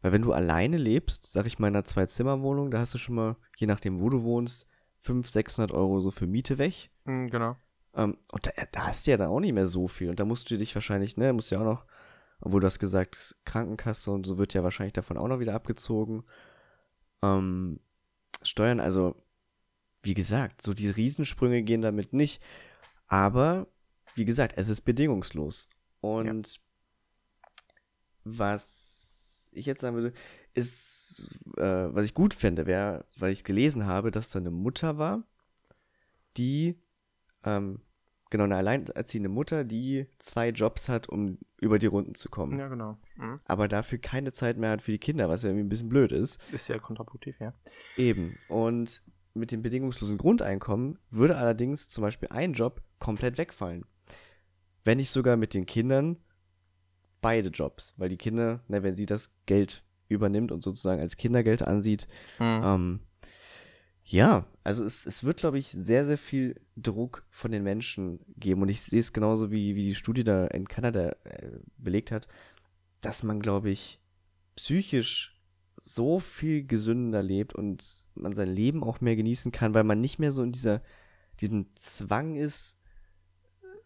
weil 0.00 0.12
wenn 0.12 0.22
du 0.22 0.32
alleine 0.32 0.76
lebst, 0.76 1.30
sag 1.32 1.46
ich 1.46 1.58
mal 1.58 1.68
in 1.68 1.74
einer 1.74 1.84
Zwei-Zimmer-Wohnung, 1.84 2.70
da 2.70 2.80
hast 2.80 2.94
du 2.94 2.98
schon 2.98 3.16
mal, 3.16 3.36
je 3.56 3.66
nachdem 3.66 4.00
wo 4.00 4.08
du 4.08 4.22
wohnst, 4.22 4.66
500, 4.98 5.32
600 5.32 5.72
Euro 5.72 6.00
so 6.00 6.10
für 6.10 6.26
Miete 6.26 6.58
weg. 6.58 6.90
Mhm, 7.04 7.30
genau. 7.30 7.56
Ähm, 7.94 8.16
und 8.32 8.46
da, 8.46 8.50
da, 8.72 8.86
hast 8.86 9.06
du 9.06 9.10
ja 9.12 9.16
dann 9.16 9.28
auch 9.28 9.40
nicht 9.40 9.52
mehr 9.52 9.66
so 9.66 9.88
viel. 9.88 10.10
Und 10.10 10.20
da 10.20 10.24
musst 10.24 10.50
du 10.50 10.56
dich 10.56 10.74
wahrscheinlich, 10.74 11.16
ne, 11.16 11.32
musst 11.32 11.50
du 11.50 11.56
ja 11.56 11.60
auch 11.60 11.64
noch, 11.64 11.84
obwohl 12.40 12.60
du 12.60 12.66
hast 12.66 12.78
gesagt, 12.78 13.36
Krankenkasse 13.44 14.10
und 14.10 14.24
so 14.24 14.38
wird 14.38 14.54
ja 14.54 14.62
wahrscheinlich 14.62 14.92
davon 14.92 15.18
auch 15.18 15.28
noch 15.28 15.40
wieder 15.40 15.54
abgezogen. 15.54 16.24
Ähm, 17.22 17.80
Steuern, 18.42 18.78
also, 18.78 19.16
wie 20.02 20.14
gesagt, 20.14 20.62
so 20.62 20.74
die 20.74 20.90
Riesensprünge 20.90 21.62
gehen 21.62 21.82
damit 21.82 22.12
nicht. 22.12 22.40
Aber, 23.08 23.66
wie 24.14 24.24
gesagt, 24.24 24.54
es 24.56 24.68
ist 24.68 24.82
bedingungslos. 24.82 25.68
Und 26.00 26.46
ja. 26.46 26.60
was 28.24 28.97
ich 29.52 29.66
jetzt 29.66 29.80
sagen 29.80 29.96
würde, 29.96 30.12
ist, 30.54 31.30
äh, 31.56 31.62
was 31.62 32.04
ich 32.04 32.14
gut 32.14 32.34
fände, 32.34 32.66
wäre, 32.66 33.06
weil 33.16 33.32
ich 33.32 33.44
gelesen 33.44 33.86
habe, 33.86 34.10
dass 34.10 34.30
da 34.30 34.38
eine 34.38 34.50
Mutter 34.50 34.98
war, 34.98 35.24
die 36.36 36.80
ähm, 37.44 37.80
Genau, 38.30 38.44
eine 38.44 38.56
alleinerziehende 38.56 39.30
Mutter, 39.30 39.64
die 39.64 40.06
zwei 40.18 40.50
Jobs 40.50 40.88
hat, 40.88 41.08
um 41.08 41.38
über 41.60 41.78
die 41.78 41.86
Runden 41.86 42.14
zu 42.14 42.28
kommen. 42.28 42.58
Ja, 42.58 42.68
genau. 42.68 42.98
Mhm. 43.16 43.40
Aber 43.46 43.68
dafür 43.68 43.98
keine 43.98 44.32
Zeit 44.32 44.58
mehr 44.58 44.70
hat 44.70 44.82
für 44.82 44.92
die 44.92 44.98
Kinder, 44.98 45.28
was 45.30 45.42
ja 45.42 45.48
irgendwie 45.48 45.64
ein 45.64 45.70
bisschen 45.70 45.88
blöd 45.88 46.12
ist. 46.12 46.38
Ist 46.52 46.68
ja 46.68 46.78
kontraproduktiv, 46.78 47.40
ja. 47.40 47.54
Eben. 47.96 48.36
Und 48.48 49.02
mit 49.32 49.50
dem 49.50 49.62
bedingungslosen 49.62 50.18
Grundeinkommen 50.18 50.98
würde 51.10 51.36
allerdings 51.36 51.88
zum 51.88 52.02
Beispiel 52.02 52.28
ein 52.30 52.52
Job 52.52 52.82
komplett 52.98 53.38
wegfallen. 53.38 53.86
Wenn 54.84 54.98
nicht 54.98 55.10
sogar 55.10 55.36
mit 55.36 55.54
den 55.54 55.64
Kindern 55.64 56.18
beide 57.20 57.48
Jobs. 57.50 57.94
Weil 57.96 58.08
die 58.08 58.16
Kinder, 58.16 58.60
ne, 58.68 58.82
wenn 58.82 58.96
sie 58.96 59.06
das 59.06 59.32
Geld 59.46 59.82
übernimmt 60.08 60.52
und 60.52 60.62
sozusagen 60.62 61.00
als 61.00 61.16
Kindergeld 61.16 61.62
ansieht, 61.62 62.08
mhm. 62.38 62.62
ähm, 62.64 63.00
ja, 64.10 64.46
also 64.64 64.84
es, 64.84 65.04
es 65.04 65.22
wird, 65.22 65.36
glaube 65.36 65.58
ich, 65.58 65.68
sehr, 65.68 66.06
sehr 66.06 66.16
viel 66.16 66.58
Druck 66.76 67.26
von 67.30 67.50
den 67.50 67.62
Menschen 67.62 68.20
geben. 68.38 68.62
Und 68.62 68.70
ich 68.70 68.80
sehe 68.80 69.00
es 69.00 69.12
genauso, 69.12 69.50
wie, 69.50 69.76
wie 69.76 69.88
die 69.88 69.94
Studie 69.94 70.24
da 70.24 70.46
in 70.46 70.66
Kanada 70.66 71.14
äh, 71.24 71.50
belegt 71.76 72.10
hat, 72.10 72.26
dass 73.02 73.22
man, 73.22 73.40
glaube 73.40 73.68
ich, 73.68 74.00
psychisch 74.56 75.38
so 75.76 76.20
viel 76.20 76.66
gesünder 76.66 77.22
lebt 77.22 77.54
und 77.54 77.84
man 78.14 78.34
sein 78.34 78.48
Leben 78.48 78.82
auch 78.82 79.02
mehr 79.02 79.14
genießen 79.14 79.52
kann, 79.52 79.74
weil 79.74 79.84
man 79.84 80.00
nicht 80.00 80.18
mehr 80.18 80.32
so 80.32 80.42
in 80.42 80.52
dieser, 80.52 80.80
diesem 81.40 81.66
Zwang 81.74 82.34
ist. 82.34 82.77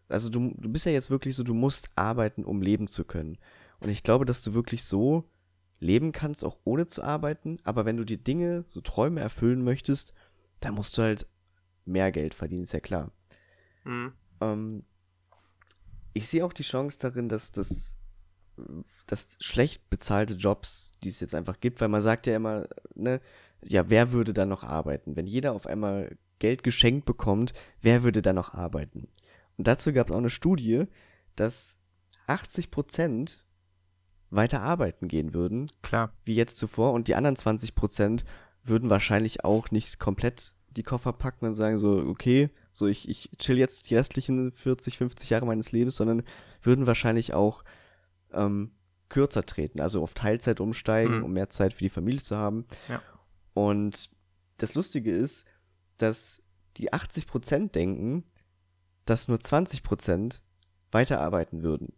Also 0.09 0.29
du, 0.29 0.53
du 0.57 0.69
bist 0.69 0.85
ja 0.85 0.91
jetzt 0.91 1.09
wirklich 1.09 1.35
so, 1.35 1.43
du 1.43 1.53
musst 1.53 1.89
arbeiten, 1.95 2.43
um 2.43 2.61
leben 2.61 2.87
zu 2.87 3.05
können. 3.05 3.37
Und 3.79 3.89
ich 3.89 4.03
glaube, 4.03 4.25
dass 4.25 4.41
du 4.41 4.53
wirklich 4.53 4.83
so 4.83 5.29
leben 5.79 6.11
kannst, 6.11 6.45
auch 6.45 6.57
ohne 6.63 6.87
zu 6.87 7.03
arbeiten. 7.03 7.57
Aber 7.63 7.85
wenn 7.85 7.97
du 7.97 8.03
die 8.03 8.23
Dinge, 8.23 8.65
so 8.69 8.81
Träume 8.81 9.21
erfüllen 9.21 9.63
möchtest, 9.63 10.13
dann 10.59 10.75
musst 10.75 10.97
du 10.97 11.01
halt 11.01 11.27
mehr 11.85 12.11
Geld 12.11 12.33
verdienen, 12.33 12.63
ist 12.63 12.73
ja 12.73 12.79
klar. 12.79 13.11
Mhm. 13.83 14.13
Ähm, 14.39 14.83
ich 16.13 16.27
sehe 16.27 16.45
auch 16.45 16.53
die 16.53 16.63
Chance 16.63 16.97
darin, 16.99 17.27
dass 17.27 17.51
das 17.51 17.97
dass 19.07 19.37
schlecht 19.39 19.89
bezahlte 19.89 20.35
Jobs, 20.35 20.91
die 21.03 21.09
es 21.09 21.19
jetzt 21.19 21.35
einfach 21.35 21.59
gibt, 21.59 21.81
weil 21.81 21.89
man 21.89 22.01
sagt 22.01 22.27
ja 22.27 22.35
immer, 22.35 22.67
ne, 22.95 23.19
ja, 23.63 23.89
wer 23.89 24.11
würde 24.11 24.33
da 24.33 24.45
noch 24.45 24.63
arbeiten? 24.63 25.15
Wenn 25.15 25.27
jeder 25.27 25.53
auf 25.53 25.67
einmal 25.67 26.17
Geld 26.39 26.63
geschenkt 26.63 27.05
bekommt, 27.05 27.53
wer 27.81 28.03
würde 28.03 28.21
da 28.21 28.33
noch 28.33 28.53
arbeiten? 28.53 29.07
Und 29.57 29.67
dazu 29.67 29.93
gab 29.93 30.07
es 30.07 30.13
auch 30.13 30.17
eine 30.17 30.29
Studie, 30.29 30.85
dass 31.35 31.77
80 32.27 32.71
Prozent 32.71 33.45
weiter 34.29 34.61
arbeiten 34.61 35.07
gehen 35.07 35.33
würden. 35.33 35.67
Klar. 35.81 36.13
Wie 36.25 36.35
jetzt 36.35 36.57
zuvor. 36.57 36.93
Und 36.93 37.07
die 37.07 37.15
anderen 37.15 37.35
20 37.35 37.75
Prozent 37.75 38.25
würden 38.63 38.89
wahrscheinlich 38.89 39.43
auch 39.43 39.71
nicht 39.71 39.99
komplett 39.99 40.55
die 40.69 40.83
Koffer 40.83 41.13
packen 41.13 41.45
und 41.45 41.53
sagen 41.53 41.77
so, 41.77 41.97
okay, 41.97 42.49
so 42.73 42.87
ich, 42.87 43.07
ich 43.07 43.29
chill 43.37 43.57
jetzt 43.57 43.89
die 43.89 43.95
restlichen 43.95 44.51
40, 44.51 44.97
50 44.97 45.29
Jahre 45.29 45.45
meines 45.45 45.71
Lebens, 45.71 45.95
sondern 45.95 46.23
würden 46.61 46.87
wahrscheinlich 46.87 47.33
auch 47.33 47.63
ähm, 48.31 48.71
kürzer 49.09 49.45
treten, 49.45 49.79
also 49.79 50.01
auf 50.01 50.15
Teilzeit 50.15 50.59
umsteigen, 50.59 51.19
mhm. 51.19 51.25
um 51.25 51.33
mehr 51.33 51.49
Zeit 51.49 51.73
für 51.73 51.83
die 51.83 51.89
Familie 51.89 52.23
zu 52.23 52.35
haben. 52.35 52.65
Ja. 52.89 53.01
Und 53.53 54.09
das 54.57 54.73
Lustige 54.73 55.11
ist, 55.11 55.45
dass 55.97 56.41
die 56.77 56.91
80 56.91 57.27
Prozent 57.27 57.75
denken, 57.75 58.23
dass 59.05 59.27
nur 59.27 59.39
20 59.39 59.83
Prozent 59.83 60.41
weiterarbeiten 60.91 61.63
würden. 61.63 61.93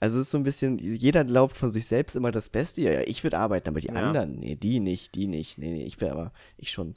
Also 0.00 0.18
es 0.18 0.26
ist 0.26 0.30
so 0.30 0.38
ein 0.38 0.44
bisschen, 0.44 0.78
jeder 0.78 1.24
glaubt 1.24 1.56
von 1.56 1.70
sich 1.70 1.86
selbst 1.86 2.16
immer 2.16 2.32
das 2.32 2.48
Beste. 2.48 2.80
Ja, 2.80 3.02
ich 3.02 3.22
würde 3.22 3.38
arbeiten, 3.38 3.68
aber 3.68 3.80
die 3.80 3.88
ja. 3.88 3.94
anderen, 3.94 4.38
nee, 4.38 4.56
die 4.56 4.80
nicht, 4.80 5.14
die 5.14 5.26
nicht, 5.26 5.58
nee, 5.58 5.70
nee, 5.70 5.84
ich 5.84 5.98
bin 5.98 6.08
aber, 6.08 6.32
ich 6.56 6.70
schon. 6.70 6.94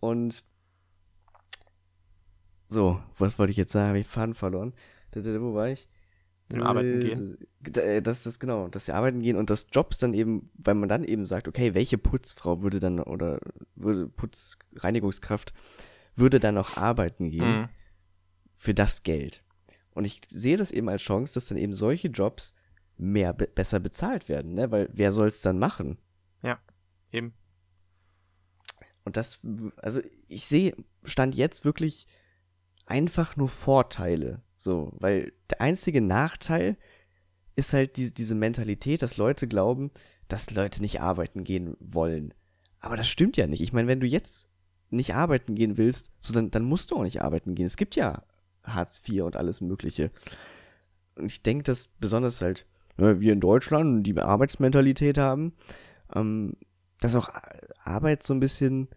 Und 0.00 0.42
so, 2.68 3.00
was 3.18 3.38
wollte 3.38 3.52
ich 3.52 3.56
jetzt 3.56 3.70
sagen? 3.70 3.88
Habe 3.88 4.00
ich 4.00 4.08
Faden 4.08 4.34
verloren? 4.34 4.74
Wo 5.12 5.54
war 5.54 5.68
ich? 5.68 5.88
Zum 6.50 6.62
Arbeiten 6.62 7.00
gehen. 7.00 7.38
Äh, 7.76 8.02
das 8.02 8.26
ist 8.26 8.40
genau, 8.40 8.68
dass 8.68 8.86
sie 8.86 8.92
arbeiten 8.92 9.22
gehen 9.22 9.36
und 9.36 9.48
das 9.48 9.68
Jobs 9.72 9.98
dann 9.98 10.12
eben, 10.12 10.50
weil 10.54 10.74
man 10.74 10.88
dann 10.88 11.04
eben 11.04 11.26
sagt, 11.26 11.48
okay, 11.48 11.72
welche 11.74 11.98
Putzfrau 11.98 12.62
würde 12.62 12.80
dann 12.80 13.00
oder 13.00 13.38
würde 13.76 14.08
Putzreinigungskraft 14.08 15.54
würde 16.16 16.40
dann 16.40 16.56
noch 16.56 16.76
arbeiten 16.76 17.30
gehen 17.30 17.60
mhm. 17.60 17.68
Für 18.54 18.74
das 18.74 19.02
Geld. 19.02 19.42
Und 19.94 20.04
ich 20.04 20.20
sehe 20.28 20.56
das 20.56 20.70
eben 20.70 20.88
als 20.88 21.02
Chance, 21.02 21.34
dass 21.34 21.48
dann 21.48 21.58
eben 21.58 21.74
solche 21.74 22.08
Jobs 22.08 22.54
mehr 22.96 23.32
be 23.32 23.46
besser 23.46 23.80
bezahlt 23.80 24.28
werden, 24.28 24.54
ne? 24.54 24.70
Weil 24.70 24.88
wer 24.92 25.12
soll 25.12 25.28
es 25.28 25.40
dann 25.40 25.58
machen? 25.58 25.98
Ja, 26.42 26.60
eben. 27.10 27.34
Und 29.04 29.16
das, 29.16 29.40
also 29.76 30.00
ich 30.28 30.46
sehe, 30.46 30.74
stand 31.04 31.34
jetzt 31.34 31.64
wirklich 31.64 32.06
einfach 32.86 33.36
nur 33.36 33.48
Vorteile. 33.48 34.42
So, 34.56 34.92
weil 34.98 35.32
der 35.50 35.60
einzige 35.60 36.00
Nachteil 36.00 36.76
ist 37.56 37.72
halt 37.72 37.96
die, 37.96 38.12
diese 38.12 38.34
Mentalität, 38.34 39.02
dass 39.02 39.16
Leute 39.16 39.46
glauben, 39.46 39.90
dass 40.28 40.50
Leute 40.50 40.80
nicht 40.80 41.00
arbeiten 41.00 41.44
gehen 41.44 41.76
wollen. 41.80 42.32
Aber 42.80 42.96
das 42.96 43.08
stimmt 43.08 43.36
ja 43.36 43.46
nicht. 43.46 43.60
Ich 43.60 43.72
meine, 43.72 43.88
wenn 43.88 44.00
du 44.00 44.06
jetzt 44.06 44.48
nicht 44.90 45.14
arbeiten 45.14 45.54
gehen 45.54 45.76
willst, 45.76 46.12
so 46.20 46.32
dann, 46.32 46.50
dann 46.50 46.64
musst 46.64 46.90
du 46.90 46.96
auch 46.96 47.02
nicht 47.02 47.22
arbeiten 47.22 47.54
gehen. 47.54 47.66
Es 47.66 47.76
gibt 47.76 47.96
ja 47.96 48.22
Hartz 48.64 49.00
IV 49.06 49.22
und 49.22 49.36
alles 49.36 49.60
Mögliche. 49.60 50.10
Und 51.16 51.26
ich 51.26 51.42
denke, 51.42 51.64
dass 51.64 51.86
besonders 52.00 52.40
halt 52.40 52.66
ne, 52.96 53.20
wir 53.20 53.32
in 53.32 53.40
Deutschland 53.40 54.06
die 54.06 54.18
Arbeitsmentalität 54.18 55.18
haben, 55.18 55.52
ähm, 56.14 56.54
dass 57.00 57.16
auch 57.16 57.28
Arbeit 57.84 58.22
so 58.22 58.34
ein 58.34 58.40
bisschen 58.40 58.88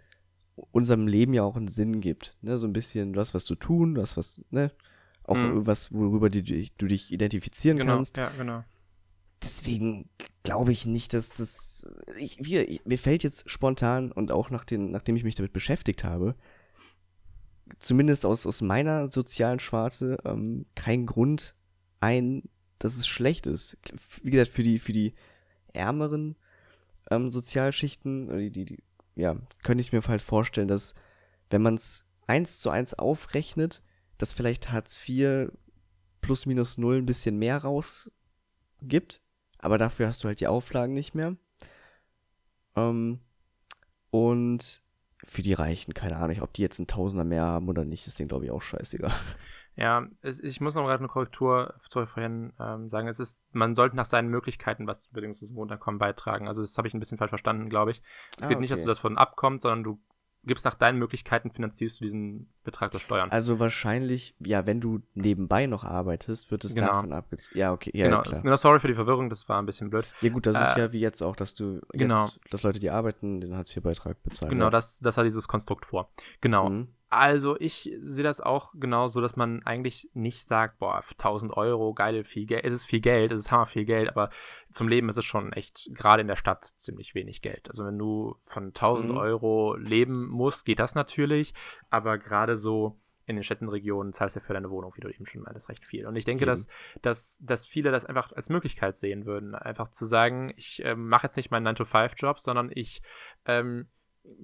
unserem 0.72 1.08
Leben 1.08 1.34
ja 1.34 1.44
auch 1.44 1.56
einen 1.56 1.68
Sinn 1.68 2.02
gibt. 2.02 2.36
Ne? 2.42 2.58
So 2.58 2.68
ein 2.68 2.74
bisschen, 2.74 3.14
du 3.14 3.20
hast 3.20 3.34
was 3.34 3.46
zu 3.46 3.56
tun, 3.56 3.96
du 3.96 4.02
hast 4.02 4.18
was, 4.18 4.42
ne? 4.50 4.72
Auch 5.24 5.36
mhm. 5.36 5.46
irgendwas, 5.46 5.94
worüber 5.94 6.30
du, 6.30 6.42
du 6.42 6.88
dich 6.88 7.12
identifizieren 7.12 7.78
genau, 7.78 7.96
kannst. 7.96 8.18
Ja, 8.18 8.32
genau. 8.38 8.64
Deswegen 9.44 10.10
glaube 10.44 10.72
ich 10.72 10.86
nicht, 10.86 11.14
dass 11.14 11.30
das. 11.30 11.86
Ich, 12.18 12.40
wir, 12.42 12.68
ich, 12.68 12.86
mir 12.86 12.98
fällt 12.98 13.24
jetzt 13.24 13.50
spontan 13.50 14.12
und 14.12 14.32
auch 14.32 14.50
nach 14.50 14.64
den, 14.64 14.90
nachdem 14.90 15.16
ich 15.16 15.24
mich 15.24 15.36
damit 15.36 15.54
beschäftigt 15.54 16.04
habe, 16.04 16.36
zumindest 17.80 18.26
aus, 18.26 18.46
aus 18.46 18.62
meiner 18.62 19.12
sozialen 19.12 19.60
Schwarte, 19.60 20.18
ähm, 20.26 20.66
kein 20.76 21.06
Grund 21.06 21.56
ein, 22.00 22.44
dass 22.80 22.96
es 22.96 23.08
schlecht 23.08 23.48
ist. 23.48 23.78
Wie 24.24 24.32
gesagt, 24.32 24.52
für 24.52 24.64
die, 24.64 24.80
für 24.80 24.94
die 24.94 25.14
ärmeren 25.74 26.36
ähm, 27.12 27.32
Sozialschichten, 27.32 28.38
die, 28.38 28.52
die, 28.52 28.66
die, 28.66 28.84
ja, 29.16 29.36
könnte 29.64 29.82
ich 29.82 29.92
mir 29.92 30.02
halt 30.02 30.22
vorstellen, 30.22 30.68
dass 30.68 30.94
wenn 31.50 31.62
man 31.62 31.76
es 31.76 32.10
eins 32.28 32.60
zu 32.60 32.70
eins 32.70 32.94
aufrechnet, 32.94 33.82
dass 34.18 34.34
vielleicht 34.34 34.72
Hartz 34.72 34.98
IV 35.08 35.52
plus 36.22 36.46
minus 36.46 36.78
null 36.78 36.98
ein 36.98 37.06
bisschen 37.06 37.38
mehr 37.38 37.58
rausgibt, 37.60 39.22
aber 39.60 39.78
dafür 39.78 40.08
hast 40.08 40.24
du 40.24 40.28
halt 40.28 40.40
die 40.40 40.48
Auflagen 40.48 40.94
nicht 40.94 41.16
mehr. 41.16 41.38
Ähm, 42.76 43.20
und 44.12 44.82
für 45.30 45.42
die 45.42 45.54
Reichen, 45.54 45.94
keine 45.94 46.18
Ahnung, 46.18 46.42
ob 46.42 46.54
die 46.54 46.62
jetzt 46.62 46.80
einen 46.80 46.88
Tausender 46.88 47.26
mehr 47.26 47.44
haben 47.44 47.68
oder 47.68 47.84
nicht, 47.86 48.08
ist 48.08 48.18
denen, 48.18 48.30
glaube 48.30 48.46
ich, 48.46 48.52
auch 48.52 48.62
scheißegal. 48.62 49.14
Ja, 49.80 50.08
ich 50.24 50.60
muss 50.60 50.74
noch 50.74 50.86
gerade 50.86 51.02
eine 51.02 51.08
Korrektur 51.08 51.76
zu 51.88 52.04
vorhin 52.08 52.52
ähm, 52.60 52.90
sagen. 52.90 53.08
Es 53.08 53.20
ist, 53.20 53.46
man 53.54 53.76
sollte 53.76 53.96
nach 53.96 54.08
seinen 54.08 54.28
Möglichkeiten 54.28 54.88
was 54.88 55.04
zum 55.04 55.14
bedingungsloses 55.14 55.56
Wohneinkommen 55.56 56.00
beitragen. 56.00 56.48
Also 56.48 56.62
das 56.62 56.76
habe 56.80 56.88
ich 56.88 56.96
ein 56.96 57.00
bisschen 57.00 57.20
falsch 57.20 57.30
verstanden, 57.30 57.70
glaube 57.70 57.92
ich. 57.92 58.02
Es 58.40 58.46
ah, 58.46 58.50
geht 58.50 58.60
nicht, 58.60 58.72
dass 58.72 58.82
du 58.82 58.88
das 58.88 58.98
von 58.98 59.20
abkommst, 59.20 59.62
sondern 59.62 59.84
du 59.84 60.02
gibst 60.48 60.66
nach 60.66 60.76
deinen 60.76 60.98
Möglichkeiten, 60.98 61.52
finanzierst 61.52 62.00
du 62.00 62.06
diesen 62.06 62.50
Betrag 62.64 62.92
durch 62.92 63.04
Steuern. 63.04 63.30
Also 63.30 63.60
wahrscheinlich, 63.60 64.36
ja, 64.40 64.66
wenn 64.66 64.82
du 64.82 65.02
nebenbei 65.14 65.68
noch 65.68 65.84
arbeitest, 65.84 66.52
wird 66.52 66.66
es 66.66 66.76
genau. 66.76 66.88
davon 66.88 67.14
abgezogen. 67.14 67.60
Ja, 67.60 67.72
okay. 67.72 67.92
Ja, 67.94 68.06
genau. 68.06 68.24
Ja, 68.24 68.42
genau, 68.42 68.56
sorry 68.56 68.80
für 68.80 68.88
die 68.88 68.96
Verwirrung, 68.96 69.30
das 69.30 69.48
war 69.48 69.62
ein 69.62 69.66
bisschen 69.66 69.90
blöd. 69.90 70.06
Ja 70.22 70.30
gut, 70.30 70.46
das 70.46 70.56
äh, 70.56 70.64
ist 70.64 70.78
ja 70.78 70.92
wie 70.94 71.00
jetzt 71.00 71.22
auch, 71.22 71.36
dass 71.36 71.54
du 71.54 71.82
genau. 71.90 72.26
Jetzt, 72.26 72.40
dass 72.50 72.64
Leute, 72.64 72.80
die 72.80 72.90
arbeiten, 72.90 73.42
den 73.42 73.56
Hartz-IV-Beitrag 73.56 74.22
bezahlen. 74.24 74.52
Genau, 74.52 74.70
das, 74.70 75.00
das 75.00 75.18
hat 75.18 75.26
dieses 75.26 75.48
Konstrukt 75.48 75.86
vor. 75.86 76.10
Genau. 76.42 76.70
Mhm. 76.70 76.88
Also 77.10 77.58
ich 77.60 77.90
sehe 78.00 78.24
das 78.24 78.42
auch 78.42 78.74
genauso, 78.74 79.22
dass 79.22 79.38
man 79.38 79.64
eigentlich 79.64 80.10
nicht 80.14 80.46
sagt, 80.46 80.80
boah, 80.80 80.98
1000 80.98 81.56
Euro, 81.56 81.94
geil, 81.94 82.26
viel 82.26 82.46
Geld. 82.46 82.66
Es 82.66 82.74
ist 82.74 82.86
viel 82.86 83.00
Geld, 83.00 83.32
es 83.32 83.46
ist 83.46 83.52
hammer 83.52 83.66
viel 83.66 83.86
Geld, 83.86 84.10
aber 84.10 84.30
zum 84.72 84.90
Leben 84.90 85.08
ist 85.08 85.18
es 85.18 85.24
schon 85.24 85.54
echt, 85.54 85.90
gerade 85.94 86.22
in 86.22 86.28
der 86.28 86.36
Stadt, 86.36 86.66
ziemlich 86.66 87.16
wenig 87.16 87.42
Geld. 87.42 87.70
Also 87.70 87.86
wenn 87.86 87.98
du 87.98 88.36
von 88.44 88.68
1000 88.68 89.12
mhm. 89.12 89.18
Euro 89.18 89.76
leben 89.78 90.28
musst, 90.28 90.66
geht 90.66 90.80
das 90.80 90.96
natürlich, 90.96 91.54
aber 91.90 92.18
gerade 92.18 92.58
so 92.58 93.00
in 93.26 93.36
den 93.36 93.44
Städtenregionen 93.44 94.14
zahlst 94.14 94.36
du 94.36 94.40
ja 94.40 94.46
für 94.46 94.54
deine 94.54 94.70
Wohnung, 94.70 94.94
wie 94.96 95.02
du 95.02 95.10
eben 95.10 95.26
schon 95.26 95.42
meintest, 95.42 95.70
recht 95.70 95.86
viel. 95.86 96.08
Und 96.08 96.16
ich 96.16 96.24
denke, 96.26 96.46
dass, 96.46 96.68
dass, 97.02 97.42
dass 97.44 97.68
viele 97.68 97.92
das 97.92 98.06
einfach 98.06 98.32
als 98.32 98.50
Möglichkeit 98.50 98.98
sehen 98.98 99.26
würden, 99.26 99.54
einfach 99.54 99.90
zu 99.90 100.06
sagen, 100.06 100.54
ich 100.56 100.84
äh, 100.84 100.96
mache 100.96 101.28
jetzt 101.28 101.36
nicht 101.36 101.52
meinen 101.52 101.68
9-to-5-Job, 101.68 102.40
sondern 102.40 102.72
ich 102.74 103.02
ähm, 103.46 103.88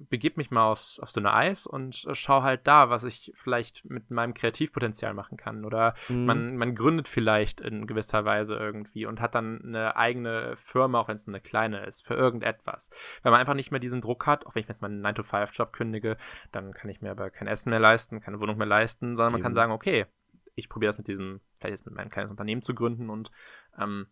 begib 0.08 0.36
mich 0.36 0.50
mal 0.50 0.70
aufs, 0.70 0.98
aufs 1.00 1.12
dünne 1.12 1.32
Eis 1.32 1.66
und 1.66 2.04
äh, 2.06 2.14
schau 2.14 2.42
halt 2.42 2.66
da, 2.66 2.90
was 2.90 3.04
ich 3.04 3.32
vielleicht 3.34 3.84
mit 3.84 4.10
meinem 4.10 4.34
Kreativpotenzial 4.34 5.14
machen 5.14 5.36
kann. 5.36 5.64
Oder 5.64 5.94
mhm. 6.08 6.26
man, 6.26 6.56
man 6.56 6.74
gründet 6.74 7.08
vielleicht 7.08 7.60
in 7.60 7.86
gewisser 7.86 8.24
Weise 8.24 8.54
irgendwie 8.54 9.06
und 9.06 9.20
hat 9.20 9.34
dann 9.34 9.62
eine 9.62 9.96
eigene 9.96 10.56
Firma, 10.56 11.00
auch 11.00 11.08
wenn 11.08 11.16
es 11.16 11.26
nur 11.26 11.34
eine 11.34 11.42
kleine 11.42 11.84
ist, 11.86 12.06
für 12.06 12.14
irgendetwas. 12.14 12.90
Wenn 13.22 13.32
man 13.32 13.40
einfach 13.40 13.54
nicht 13.54 13.70
mehr 13.70 13.80
diesen 13.80 14.00
Druck 14.00 14.26
hat, 14.26 14.46
auch 14.46 14.54
wenn 14.54 14.62
ich 14.62 14.68
jetzt 14.68 14.82
meinen 14.82 15.04
9-to-5-Job 15.04 15.72
kündige, 15.72 16.16
dann 16.52 16.72
kann 16.72 16.90
ich 16.90 17.00
mir 17.00 17.10
aber 17.10 17.30
kein 17.30 17.48
Essen 17.48 17.70
mehr 17.70 17.80
leisten, 17.80 18.20
keine 18.20 18.40
Wohnung 18.40 18.56
mehr 18.56 18.66
leisten, 18.66 19.16
sondern 19.16 19.32
man 19.32 19.42
kann 19.42 19.52
sagen, 19.52 19.72
okay, 19.72 20.06
ich 20.54 20.68
probiere 20.68 20.90
das 20.90 20.98
mit 20.98 21.08
diesem, 21.08 21.40
vielleicht 21.58 21.78
jetzt 21.78 21.86
mit 21.86 21.94
meinem 21.94 22.10
kleines 22.10 22.30
Unternehmen 22.30 22.62
zu 22.62 22.74
gründen 22.74 23.10
und 23.10 23.30
ähm, 23.78 24.06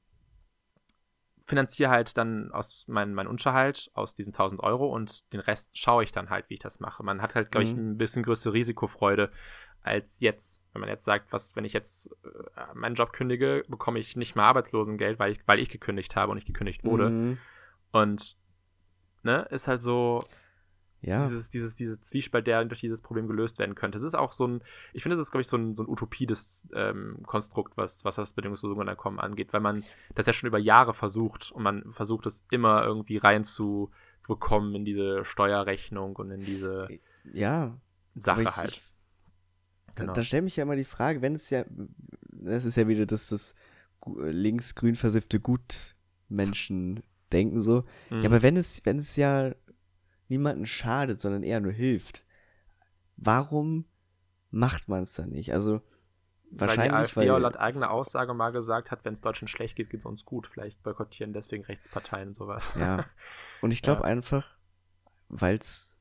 finanziere 1.46 1.90
halt 1.90 2.16
dann 2.16 2.52
aus 2.52 2.86
meinem 2.88 3.14
mein 3.14 3.26
Unterhalt 3.26 3.90
aus 3.94 4.14
diesen 4.14 4.30
1000 4.32 4.62
Euro 4.62 4.86
und 4.86 5.32
den 5.32 5.40
Rest 5.40 5.76
schaue 5.76 6.04
ich 6.04 6.12
dann 6.12 6.30
halt, 6.30 6.48
wie 6.48 6.54
ich 6.54 6.60
das 6.60 6.80
mache. 6.80 7.02
Man 7.02 7.22
hat 7.22 7.34
halt, 7.34 7.50
glaube 7.50 7.64
ich, 7.64 7.74
mhm. 7.74 7.92
ein 7.92 7.98
bisschen 7.98 8.22
größere 8.22 8.52
Risikofreude 8.52 9.30
als 9.82 10.20
jetzt. 10.20 10.64
Wenn 10.72 10.80
man 10.80 10.88
jetzt 10.88 11.04
sagt, 11.04 11.32
was, 11.32 11.56
wenn 11.56 11.64
ich 11.64 11.72
jetzt 11.72 12.14
äh, 12.24 12.74
meinen 12.74 12.94
Job 12.94 13.12
kündige, 13.12 13.64
bekomme 13.68 13.98
ich 13.98 14.16
nicht 14.16 14.36
mehr 14.36 14.44
Arbeitslosengeld, 14.44 15.18
weil 15.18 15.32
ich, 15.32 15.40
weil 15.46 15.58
ich 15.58 15.68
gekündigt 15.68 16.16
habe 16.16 16.30
und 16.30 16.36
nicht 16.36 16.46
gekündigt 16.46 16.84
wurde. 16.84 17.10
Mhm. 17.10 17.38
Und 17.90 18.36
ne, 19.22 19.46
ist 19.50 19.68
halt 19.68 19.82
so, 19.82 20.22
ja. 21.02 21.20
Dieses, 21.20 21.50
dieses, 21.50 21.74
dieses 21.74 22.00
Zwiespalt, 22.00 22.46
der 22.46 22.64
durch 22.64 22.80
dieses 22.80 23.00
Problem 23.00 23.26
gelöst 23.26 23.58
werden 23.58 23.74
könnte. 23.74 23.98
Es 23.98 24.04
ist 24.04 24.14
auch 24.14 24.32
so 24.32 24.46
ein, 24.46 24.62
ich 24.92 25.02
finde, 25.02 25.16
es 25.16 25.20
ist, 25.20 25.32
glaube 25.32 25.42
ich, 25.42 25.48
so 25.48 25.56
ein, 25.56 25.74
so 25.74 25.82
ein 25.82 25.88
Utopie 25.88 26.26
des 26.26 26.68
ähm, 26.74 27.18
Konstrukt, 27.26 27.76
was, 27.76 28.04
was 28.04 28.16
das 28.16 28.32
bedingungslose 28.32 28.76
Grundeinkommen 28.76 29.18
angeht, 29.18 29.52
weil 29.52 29.60
man 29.60 29.82
das 30.14 30.26
ja 30.26 30.32
schon 30.32 30.46
über 30.46 30.58
Jahre 30.58 30.94
versucht 30.94 31.50
und 31.50 31.64
man 31.64 31.92
versucht 31.92 32.26
es 32.26 32.46
immer 32.52 32.84
irgendwie 32.84 33.16
reinzubekommen 33.16 34.76
in 34.76 34.84
diese 34.84 35.24
Steuerrechnung 35.24 36.14
und 36.14 36.30
in 36.30 36.40
diese 36.40 36.88
ja, 37.32 37.76
Sache 38.14 38.42
ich, 38.42 38.56
halt. 38.56 38.70
Ich, 38.70 38.82
genau. 39.96 40.12
Da, 40.12 40.20
da 40.20 40.22
stellt 40.22 40.44
mich 40.44 40.54
ja 40.54 40.62
immer 40.62 40.76
die 40.76 40.84
Frage, 40.84 41.20
wenn 41.20 41.34
es 41.34 41.50
ja, 41.50 41.64
das 42.30 42.64
ist 42.64 42.76
ja 42.76 42.86
wieder 42.86 43.06
das, 43.06 43.28
das 43.28 43.56
links-grün 44.06 44.94
versiffte 44.94 45.40
Gutmenschen 45.40 47.02
denken 47.32 47.60
so. 47.60 47.84
Mhm. 48.10 48.20
Ja, 48.20 48.26
aber 48.26 48.42
wenn 48.42 48.56
es, 48.56 48.84
wenn 48.84 48.98
es 48.98 49.16
ja 49.16 49.52
niemanden 50.32 50.66
schadet, 50.66 51.20
sondern 51.20 51.42
eher 51.42 51.60
nur 51.60 51.72
hilft. 51.72 52.24
Warum 53.16 53.84
macht 54.50 54.88
man 54.88 55.02
es 55.02 55.14
dann 55.14 55.28
nicht? 55.28 55.52
Also 55.52 55.82
wahrscheinlich, 56.50 56.78
weil 56.78 56.88
die 56.88 56.94
AfD 57.04 57.32
weil, 57.32 57.40
laut 57.42 57.56
eigener 57.56 57.90
Aussage 57.90 58.34
mal 58.34 58.50
gesagt 58.50 58.90
hat, 58.90 59.04
wenn 59.04 59.12
es 59.12 59.20
Deutschland 59.20 59.50
schlecht 59.50 59.76
geht, 59.76 59.90
geht 59.90 60.00
es 60.00 60.06
uns 60.06 60.24
gut. 60.24 60.46
Vielleicht 60.46 60.82
boykottieren 60.82 61.32
deswegen 61.32 61.64
Rechtsparteien 61.64 62.34
sowas. 62.34 62.74
Ja. 62.78 63.04
Und 63.60 63.70
ich 63.70 63.82
glaube 63.82 64.02
ja. 64.02 64.06
einfach, 64.06 64.56
weil's 65.28 65.92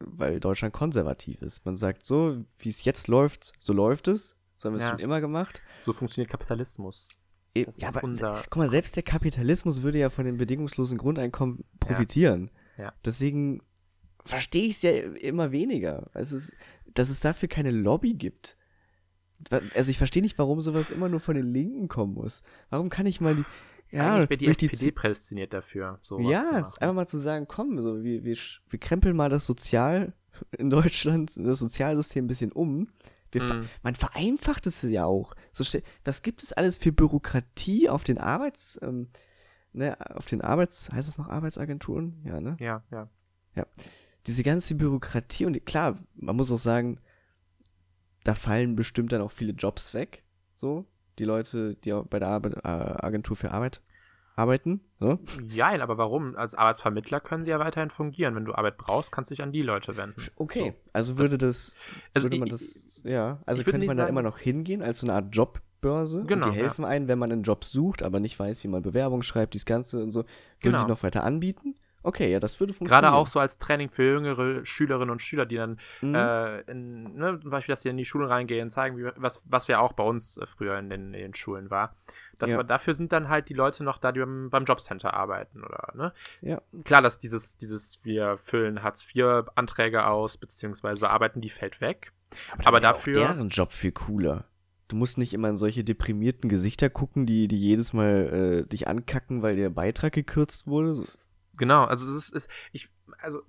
weil 0.00 0.38
Deutschland 0.38 0.72
konservativ 0.72 1.42
ist. 1.42 1.64
Man 1.64 1.76
sagt 1.76 2.04
so, 2.04 2.44
wie 2.58 2.68
es 2.68 2.84
jetzt 2.84 3.08
läuft, 3.08 3.52
so 3.58 3.72
läuft 3.72 4.08
es. 4.08 4.36
So 4.56 4.68
haben 4.68 4.74
wir 4.74 4.78
es 4.78 4.84
ja. 4.84 4.90
schon 4.90 5.00
immer 5.00 5.20
gemacht. 5.20 5.62
So 5.84 5.92
funktioniert 5.92 6.30
Kapitalismus. 6.30 7.18
E 7.54 7.64
das 7.64 7.76
ja, 7.78 7.88
aber 7.88 8.04
unser 8.04 8.42
guck 8.48 8.56
mal, 8.56 8.68
selbst 8.68 8.94
der 8.96 9.02
Kapitalismus 9.02 9.82
würde 9.82 9.98
ja 9.98 10.10
von 10.10 10.24
dem 10.24 10.36
bedingungslosen 10.36 10.98
Grundeinkommen 10.98 11.64
profitieren. 11.80 12.50
Ja. 12.52 12.57
Ja. 12.78 12.92
Deswegen 13.04 13.60
verstehe 14.24 14.66
ich 14.66 14.76
es 14.76 14.82
ja 14.82 14.92
immer 14.92 15.52
weniger. 15.52 16.10
Also, 16.14 16.38
dass 16.86 17.10
es 17.10 17.20
dafür 17.20 17.48
keine 17.48 17.70
Lobby 17.70 18.14
gibt. 18.14 18.56
Also 19.74 19.90
ich 19.90 19.98
verstehe 19.98 20.22
nicht, 20.22 20.38
warum 20.38 20.60
sowas 20.62 20.90
immer 20.90 21.08
nur 21.08 21.20
von 21.20 21.36
den 21.36 21.52
Linken 21.52 21.88
kommen 21.88 22.14
muss. 22.14 22.42
Warum 22.70 22.88
kann 22.88 23.06
ich 23.06 23.20
mal 23.20 23.36
die. 23.36 23.44
Ja, 23.90 24.16
Eigentlich 24.16 24.30
wäre 24.30 24.38
die 24.38 24.48
SPD 24.48 24.84
die 24.86 24.92
prädestiniert 24.92 25.54
dafür, 25.54 25.98
sowas 26.02 26.30
Ja, 26.30 26.50
einfach 26.56 26.92
mal 26.92 27.08
zu 27.08 27.16
sagen, 27.16 27.46
komm, 27.48 27.80
so, 27.80 28.02
wir, 28.02 28.22
wir, 28.22 28.36
wir 28.68 28.78
krempeln 28.78 29.16
mal 29.16 29.30
das 29.30 29.46
Sozial 29.46 30.12
in 30.58 30.68
Deutschland, 30.68 31.32
das 31.36 31.60
Sozialsystem 31.60 32.24
ein 32.24 32.28
bisschen 32.28 32.52
um. 32.52 32.88
Mm. 33.34 33.64
Man 33.82 33.94
vereinfacht 33.94 34.66
es 34.66 34.82
ja 34.82 35.04
auch. 35.04 35.34
So, 35.52 35.78
was 36.04 36.22
gibt 36.22 36.42
es 36.42 36.52
alles 36.52 36.78
für 36.78 36.92
Bürokratie 36.92 37.88
auf 37.88 38.04
den 38.04 38.18
Arbeits, 38.18 38.78
ähm, 38.82 39.08
ne, 39.72 39.96
auf 40.14 40.26
den 40.26 40.40
Arbeits, 40.40 40.90
heißt 40.92 41.08
es 41.08 41.18
noch 41.18 41.28
Arbeitsagenturen? 41.28 42.22
Ja, 42.24 42.40
ne? 42.40 42.56
Ja, 42.58 42.82
ja. 42.90 43.08
Ja 43.54 43.66
diese 44.28 44.42
ganze 44.42 44.74
Bürokratie 44.74 45.46
und 45.46 45.64
klar, 45.64 45.98
man 46.14 46.36
muss 46.36 46.52
auch 46.52 46.58
sagen, 46.58 47.00
da 48.24 48.34
fallen 48.34 48.76
bestimmt 48.76 49.10
dann 49.12 49.22
auch 49.22 49.32
viele 49.32 49.52
Jobs 49.52 49.94
weg. 49.94 50.22
So, 50.54 50.86
die 51.18 51.24
Leute, 51.24 51.74
die 51.76 51.92
bei 52.08 52.18
der 52.18 52.28
Arbeit, 52.28 52.56
äh, 52.56 52.68
Agentur 52.68 53.36
für 53.36 53.52
Arbeit 53.52 53.80
arbeiten. 54.36 54.82
So. 55.00 55.18
Ja, 55.48 55.68
aber 55.80 55.98
warum? 55.98 56.36
Als 56.36 56.54
Arbeitsvermittler 56.54 57.20
können 57.20 57.42
sie 57.42 57.50
ja 57.50 57.58
weiterhin 57.58 57.90
fungieren. 57.90 58.34
Wenn 58.34 58.44
du 58.44 58.54
Arbeit 58.54 58.76
brauchst, 58.76 59.10
kannst 59.10 59.30
du 59.30 59.34
dich 59.34 59.42
an 59.42 59.50
die 59.50 59.62
Leute 59.62 59.96
wenden. 59.96 60.22
Okay, 60.36 60.74
so. 60.76 60.90
also 60.92 61.18
würde 61.18 61.38
das, 61.38 61.74
das 61.74 61.76
also 62.14 62.26
würde 62.26 62.38
man 62.38 62.48
das, 62.50 63.00
ja, 63.04 63.40
also 63.46 63.62
könnte 63.62 63.86
man 63.86 63.96
da 63.96 64.06
immer 64.06 64.22
noch 64.22 64.38
hingehen 64.38 64.82
als 64.82 64.98
so 64.98 65.06
eine 65.06 65.14
Art 65.14 65.34
Jobbörse. 65.82 66.24
Genau. 66.26 66.46
Und 66.46 66.54
die 66.54 66.58
helfen 66.58 66.82
ja. 66.82 66.88
einem, 66.88 67.08
wenn 67.08 67.18
man 67.18 67.32
einen 67.32 67.42
Job 67.42 67.64
sucht, 67.64 68.02
aber 68.02 68.20
nicht 68.20 68.38
weiß, 68.38 68.64
wie 68.64 68.68
man 68.68 68.82
Bewerbung 68.82 69.22
schreibt, 69.22 69.54
dieses 69.54 69.66
Ganze 69.66 70.02
und 70.02 70.12
so. 70.12 70.20
Würden 70.20 70.28
genau. 70.60 70.84
die 70.84 70.90
noch 70.90 71.02
weiter 71.02 71.24
anbieten? 71.24 71.74
Okay, 72.04 72.30
ja, 72.30 72.38
das 72.38 72.60
würde 72.60 72.72
funktionieren. 72.72 73.02
Gerade 73.02 73.16
auch 73.16 73.26
so 73.26 73.40
als 73.40 73.58
Training 73.58 73.90
für 73.90 74.04
jüngere 74.04 74.64
Schülerinnen 74.64 75.10
und 75.10 75.20
Schüler, 75.20 75.46
die 75.46 75.56
dann 75.56 75.80
mhm. 76.00 76.14
äh, 76.14 76.60
in, 76.62 77.16
ne, 77.16 77.40
zum 77.40 77.50
Beispiel, 77.50 77.72
dass 77.72 77.82
sie 77.82 77.88
in 77.88 77.96
die 77.96 78.04
Schulen 78.04 78.28
reingehen, 78.28 78.70
zeigen, 78.70 78.96
wie, 78.96 79.10
was, 79.16 79.42
was 79.46 79.66
ja 79.66 79.80
auch 79.80 79.92
bei 79.92 80.04
uns 80.04 80.36
äh, 80.38 80.46
früher 80.46 80.78
in 80.78 80.90
den, 80.90 81.12
in 81.12 81.20
den 81.20 81.34
Schulen 81.34 81.70
war. 81.70 81.96
Das 82.38 82.50
ja. 82.50 82.62
dafür 82.62 82.94
sind 82.94 83.10
dann 83.10 83.28
halt 83.28 83.48
die 83.48 83.54
Leute 83.54 83.82
noch 83.82 83.98
da, 83.98 84.12
die 84.12 84.20
beim, 84.20 84.48
beim 84.48 84.64
Jobcenter 84.64 85.12
arbeiten, 85.12 85.64
oder, 85.64 85.92
ne? 85.96 86.12
Ja. 86.40 86.62
Klar, 86.84 87.02
dass 87.02 87.18
dieses, 87.18 87.58
dieses, 87.58 88.04
wir 88.04 88.36
füllen 88.38 88.84
Hartz-IV-Anträge 88.84 90.06
aus, 90.06 90.38
beziehungsweise 90.38 91.00
bearbeiten, 91.00 91.40
die 91.40 91.50
fällt 91.50 91.80
weg. 91.80 92.12
Aber, 92.52 92.68
Aber 92.68 92.80
dafür. 92.80 93.14
deren 93.14 93.48
Job 93.48 93.72
viel 93.72 93.92
cooler. 93.92 94.44
Du 94.88 94.96
musst 94.96 95.18
nicht 95.18 95.34
immer 95.34 95.50
in 95.50 95.56
solche 95.56 95.84
deprimierten 95.84 96.48
Gesichter 96.48 96.88
gucken, 96.88 97.26
die, 97.26 97.46
die 97.46 97.58
jedes 97.58 97.92
Mal 97.92 98.62
äh, 98.64 98.66
dich 98.66 98.88
ankacken, 98.88 99.42
weil 99.42 99.56
der 99.56 99.70
Beitrag 99.70 100.12
gekürzt 100.12 100.66
wurde. 100.66 101.04
Genau, 101.58 101.84
also 101.84 102.06
es 102.06 102.14
ist, 102.14 102.30
ist 102.30 102.50
ich, 102.72 102.88
also 103.18 103.42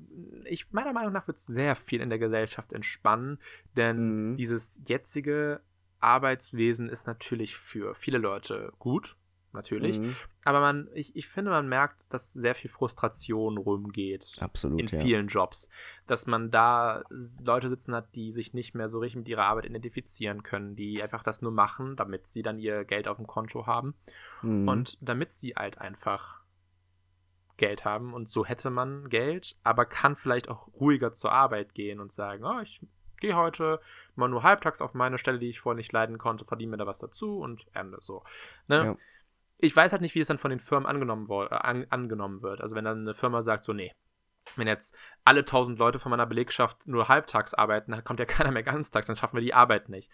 ich 0.46 0.72
meiner 0.72 0.94
Meinung 0.94 1.14
nach 1.14 1.28
wird 1.28 1.38
es 1.38 1.46
sehr 1.46 1.76
viel 1.76 2.02
in 2.02 2.10
der 2.10 2.20
Gesellschaft 2.20 2.74
entspannen, 2.74 3.40
denn 3.78 4.32
mhm. 4.32 4.38
dieses 4.38 4.82
jetzige 4.86 5.62
Arbeitswesen 6.00 6.90
ist 6.90 7.08
natürlich 7.08 7.56
für 7.56 7.96
viele 7.96 8.18
Leute 8.18 8.74
gut, 8.80 9.16
natürlich. 9.54 10.00
Mhm. 10.00 10.16
Aber 10.44 10.60
man, 10.60 10.90
ich, 10.94 11.16
ich 11.16 11.28
finde, 11.28 11.52
man 11.52 11.68
merkt, 11.68 12.06
dass 12.10 12.34
sehr 12.34 12.56
viel 12.56 12.70
Frustration 12.70 13.58
rumgeht. 13.58 14.38
Absolut. 14.40 14.80
In 14.80 14.88
ja. 14.88 15.00
vielen 15.00 15.28
Jobs. 15.28 15.70
Dass 16.08 16.28
man 16.28 16.52
da 16.52 17.04
Leute 17.44 17.70
sitzen 17.70 17.94
hat, 17.96 18.14
die 18.16 18.32
sich 18.32 18.54
nicht 18.54 18.76
mehr 18.76 18.90
so 18.90 19.00
richtig 19.00 19.18
mit 19.18 19.28
ihrer 19.28 19.46
Arbeit 19.46 19.66
identifizieren 19.66 20.44
können, 20.44 20.76
die 20.76 21.02
einfach 21.02 21.24
das 21.24 21.42
nur 21.42 21.52
machen, 21.52 21.96
damit 21.96 22.28
sie 22.28 22.42
dann 22.42 22.60
ihr 22.60 22.86
Geld 22.86 23.08
auf 23.08 23.18
dem 23.18 23.28
Konto 23.28 23.68
haben. 23.68 23.96
Mhm. 24.42 24.68
Und 24.68 24.98
damit 25.02 25.32
sie 25.32 25.54
halt 25.56 25.78
einfach 25.78 26.40
Geld 27.60 27.86
haben 27.86 28.14
und 28.14 28.30
so 28.30 28.46
hätte 28.46 28.70
man 28.70 29.10
Geld, 29.10 29.58
aber 29.64 29.86
kann 29.86 30.16
vielleicht 30.16 30.48
auch 30.48 30.70
ruhiger 30.80 31.12
zur 31.12 31.34
Arbeit 31.34 31.76
gehen 31.76 32.00
und 32.00 32.14
sagen, 32.14 32.46
oh, 32.46 32.62
ich 32.62 32.82
gehe 33.20 33.36
heute 33.36 33.80
mal 34.16 34.30
nur 34.30 34.44
halbtags 34.44 34.82
auf 34.82 34.94
meine 34.94 35.18
Stelle, 35.18 35.40
die 35.40 35.50
ich 35.50 35.60
vorher 35.60 35.76
nicht 35.78 35.92
leiden 35.92 36.18
konnte, 36.18 36.46
verdiene 36.46 36.72
mir 36.72 36.78
da 36.78 36.88
was 36.88 37.00
dazu 37.00 37.38
und 37.38 37.68
Ende 37.74 37.98
so. 38.02 38.24
Ne? 38.68 38.76
Ja. 38.86 38.98
Ich 39.60 39.76
weiß 39.76 39.92
halt 39.92 40.02
nicht, 40.02 40.16
wie 40.16 40.20
es 40.20 40.28
dann 40.28 40.38
von 40.38 40.50
den 40.50 40.60
Firmen 40.60 40.88
angenommen, 40.88 41.28
äh, 41.30 41.54
an, 41.54 41.86
angenommen 41.90 42.42
wird. 42.42 42.62
Also 42.62 42.76
wenn 42.76 42.86
dann 42.86 43.02
eine 43.02 43.14
Firma 43.14 43.42
sagt, 43.42 43.66
so, 43.66 43.74
nee, 43.74 43.94
wenn 44.56 44.68
jetzt 44.68 44.96
alle 45.26 45.46
tausend 45.46 45.80
Leute 45.80 46.00
von 46.00 46.10
meiner 46.10 46.26
Belegschaft 46.26 46.88
nur 46.88 47.08
halbtags 47.08 47.54
arbeiten, 47.54 47.92
dann 47.92 48.04
kommt 48.04 48.20
ja 48.20 48.26
keiner 48.26 48.52
mehr 48.52 48.64
ganztags, 48.64 49.08
dann 49.08 49.16
schaffen 49.16 49.36
wir 49.36 49.42
die 49.42 49.54
Arbeit 49.54 49.90
nicht. 49.90 50.10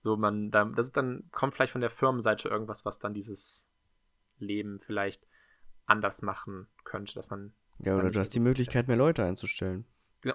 So, 0.00 0.16
man, 0.16 0.50
das 0.50 0.86
ist 0.86 0.96
dann, 0.96 1.28
kommt 1.32 1.54
vielleicht 1.54 1.72
von 1.72 1.80
der 1.80 1.90
Firmenseite 1.90 2.48
irgendwas, 2.48 2.84
was 2.84 2.98
dann 2.98 3.14
dieses 3.14 3.68
Leben 4.38 4.78
vielleicht 4.78 5.26
anders 5.86 6.22
machen 6.22 6.68
könnte, 6.84 7.14
dass 7.14 7.30
man. 7.30 7.52
Ja, 7.78 7.96
oder 7.96 8.10
du 8.10 8.20
hast 8.20 8.34
die 8.34 8.40
Möglichkeit, 8.40 8.88
mehr 8.88 8.96
Leute 8.96 9.24
einzustellen. 9.24 9.86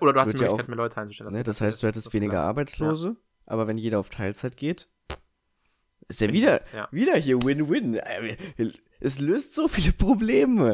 Oder 0.01 0.14
du 0.14 0.20
hast 0.20 0.28
Wird 0.28 0.39
die 0.39 0.43
Möglichkeit, 0.43 0.49
ja 0.49 0.64
auch, 0.64 0.68
mehr 0.68 0.78
Leute 0.78 1.01
einzustellen. 1.01 1.34
Ne, 1.34 1.43
das 1.43 1.61
heißt, 1.61 1.84
du 1.84 1.88
hättest 1.88 2.14
weniger 2.14 2.41
Arbeitslose, 2.41 3.09
ja. 3.09 3.16
aber 3.45 3.68
wenn 3.68 3.78
jeder 3.78 3.99
auf 3.99 4.09
Teilzeit 4.09 4.57
geht, 4.57 4.89
ist 6.08 6.22
ja 6.22 6.32
wieder, 6.32 6.60
ja. 6.74 6.88
wieder 6.91 7.16
hier 7.16 7.41
Win-Win. 7.41 7.99
Es 8.99 9.20
löst 9.20 9.56
so 9.56 9.68
viele 9.68 9.93
Probleme. 9.93 10.74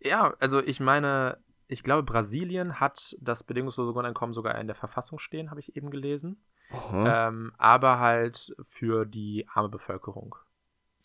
Ja, 0.00 0.34
also 0.38 0.62
ich 0.62 0.80
meine, 0.80 1.38
ich 1.66 1.82
glaube, 1.82 2.02
Brasilien 2.02 2.80
hat 2.80 3.16
das 3.20 3.44
bedingungslose 3.44 3.92
Grundeinkommen 3.92 4.34
sogar 4.34 4.58
in 4.58 4.66
der 4.66 4.76
Verfassung 4.76 5.18
stehen, 5.18 5.50
habe 5.50 5.60
ich 5.60 5.76
eben 5.76 5.90
gelesen. 5.90 6.42
Ähm, 6.92 7.52
aber 7.56 7.98
halt 7.98 8.54
für 8.62 9.06
die 9.06 9.46
arme 9.48 9.68
Bevölkerung. 9.68 10.34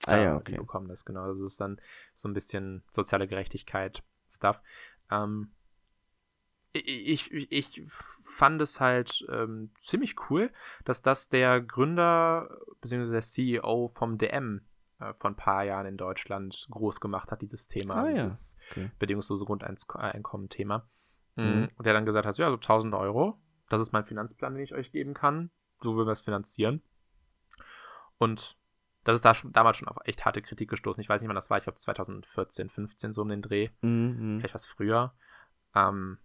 Ah 0.05 0.17
ja, 0.17 0.35
okay. 0.35 0.53
Die 0.53 0.57
bekommen 0.57 0.87
das, 0.87 1.05
genau. 1.05 1.27
Das 1.27 1.39
ist 1.39 1.59
dann 1.61 1.79
so 2.13 2.27
ein 2.27 2.33
bisschen 2.33 2.83
soziale 2.91 3.27
Gerechtigkeit 3.27 4.03
Stuff. 4.29 4.61
Ähm, 5.09 5.51
ich, 6.73 7.31
ich, 7.31 7.83
fand 7.87 8.61
es 8.61 8.79
halt 8.79 9.25
ähm, 9.31 9.71
ziemlich 9.79 10.15
cool, 10.29 10.51
dass 10.85 11.01
das 11.01 11.29
der 11.29 11.61
Gründer 11.61 12.49
bzw. 12.81 13.11
der 13.11 13.21
CEO 13.21 13.89
vom 13.89 14.17
DM 14.17 14.61
äh, 14.99 15.13
vor 15.13 15.29
ein 15.29 15.35
paar 15.35 15.63
Jahren 15.63 15.85
in 15.85 15.97
Deutschland 15.97 16.67
groß 16.69 16.99
gemacht 16.99 17.31
hat, 17.31 17.41
dieses 17.41 17.67
Thema, 17.67 18.03
ah, 18.03 18.09
ja. 18.09 18.25
dieses 18.25 18.57
okay. 18.71 18.91
bedingungslose 18.99 19.45
Grundeinkommen-Thema. 19.45 20.87
Mhm. 21.35 21.43
mhm. 21.43 21.69
Und 21.75 21.85
der 21.85 21.93
dann 21.93 22.05
gesagt 22.05 22.25
hat, 22.25 22.37
ja, 22.37 22.49
so 22.49 22.55
1000 22.55 22.93
Euro, 22.95 23.39
das 23.69 23.81
ist 23.81 23.91
mein 23.91 24.05
Finanzplan, 24.05 24.55
den 24.55 24.63
ich 24.63 24.73
euch 24.73 24.91
geben 24.91 25.13
kann, 25.13 25.51
so 25.81 25.95
würden 25.95 26.07
wir 26.07 26.13
es 26.13 26.21
finanzieren. 26.21 26.81
Und 28.17 28.57
das 29.03 29.15
ist 29.15 29.25
da 29.25 29.35
schon, 29.35 29.51
damals 29.51 29.77
schon 29.77 29.89
auf 29.89 29.97
echt 30.05 30.25
harte 30.25 30.41
Kritik 30.41 30.69
gestoßen. 30.69 31.01
Ich 31.01 31.09
weiß 31.09 31.21
nicht, 31.21 31.27
wann 31.27 31.35
das 31.35 31.49
war, 31.49 31.57
ich 31.57 31.65
glaube 31.65 31.77
2014, 31.77 32.69
15 32.69 33.13
so 33.13 33.21
um 33.21 33.29
den 33.29 33.41
Dreh, 33.41 33.69
mhm. 33.81 34.39
vielleicht 34.39 34.53
was 34.53 34.65
früher. 34.65 35.13
Ähm, 35.75 36.19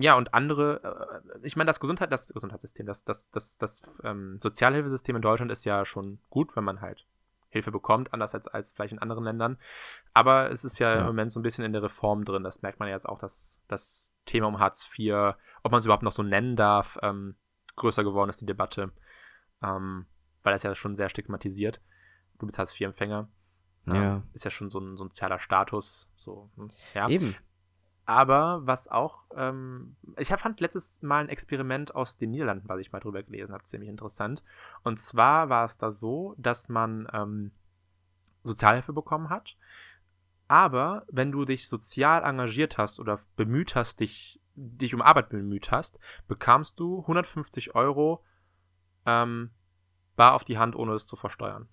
ja, 0.00 0.14
und 0.16 0.34
andere, 0.34 1.22
äh, 1.34 1.38
ich 1.42 1.56
meine, 1.56 1.68
das 1.68 1.80
Gesundheit, 1.80 2.12
das 2.12 2.32
Gesundheitssystem, 2.32 2.86
das, 2.86 3.04
das, 3.04 3.30
das, 3.30 3.58
das 3.58 3.82
ähm, 4.04 4.38
Sozialhilfesystem 4.40 5.16
in 5.16 5.22
Deutschland 5.22 5.50
ist 5.52 5.64
ja 5.64 5.84
schon 5.84 6.18
gut, 6.28 6.56
wenn 6.56 6.64
man 6.64 6.80
halt 6.80 7.06
Hilfe 7.50 7.72
bekommt, 7.72 8.14
anders 8.14 8.34
als, 8.34 8.46
als 8.46 8.72
vielleicht 8.72 8.92
in 8.92 9.00
anderen 9.00 9.24
Ländern. 9.24 9.58
Aber 10.14 10.50
es 10.50 10.64
ist 10.64 10.78
ja, 10.78 10.92
ja, 10.92 11.00
im 11.00 11.06
Moment 11.06 11.32
so 11.32 11.40
ein 11.40 11.42
bisschen 11.42 11.64
in 11.64 11.72
der 11.72 11.82
Reform 11.82 12.24
drin. 12.24 12.44
Das 12.44 12.62
merkt 12.62 12.78
man 12.78 12.88
ja 12.88 12.94
jetzt 12.94 13.08
auch, 13.08 13.18
dass 13.18 13.60
das 13.66 14.14
Thema 14.24 14.46
um 14.46 14.60
Hartz 14.60 14.88
IV, 14.96 15.34
ob 15.62 15.72
man 15.72 15.80
es 15.80 15.84
überhaupt 15.84 16.04
noch 16.04 16.12
so 16.12 16.22
nennen 16.22 16.54
darf, 16.54 16.98
ähm, 17.02 17.34
größer 17.76 18.04
geworden 18.04 18.30
ist, 18.30 18.40
die 18.40 18.46
Debatte. 18.46 18.92
Ähm, 19.62 20.06
weil 20.42 20.52
das 20.52 20.62
ja 20.62 20.74
schon 20.74 20.94
sehr 20.94 21.08
stigmatisiert. 21.08 21.82
Du 22.38 22.46
bist 22.46 22.58
Hartz 22.58 22.78
IV-Empfänger. 22.78 23.28
Ja. 23.86 23.94
ja. 23.94 24.22
Ist 24.32 24.44
ja 24.44 24.50
schon 24.50 24.70
so 24.70 24.78
ein, 24.78 24.96
so 24.96 25.04
ein 25.04 25.08
sozialer 25.08 25.40
Status. 25.40 26.10
So, 26.16 26.50
hm, 26.56 26.68
ja. 26.94 27.08
Eben. 27.08 27.34
Aber 28.10 28.66
was 28.66 28.88
auch, 28.88 29.22
ähm, 29.36 29.94
ich 30.16 30.30
fand 30.30 30.58
letztes 30.58 31.00
Mal 31.00 31.22
ein 31.22 31.28
Experiment 31.28 31.94
aus 31.94 32.16
den 32.16 32.32
Niederlanden, 32.32 32.68
was 32.68 32.80
ich 32.80 32.90
mal 32.90 32.98
drüber 32.98 33.22
gelesen 33.22 33.52
habe, 33.52 33.62
ziemlich 33.62 33.88
interessant. 33.88 34.42
Und 34.82 34.98
zwar 34.98 35.48
war 35.48 35.64
es 35.64 35.78
da 35.78 35.92
so, 35.92 36.34
dass 36.36 36.68
man 36.68 37.06
ähm, 37.12 37.52
Sozialhilfe 38.42 38.92
bekommen 38.92 39.30
hat. 39.30 39.56
Aber 40.48 41.06
wenn 41.08 41.30
du 41.30 41.44
dich 41.44 41.68
sozial 41.68 42.24
engagiert 42.24 42.78
hast 42.78 42.98
oder 42.98 43.16
bemüht 43.36 43.76
hast, 43.76 44.00
dich, 44.00 44.40
dich 44.56 44.92
um 44.92 45.02
Arbeit 45.02 45.28
bemüht 45.28 45.70
hast, 45.70 46.00
bekamst 46.26 46.80
du 46.80 47.02
150 47.02 47.76
Euro 47.76 48.24
ähm, 49.06 49.50
bar 50.16 50.34
auf 50.34 50.42
die 50.42 50.58
Hand, 50.58 50.74
ohne 50.74 50.94
es 50.94 51.06
zu 51.06 51.14
versteuern 51.14 51.68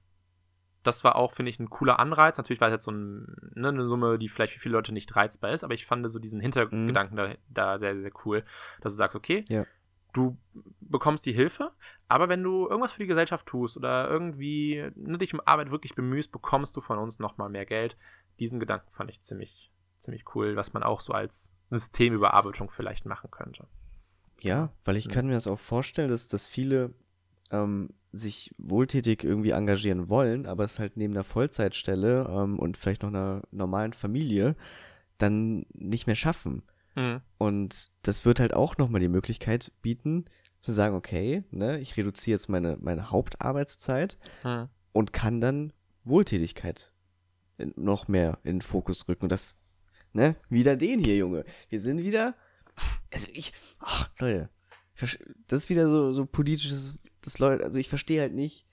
das 0.83 1.03
war 1.03 1.15
auch, 1.15 1.33
finde 1.33 1.49
ich, 1.49 1.59
ein 1.59 1.69
cooler 1.69 1.99
Anreiz. 1.99 2.37
Natürlich 2.37 2.61
war 2.61 2.69
es 2.69 2.73
jetzt 2.73 2.83
so 2.85 2.91
ein, 2.91 3.35
ne, 3.55 3.69
eine 3.69 3.87
Summe, 3.87 4.17
die 4.17 4.29
vielleicht 4.29 4.53
für 4.53 4.59
viele 4.59 4.73
Leute 4.73 4.93
nicht 4.93 5.15
reizbar 5.15 5.51
ist, 5.51 5.63
aber 5.63 5.73
ich 5.73 5.85
fand 5.85 6.09
so 6.09 6.19
diesen 6.19 6.39
Hintergedanken 6.39 7.15
mhm. 7.15 7.35
da, 7.49 7.73
da 7.73 7.79
sehr, 7.79 7.99
sehr 7.99 8.11
cool, 8.25 8.43
dass 8.81 8.93
du 8.93 8.97
sagst, 8.97 9.15
okay, 9.15 9.43
ja. 9.49 9.65
du 10.13 10.37
bekommst 10.79 11.25
die 11.25 11.33
Hilfe, 11.33 11.71
aber 12.07 12.29
wenn 12.29 12.43
du 12.43 12.67
irgendwas 12.67 12.93
für 12.93 13.01
die 13.01 13.07
Gesellschaft 13.07 13.45
tust 13.45 13.75
oder 13.77 14.09
irgendwie 14.09 14.89
ne, 14.95 15.17
dich 15.17 15.33
um 15.33 15.41
Arbeit 15.45 15.71
wirklich 15.71 15.95
bemühst, 15.95 16.31
bekommst 16.31 16.75
du 16.77 16.81
von 16.81 16.97
uns 16.99 17.19
nochmal 17.19 17.49
mehr 17.49 17.65
Geld. 17.65 17.97
Diesen 18.39 18.59
Gedanken 18.59 18.93
fand 18.93 19.09
ich 19.09 19.21
ziemlich, 19.21 19.71
ziemlich 19.99 20.23
cool, 20.35 20.55
was 20.55 20.73
man 20.73 20.83
auch 20.83 21.01
so 21.01 21.11
als 21.11 21.53
Systemüberarbeitung 21.69 22.69
vielleicht 22.69 23.05
machen 23.05 23.31
könnte. 23.31 23.67
Ja, 24.39 24.71
weil 24.85 24.95
ich 24.95 25.07
mhm. 25.07 25.11
kann 25.11 25.27
mir 25.27 25.33
das 25.33 25.47
auch 25.47 25.59
vorstellen, 25.59 26.09
dass, 26.09 26.27
dass 26.27 26.47
viele 26.47 26.93
ähm, 27.51 27.89
sich 28.11 28.53
wohltätig 28.57 29.23
irgendwie 29.23 29.51
engagieren 29.51 30.09
wollen, 30.09 30.45
aber 30.45 30.63
es 30.63 30.79
halt 30.79 30.97
neben 30.97 31.13
einer 31.13 31.23
Vollzeitstelle 31.23 32.27
ähm, 32.29 32.59
und 32.59 32.77
vielleicht 32.77 33.03
noch 33.03 33.09
einer 33.09 33.41
normalen 33.51 33.93
Familie 33.93 34.55
dann 35.17 35.65
nicht 35.73 36.07
mehr 36.07 36.15
schaffen. 36.15 36.63
Mhm. 36.95 37.21
Und 37.37 37.91
das 38.01 38.25
wird 38.25 38.39
halt 38.39 38.53
auch 38.53 38.77
nochmal 38.77 39.01
die 39.01 39.07
Möglichkeit 39.07 39.71
bieten, 39.81 40.25
zu 40.61 40.71
sagen, 40.71 40.95
okay, 40.95 41.43
ne, 41.51 41.79
ich 41.79 41.95
reduziere 41.97 42.35
jetzt 42.35 42.49
meine, 42.49 42.77
meine 42.81 43.11
Hauptarbeitszeit 43.11 44.17
mhm. 44.43 44.69
und 44.91 45.13
kann 45.13 45.39
dann 45.39 45.73
Wohltätigkeit 46.03 46.91
noch 47.75 48.07
mehr 48.07 48.39
in 48.43 48.57
den 48.57 48.61
Fokus 48.61 49.07
rücken. 49.07 49.25
Und 49.25 49.31
das, 49.31 49.57
ne, 50.13 50.35
wieder 50.49 50.75
den 50.75 50.99
hier, 50.99 51.17
Junge. 51.17 51.45
Wir 51.69 51.79
sind 51.79 51.99
wieder, 51.99 52.35
also 53.13 53.27
ich, 53.33 53.53
ach, 53.79 54.09
Leute, 54.19 54.49
das 55.47 55.63
ist 55.63 55.69
wieder 55.69 55.89
so, 55.89 56.11
so 56.11 56.25
politisches 56.25 56.97
dass 57.27 57.39
Leute, 57.39 57.65
also 57.65 57.77
ich 57.77 57.89
verstehe 57.89 58.21
halt 58.21 58.33
nicht, 58.33 58.65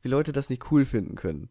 wie 0.00 0.08
Leute 0.08 0.32
das 0.32 0.48
nicht 0.48 0.72
cool 0.72 0.86
finden 0.86 1.16
können. 1.16 1.50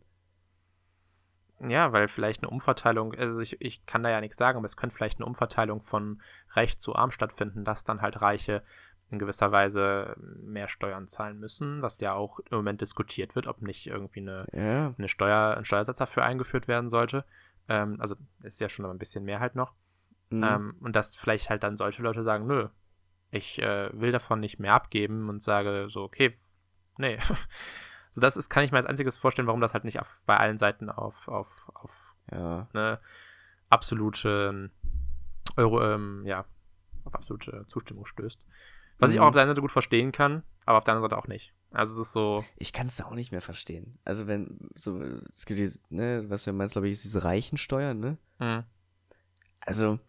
Ja, 1.59 1.93
weil 1.93 2.07
vielleicht 2.07 2.41
eine 2.41 2.49
Umverteilung, 2.49 3.13
also 3.13 3.39
ich, 3.39 3.61
ich 3.61 3.85
kann 3.85 4.01
da 4.01 4.09
ja 4.09 4.19
nichts 4.19 4.37
sagen, 4.37 4.57
aber 4.57 4.65
es 4.65 4.75
könnte 4.75 4.95
vielleicht 4.95 5.19
eine 5.19 5.27
Umverteilung 5.27 5.83
von 5.83 6.21
reich 6.51 6.79
zu 6.79 6.95
arm 6.95 7.11
stattfinden, 7.11 7.65
dass 7.65 7.83
dann 7.83 8.01
halt 8.01 8.19
Reiche 8.21 8.63
in 9.11 9.19
gewisser 9.19 9.51
Weise 9.51 10.15
mehr 10.41 10.67
Steuern 10.67 11.07
zahlen 11.07 11.39
müssen, 11.39 11.83
was 11.83 11.99
ja 11.99 12.13
auch 12.13 12.39
im 12.39 12.57
Moment 12.57 12.81
diskutiert 12.81 13.35
wird, 13.35 13.45
ob 13.45 13.61
nicht 13.61 13.85
irgendwie 13.85 14.21
eine, 14.21 14.47
ja. 14.51 14.95
eine 14.97 15.07
Steuer, 15.07 15.55
ein 15.55 15.65
Steuersatz 15.65 15.97
dafür 15.97 16.23
eingeführt 16.23 16.67
werden 16.67 16.89
sollte. 16.89 17.25
Ähm, 17.67 17.97
also 17.99 18.15
ist 18.41 18.59
ja 18.59 18.69
schon 18.69 18.85
ein 18.87 18.97
bisschen 18.97 19.23
mehr 19.23 19.39
halt 19.39 19.55
noch. 19.55 19.75
Mhm. 20.31 20.43
Ähm, 20.43 20.75
und 20.79 20.95
dass 20.95 21.15
vielleicht 21.15 21.51
halt 21.51 21.61
dann 21.61 21.77
solche 21.77 22.01
Leute 22.01 22.23
sagen, 22.23 22.47
nö, 22.47 22.69
ich 23.31 23.61
äh, 23.61 23.89
will 23.93 24.11
davon 24.11 24.39
nicht 24.39 24.59
mehr 24.59 24.73
abgeben 24.73 25.29
und 25.29 25.41
sage 25.41 25.87
so, 25.89 26.03
okay, 26.03 26.33
nee. 26.97 27.17
so 28.11 28.21
das 28.21 28.37
ist, 28.37 28.49
kann 28.49 28.63
ich 28.63 28.71
mir 28.71 28.77
als 28.77 28.85
einziges 28.85 29.17
vorstellen, 29.17 29.47
warum 29.47 29.61
das 29.61 29.73
halt 29.73 29.83
nicht 29.83 29.99
auf, 29.99 30.23
bei 30.25 30.37
allen 30.37 30.57
Seiten 30.57 30.89
auf, 30.89 31.27
auf, 31.27 31.69
auf 31.73 32.15
ja. 32.31 32.67
eine 32.73 32.99
absolute 33.69 34.71
Euro, 35.57 35.83
ähm, 35.83 36.23
ja, 36.25 36.45
auf 37.05 37.15
absolute 37.15 37.65
Zustimmung 37.67 38.05
stößt. 38.05 38.45
Was 38.99 39.09
mhm. 39.09 39.13
ich 39.13 39.19
auch 39.21 39.27
auf 39.27 39.33
der 39.33 39.43
einen 39.43 39.51
Seite 39.51 39.61
gut 39.61 39.71
verstehen 39.71 40.11
kann, 40.11 40.43
aber 40.65 40.77
auf 40.77 40.83
der 40.83 40.93
anderen 40.93 41.09
Seite 41.09 41.21
auch 41.21 41.27
nicht. 41.27 41.53
Also 41.71 41.93
es 42.01 42.07
ist 42.07 42.13
so. 42.13 42.43
Ich 42.57 42.73
kann 42.73 42.87
es 42.87 42.97
da 42.97 43.05
auch 43.05 43.15
nicht 43.15 43.31
mehr 43.31 43.41
verstehen. 43.41 43.99
Also 44.03 44.27
wenn, 44.27 44.69
so, 44.75 45.01
es 45.35 45.45
gibt 45.45 45.59
diese, 45.59 45.79
ne, 45.89 46.25
was 46.27 46.43
du 46.43 46.53
meinst, 46.53 46.73
glaube 46.73 46.87
ich, 46.87 46.93
ist 46.93 47.03
diese 47.03 47.23
Reichensteuern, 47.23 47.99
ne? 47.99 48.17
Mhm. 48.39 48.63
Also, 49.61 49.99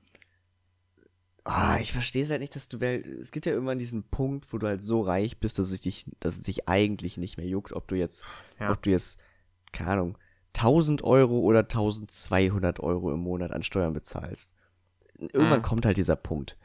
Ah, 1.44 1.78
ich 1.80 1.92
verstehe 1.92 2.24
es 2.24 2.30
halt 2.30 2.40
nicht, 2.40 2.54
dass 2.54 2.68
du, 2.68 2.78
es 2.78 3.30
gibt 3.30 3.46
ja 3.46 3.52
irgendwann 3.52 3.78
diesen 3.78 4.04
Punkt, 4.04 4.52
wo 4.52 4.58
du 4.58 4.66
halt 4.66 4.82
so 4.82 5.00
reich 5.00 5.38
bist, 5.38 5.58
dass 5.58 5.70
es 5.70 5.80
dich, 5.80 6.04
dass 6.20 6.34
es 6.34 6.42
dich 6.42 6.68
eigentlich 6.68 7.16
nicht 7.16 7.38
mehr 7.38 7.46
juckt, 7.46 7.72
ob 7.72 7.88
du 7.88 7.94
jetzt, 7.94 8.24
ja. 8.58 8.70
ob 8.70 8.82
du 8.82 8.90
jetzt, 8.90 9.18
keine 9.72 9.90
Ahnung, 9.92 10.18
1000 10.56 11.02
Euro 11.02 11.38
oder 11.40 11.60
1200 11.60 12.80
Euro 12.80 13.12
im 13.12 13.20
Monat 13.20 13.52
an 13.52 13.62
Steuern 13.62 13.94
bezahlst. 13.94 14.52
Irgendwann 15.18 15.60
mhm. 15.60 15.64
kommt 15.64 15.86
halt 15.86 15.96
dieser 15.96 16.16
Punkt. 16.16 16.58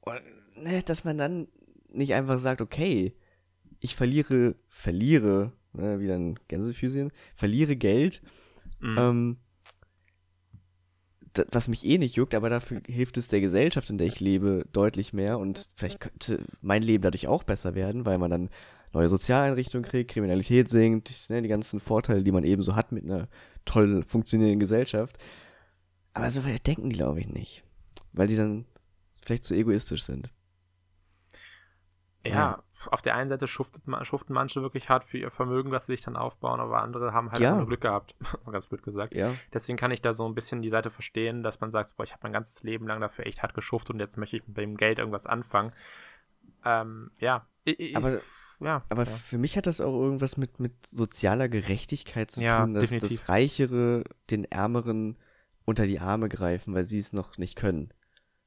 Und, 0.00 0.20
ne, 0.56 0.82
dass 0.82 1.04
man 1.04 1.16
dann 1.16 1.48
nicht 1.88 2.14
einfach 2.14 2.38
sagt, 2.38 2.60
okay, 2.60 3.14
ich 3.80 3.94
verliere, 3.94 4.56
verliere, 4.68 5.52
ne, 5.72 6.00
wieder 6.00 6.14
ein 6.14 6.38
Gänsefüßchen, 6.48 7.12
verliere 7.34 7.76
Geld, 7.76 8.22
mhm. 8.80 8.98
ähm, 8.98 9.36
was 11.50 11.68
mich 11.68 11.84
eh 11.84 11.98
nicht 11.98 12.16
juckt, 12.16 12.34
aber 12.34 12.50
dafür 12.50 12.80
hilft 12.86 13.16
es 13.18 13.28
der 13.28 13.40
Gesellschaft, 13.40 13.90
in 13.90 13.98
der 13.98 14.06
ich 14.06 14.20
lebe, 14.20 14.64
deutlich 14.72 15.12
mehr 15.12 15.38
und 15.38 15.68
vielleicht 15.74 16.00
könnte 16.00 16.44
mein 16.62 16.82
Leben 16.82 17.02
dadurch 17.02 17.26
auch 17.26 17.42
besser 17.42 17.74
werden, 17.74 18.04
weil 18.04 18.18
man 18.18 18.30
dann 18.30 18.50
neue 18.92 19.08
Sozialeinrichtungen 19.08 19.88
kriegt, 19.88 20.10
Kriminalität 20.10 20.70
sinkt, 20.70 21.28
ne, 21.28 21.42
die 21.42 21.48
ganzen 21.48 21.80
Vorteile, 21.80 22.22
die 22.22 22.32
man 22.32 22.44
eben 22.44 22.62
so 22.62 22.74
hat 22.74 22.92
mit 22.92 23.04
einer 23.04 23.28
toll 23.64 24.02
funktionierenden 24.04 24.60
Gesellschaft. 24.60 25.18
Aber 26.14 26.30
so 26.30 26.44
weit 26.44 26.66
denken 26.66 26.88
die, 26.88 26.96
glaube 26.96 27.20
ich, 27.20 27.28
nicht. 27.28 27.62
Weil 28.12 28.28
die 28.28 28.36
dann 28.36 28.64
vielleicht 29.22 29.44
zu 29.44 29.54
egoistisch 29.54 30.04
sind. 30.04 30.30
ja, 32.24 32.30
ja, 32.30 32.62
auf 32.88 33.02
der 33.02 33.14
einen 33.14 33.28
Seite 33.28 33.46
schuftet, 33.46 33.82
schuften 34.02 34.32
manche 34.32 34.62
wirklich 34.62 34.88
hart 34.88 35.04
für 35.04 35.18
ihr 35.18 35.30
Vermögen, 35.30 35.70
was 35.70 35.86
sie 35.86 35.92
sich 35.92 36.02
dann 36.04 36.16
aufbauen, 36.16 36.60
aber 36.60 36.82
andere 36.82 37.12
haben 37.12 37.30
halt 37.30 37.40
ja. 37.40 37.56
nur 37.56 37.66
Glück 37.66 37.80
gehabt. 37.80 38.14
so 38.42 38.50
ganz 38.50 38.66
blöd 38.66 38.82
gesagt. 38.82 39.14
Ja. 39.14 39.34
Deswegen 39.52 39.76
kann 39.76 39.90
ich 39.90 40.02
da 40.02 40.12
so 40.12 40.26
ein 40.26 40.34
bisschen 40.34 40.62
die 40.62 40.70
Seite 40.70 40.90
verstehen, 40.90 41.42
dass 41.42 41.60
man 41.60 41.70
sagt, 41.70 41.96
boah, 41.96 42.04
ich 42.04 42.12
habe 42.12 42.20
mein 42.24 42.32
ganzes 42.32 42.62
Leben 42.62 42.86
lang 42.86 43.00
dafür 43.00 43.26
echt 43.26 43.42
hart 43.42 43.54
geschuftet 43.54 43.94
und 43.94 44.00
jetzt 44.00 44.16
möchte 44.16 44.36
ich 44.36 44.46
mit 44.46 44.56
dem 44.56 44.76
Geld 44.76 44.98
irgendwas 44.98 45.26
anfangen. 45.26 45.72
Ähm, 46.64 47.10
ja. 47.18 47.46
Ich, 47.64 47.96
aber 47.96 48.20
ja, 48.58 48.82
aber 48.88 49.04
ja. 49.04 49.10
für 49.10 49.38
mich 49.38 49.56
hat 49.56 49.66
das 49.66 49.80
auch 49.80 49.92
irgendwas 49.92 50.36
mit, 50.36 50.60
mit 50.60 50.86
sozialer 50.86 51.48
Gerechtigkeit 51.48 52.30
zu 52.30 52.42
ja, 52.42 52.62
tun, 52.62 52.74
dass 52.74 52.90
das 52.90 53.28
Reichere 53.28 54.04
den 54.30 54.44
Ärmeren 54.44 55.16
unter 55.66 55.86
die 55.86 56.00
Arme 56.00 56.28
greifen, 56.28 56.74
weil 56.74 56.86
sie 56.86 56.98
es 56.98 57.12
noch 57.12 57.36
nicht 57.36 57.56
können. 57.56 57.92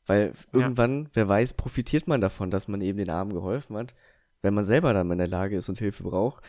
Weil 0.08 0.34
irgendwann, 0.52 1.04
ja. 1.04 1.10
wer 1.14 1.30
weiß, 1.30 1.54
profitiert 1.54 2.08
man 2.08 2.22
davon, 2.22 2.50
dass 2.50 2.68
man 2.68 2.82
eben 2.82 2.98
den 2.98 3.12
Armen 3.12 3.34
geholfen 3.34 3.78
hat, 3.78 3.94
wenn 4.42 4.54
man 4.54 4.66
selber 4.66 4.94
dann 4.94 5.12
in 5.12 5.18
der 5.18 5.28
Lage 5.28 5.58
ist 5.58 5.70
und 5.70 5.80
Hilfe 5.80 6.04
braucht. 6.04 6.44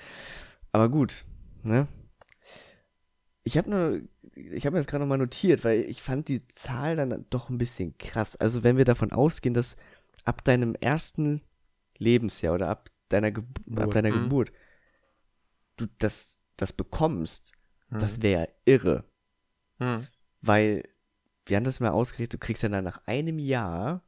Aber 0.72 0.88
gut, 0.88 1.24
ne? 1.62 1.88
Ich 3.42 3.56
habe 3.56 3.70
nur, 3.70 4.00
ich 4.34 4.66
habe 4.66 4.74
mir 4.74 4.80
das 4.80 4.86
gerade 4.86 5.02
nochmal 5.02 5.18
notiert, 5.18 5.64
weil 5.64 5.80
ich 5.80 6.02
fand 6.02 6.28
die 6.28 6.46
Zahl 6.48 6.96
dann 6.96 7.26
doch 7.30 7.48
ein 7.48 7.58
bisschen 7.58 7.96
krass. 7.98 8.36
Also 8.36 8.62
wenn 8.62 8.76
wir 8.76 8.84
davon 8.84 9.12
ausgehen, 9.12 9.54
dass 9.54 9.76
ab 10.24 10.44
deinem 10.44 10.74
ersten 10.74 11.42
Lebensjahr 11.96 12.54
oder 12.54 12.68
ab 12.68 12.90
deiner, 13.08 13.30
Ge 13.30 13.42
Geburt. 13.64 13.82
ab 13.82 13.90
deiner 13.92 14.10
mhm. 14.10 14.22
Geburt 14.24 14.52
du 15.80 15.86
das, 15.98 16.38
das 16.56 16.72
bekommst, 16.72 17.52
mhm. 17.88 17.98
das 17.98 18.22
wäre 18.22 18.46
irre. 18.64 19.04
Mhm. 19.78 20.06
Weil 20.40 20.88
wir 21.46 21.56
haben 21.56 21.64
das 21.64 21.80
mal 21.80 21.90
ausgerechnet, 21.90 22.34
du 22.34 22.38
kriegst 22.38 22.62
ja 22.62 22.68
dann 22.68 22.84
nach 22.84 23.06
einem 23.06 23.38
Jahr 23.38 24.02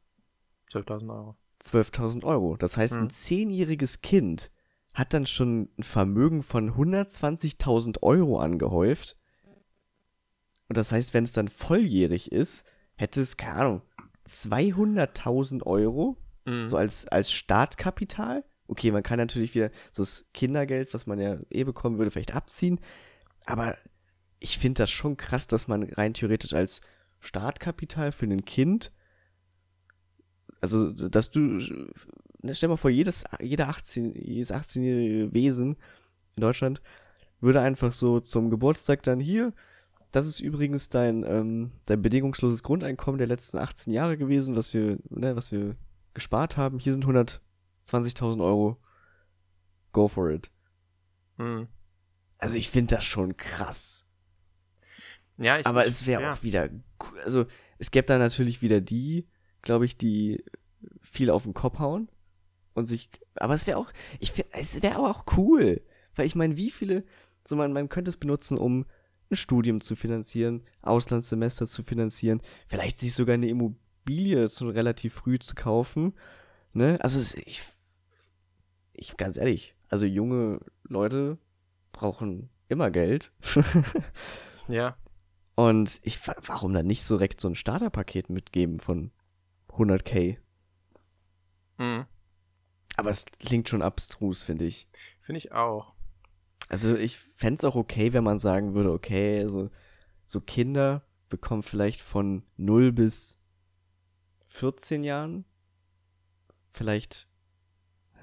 12.000 0.71 1.13
Euro. 1.13 1.37
12.000 1.63 2.23
Euro. 2.23 2.57
Das 2.57 2.77
heißt, 2.77 2.95
ein 2.95 3.03
hm. 3.03 3.09
zehnjähriges 3.09 4.01
Kind 4.01 4.51
hat 4.93 5.13
dann 5.13 5.25
schon 5.25 5.69
ein 5.77 5.83
Vermögen 5.83 6.43
von 6.43 6.71
120.000 6.71 8.03
Euro 8.03 8.39
angehäuft. 8.39 9.17
Und 10.69 10.77
das 10.77 10.91
heißt, 10.91 11.13
wenn 11.13 11.23
es 11.23 11.33
dann 11.33 11.47
volljährig 11.47 12.31
ist, 12.31 12.65
hätte 12.95 13.21
es, 13.21 13.37
keine 13.37 13.59
Ahnung, 13.59 13.81
200.000 14.27 15.63
Euro, 15.63 16.17
mhm. 16.45 16.67
so 16.67 16.77
als, 16.77 17.07
als 17.07 17.31
Startkapital. 17.31 18.43
Okay, 18.67 18.91
man 18.91 19.03
kann 19.03 19.17
natürlich 19.17 19.55
wieder 19.55 19.71
so 19.91 20.03
das 20.03 20.25
Kindergeld, 20.33 20.93
was 20.93 21.05
man 21.05 21.19
ja 21.19 21.37
eh 21.49 21.63
bekommen 21.63 21.97
würde, 21.97 22.11
vielleicht 22.11 22.35
abziehen. 22.35 22.79
Aber 23.45 23.77
ich 24.39 24.57
finde 24.57 24.83
das 24.83 24.91
schon 24.91 25.17
krass, 25.17 25.47
dass 25.47 25.67
man 25.67 25.83
rein 25.83 26.13
theoretisch 26.13 26.53
als 26.53 26.81
Startkapital 27.19 28.11
für 28.11 28.25
ein 28.25 28.45
Kind. 28.45 28.91
Also, 30.63 30.91
dass 30.93 31.29
du, 31.29 31.59
stell 31.59 32.69
mal 32.69 32.77
vor, 32.77 32.89
jedes, 32.89 33.25
jeder 33.41 33.67
18, 33.67 34.15
jedes 34.15 34.49
18-jährige 34.49 35.33
Wesen 35.33 35.75
in 36.37 36.41
Deutschland 36.41 36.81
würde 37.41 37.59
einfach 37.59 37.91
so 37.91 38.21
zum 38.21 38.49
Geburtstag 38.49 39.03
dann 39.03 39.19
hier, 39.19 39.51
das 40.13 40.25
ist 40.25 40.39
übrigens 40.39 40.87
dein, 40.87 41.25
ähm, 41.25 41.73
dein 41.83 42.01
bedingungsloses 42.01 42.63
Grundeinkommen 42.63 43.17
der 43.17 43.27
letzten 43.27 43.57
18 43.57 43.91
Jahre 43.91 44.17
gewesen, 44.17 44.55
was 44.55 44.73
wir, 44.73 44.99
ne, 45.09 45.35
was 45.35 45.51
wir 45.51 45.75
gespart 46.13 46.55
haben. 46.55 46.79
Hier 46.79 46.93
sind 46.93 47.03
120.000 47.03 48.41
Euro. 48.41 48.77
Go 49.91 50.07
for 50.07 50.31
it. 50.31 50.49
Mhm. 51.37 51.67
Also 52.37 52.55
ich 52.55 52.69
finde 52.69 52.95
das 52.95 53.03
schon 53.03 53.35
krass. 53.35 54.05
Ja, 55.37 55.59
ich, 55.59 55.67
Aber 55.67 55.85
es 55.85 56.07
wäre 56.07 56.21
ja. 56.21 56.33
auch 56.33 56.43
wieder, 56.43 56.69
also 57.25 57.47
es 57.79 57.91
gäbe 57.91 58.05
da 58.05 58.17
natürlich 58.17 58.61
wieder 58.61 58.79
die, 58.79 59.27
glaube 59.63 59.85
ich, 59.85 59.97
die 59.97 60.43
viel 61.01 61.29
auf 61.29 61.43
den 61.43 61.53
Kopf 61.53 61.79
hauen 61.79 62.09
und 62.73 62.85
sich, 62.85 63.09
aber 63.35 63.55
es 63.55 63.65
wäre 63.65 63.77
auch, 63.77 63.91
ich 64.19 64.31
finde, 64.33 64.49
es 64.53 64.81
wäre 64.83 64.99
auch 64.99 65.25
cool, 65.37 65.81
weil 66.15 66.27
ich 66.27 66.35
meine, 66.35 66.57
wie 66.57 66.71
viele, 66.71 67.03
so 67.45 67.55
man, 67.55 67.73
man 67.73 67.89
könnte 67.89 68.09
es 68.09 68.17
benutzen, 68.17 68.57
um 68.57 68.85
ein 69.31 69.35
Studium 69.35 69.81
zu 69.81 69.95
finanzieren, 69.95 70.63
Auslandssemester 70.81 71.65
zu 71.65 71.83
finanzieren, 71.83 72.41
vielleicht 72.67 72.99
sich 72.99 73.13
sogar 73.13 73.33
eine 73.33 73.49
Immobilie 73.49 74.49
schon 74.49 74.69
relativ 74.69 75.13
früh 75.13 75.39
zu 75.39 75.55
kaufen, 75.55 76.13
ne? 76.73 76.99
Also 77.01 77.19
es, 77.19 77.35
ich, 77.35 77.63
ich 78.93 79.17
ganz 79.17 79.37
ehrlich, 79.37 79.75
also 79.89 80.05
junge 80.05 80.59
Leute 80.83 81.37
brauchen 81.91 82.49
immer 82.67 82.91
Geld. 82.91 83.31
ja. 84.67 84.95
Und 85.55 85.99
ich, 86.03 86.19
warum 86.47 86.73
dann 86.73 86.87
nicht 86.87 87.03
so 87.03 87.17
direkt 87.17 87.39
so 87.39 87.47
ein 87.47 87.55
Starterpaket 87.55 88.29
mitgeben 88.29 88.79
von 88.79 89.11
100k? 89.77 90.37
Mhm. 91.77 92.05
Aber 92.95 93.09
es 93.09 93.25
klingt 93.39 93.69
schon 93.69 93.81
abstrus, 93.81 94.43
finde 94.43 94.65
ich. 94.65 94.87
Finde 95.21 95.37
ich 95.37 95.51
auch. 95.51 95.93
Also 96.69 96.95
ich 96.95 97.17
fände 97.17 97.55
es 97.55 97.63
auch 97.63 97.75
okay, 97.75 98.13
wenn 98.13 98.23
man 98.23 98.39
sagen 98.39 98.73
würde, 98.73 98.91
okay, 98.91 99.41
also 99.41 99.69
so 100.27 100.41
Kinder 100.41 101.03
bekommen 101.29 101.63
vielleicht 101.63 102.01
von 102.01 102.43
0 102.57 102.91
bis 102.91 103.39
14 104.47 105.03
Jahren 105.03 105.45
vielleicht 106.71 107.27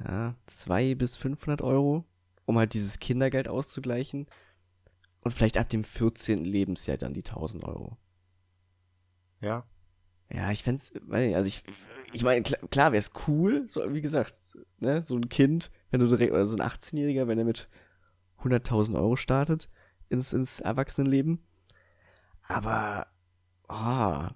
ja, 0.05 0.37
2 0.47 0.95
bis 0.95 1.17
500 1.17 1.63
Euro, 1.63 2.05
um 2.45 2.59
halt 2.59 2.75
dieses 2.75 2.99
Kindergeld 2.99 3.49
auszugleichen. 3.49 4.27
Und 5.23 5.33
vielleicht 5.33 5.59
ab 5.59 5.69
dem 5.69 5.85
14. 5.85 6.45
Lebensjahr 6.45 6.97
dann 6.97 7.13
die 7.13 7.25
1000 7.25 7.65
Euro. 7.65 7.99
Ja. 9.41 9.67
Ja, 10.33 10.51
ich 10.51 10.63
fände 10.63 10.83
also 11.35 11.47
ich, 11.47 11.65
ich 12.13 12.23
meine, 12.23 12.43
klar, 12.43 12.61
klar 12.71 12.93
wäre 12.93 13.01
es 13.01 13.13
cool, 13.27 13.69
so 13.69 13.93
wie 13.93 14.01
gesagt, 14.01 14.57
ne, 14.79 15.03
so 15.03 15.17
ein 15.17 15.29
Kind, 15.29 15.71
wenn 15.91 16.01
du 16.01 16.07
direkt, 16.07 16.33
oder 16.33 16.47
so 16.47 16.57
ein 16.57 16.63
18-Jähriger, 16.63 17.27
wenn 17.27 17.39
er 17.39 17.45
mit 17.45 17.69
100.000 18.43 18.95
Euro 18.95 19.17
startet 19.17 19.69
ins, 20.09 20.33
ins 20.33 20.61
Erwachsenenleben. 20.61 21.41
Aber, 22.43 23.07
ah. 23.69 24.35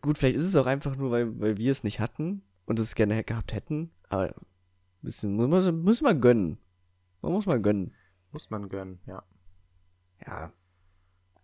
Gut, 0.00 0.18
vielleicht 0.18 0.36
ist 0.36 0.46
es 0.46 0.56
auch 0.56 0.66
einfach 0.66 0.96
nur, 0.96 1.10
weil, 1.10 1.38
weil 1.40 1.58
wir 1.58 1.70
es 1.70 1.84
nicht 1.84 2.00
hatten 2.00 2.42
und 2.66 2.78
es 2.78 2.94
gerne 2.94 3.22
gehabt 3.22 3.52
hätten, 3.52 3.92
aber 4.08 4.34
bisschen, 5.02 5.34
muss, 5.36 5.70
muss 5.70 6.02
man 6.02 6.20
gönnen. 6.20 6.58
Man 7.22 7.32
muss 7.32 7.46
mal 7.46 7.60
gönnen. 7.60 7.94
Muss 8.32 8.50
man 8.50 8.68
gönnen, 8.68 9.00
ja. 9.06 9.22
Ja. 10.26 10.52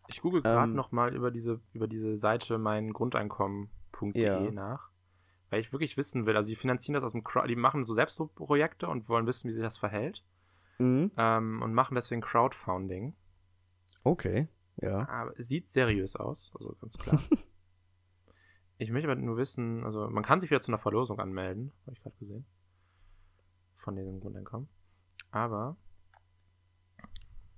Ich 0.09 0.20
google 0.20 0.42
gerade 0.42 0.70
ähm, 0.70 0.76
noch 0.76 0.92
mal 0.92 1.14
über 1.14 1.30
diese, 1.30 1.61
über 1.72 1.86
diese 1.86 2.16
Seite 2.16 2.59
mein 2.59 2.92
Grundeinkommen.de 2.92 4.20
ja. 4.20 4.50
nach, 4.50 4.90
weil 5.50 5.61
ich 5.61 5.72
wirklich 5.72 5.96
wissen 5.96 6.26
will. 6.26 6.36
Also 6.36 6.48
die 6.48 6.57
finanzieren 6.57 6.94
das 6.94 7.05
aus 7.05 7.12
dem 7.12 7.24
Crowd, 7.24 7.48
die 7.48 7.57
machen 7.57 7.84
so 7.84 7.94
selbst 7.94 8.16
so 8.16 8.26
Projekte 8.26 8.88
und 8.88 9.09
wollen 9.09 9.26
wissen, 9.26 9.48
wie 9.48 9.53
sich 9.53 9.62
das 9.62 9.78
verhält. 9.78 10.24
Mhm. 10.78 11.12
Ähm, 11.16 11.62
und 11.62 11.74
machen 11.74 11.94
deswegen 11.94 12.20
Crowdfunding. 12.20 13.14
Okay, 14.05 14.48
ja. 14.76 15.09
Aber 15.09 15.32
sieht 15.36 15.68
seriös 15.68 16.16
aus, 16.16 16.53
also 16.59 16.74
ganz 16.80 16.98
klar. 16.98 17.20
ich 18.78 18.90
möchte 18.90 19.09
aber 19.09 19.20
nur 19.20 19.36
wissen, 19.36 19.84
also 19.84 20.09
man 20.09 20.24
kann 20.24 20.40
sich 20.40 20.50
wieder 20.50 20.61
zu 20.61 20.70
einer 20.70 20.78
Verlosung 20.78 21.20
anmelden, 21.20 21.72
habe 21.86 21.92
ich 21.92 22.03
gerade 22.03 22.16
gesehen. 22.16 22.46
Von 23.76 23.96
diesem 23.96 24.20
Grundeinkommen. 24.20 24.68
Aber 25.30 25.76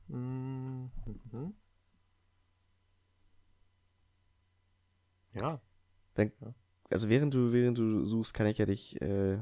Mhm. 0.09 0.91
Ja. 5.35 5.61
Dann, 6.15 6.33
also 6.91 7.09
während 7.09 7.35
du, 7.35 7.53
während 7.53 7.79
du 7.79 8.05
suchst, 8.07 8.35
kann 8.35 8.47
ich 8.47 8.59
ja 8.59 8.67
dich 8.67 9.01
äh, 9.01 9.39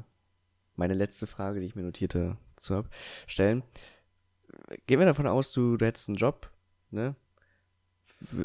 meine 0.75 0.93
letzte 0.93 1.27
Frage, 1.27 1.59
die 1.59 1.65
ich 1.65 1.75
mir 1.75 1.83
notierte, 1.83 2.37
zu 2.55 2.75
hab, 2.75 2.89
stellen. 3.27 3.63
Gehen 4.87 4.99
wir 4.99 5.05
davon 5.05 5.27
aus, 5.27 5.51
du, 5.51 5.77
du 5.77 5.85
hättest 5.85 6.09
einen 6.09 6.17
Job, 6.17 6.51
ne? 6.91 7.15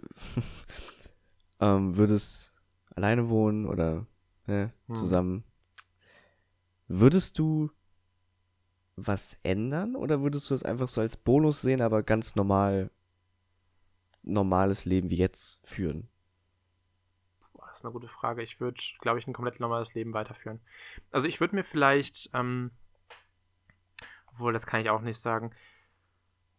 ähm, 1.61 1.96
würdest 1.96 2.53
alleine 2.94 3.28
wohnen 3.28 3.66
oder 3.66 4.07
ne, 4.46 4.72
hm. 4.86 4.94
zusammen. 4.94 5.44
Würdest 6.88 7.38
du 7.38 7.70
was 8.96 9.36
ändern 9.42 9.94
oder 9.94 10.22
würdest 10.22 10.51
du 10.51 10.55
das 10.55 10.64
einfach 10.64 10.88
so 10.88 11.01
als 11.01 11.16
Bonus 11.16 11.61
sehen, 11.61 11.80
aber 11.80 12.03
ganz 12.03 12.34
normal, 12.34 12.90
normales 14.22 14.84
Leben 14.84 15.11
wie 15.11 15.16
jetzt 15.16 15.61
führen? 15.64 16.09
Ist 17.79 17.85
eine 17.85 17.93
gute 17.93 18.09
Frage. 18.09 18.43
Ich 18.43 18.59
würde, 18.59 18.81
glaube 19.01 19.20
ich, 19.20 19.29
ein 19.29 19.33
komplett 19.33 19.61
normales 19.61 19.95
Leben 19.95 20.12
weiterführen. 20.12 20.59
Also 21.12 21.29
ich 21.29 21.39
würde 21.39 21.55
mir 21.55 21.62
vielleicht, 21.62 22.29
ähm, 22.35 22.72
obwohl 24.26 24.53
das 24.53 24.66
kann 24.66 24.81
ich 24.81 24.91
auch 24.91 25.01
nicht 25.01 25.18
sagen, 25.18 25.53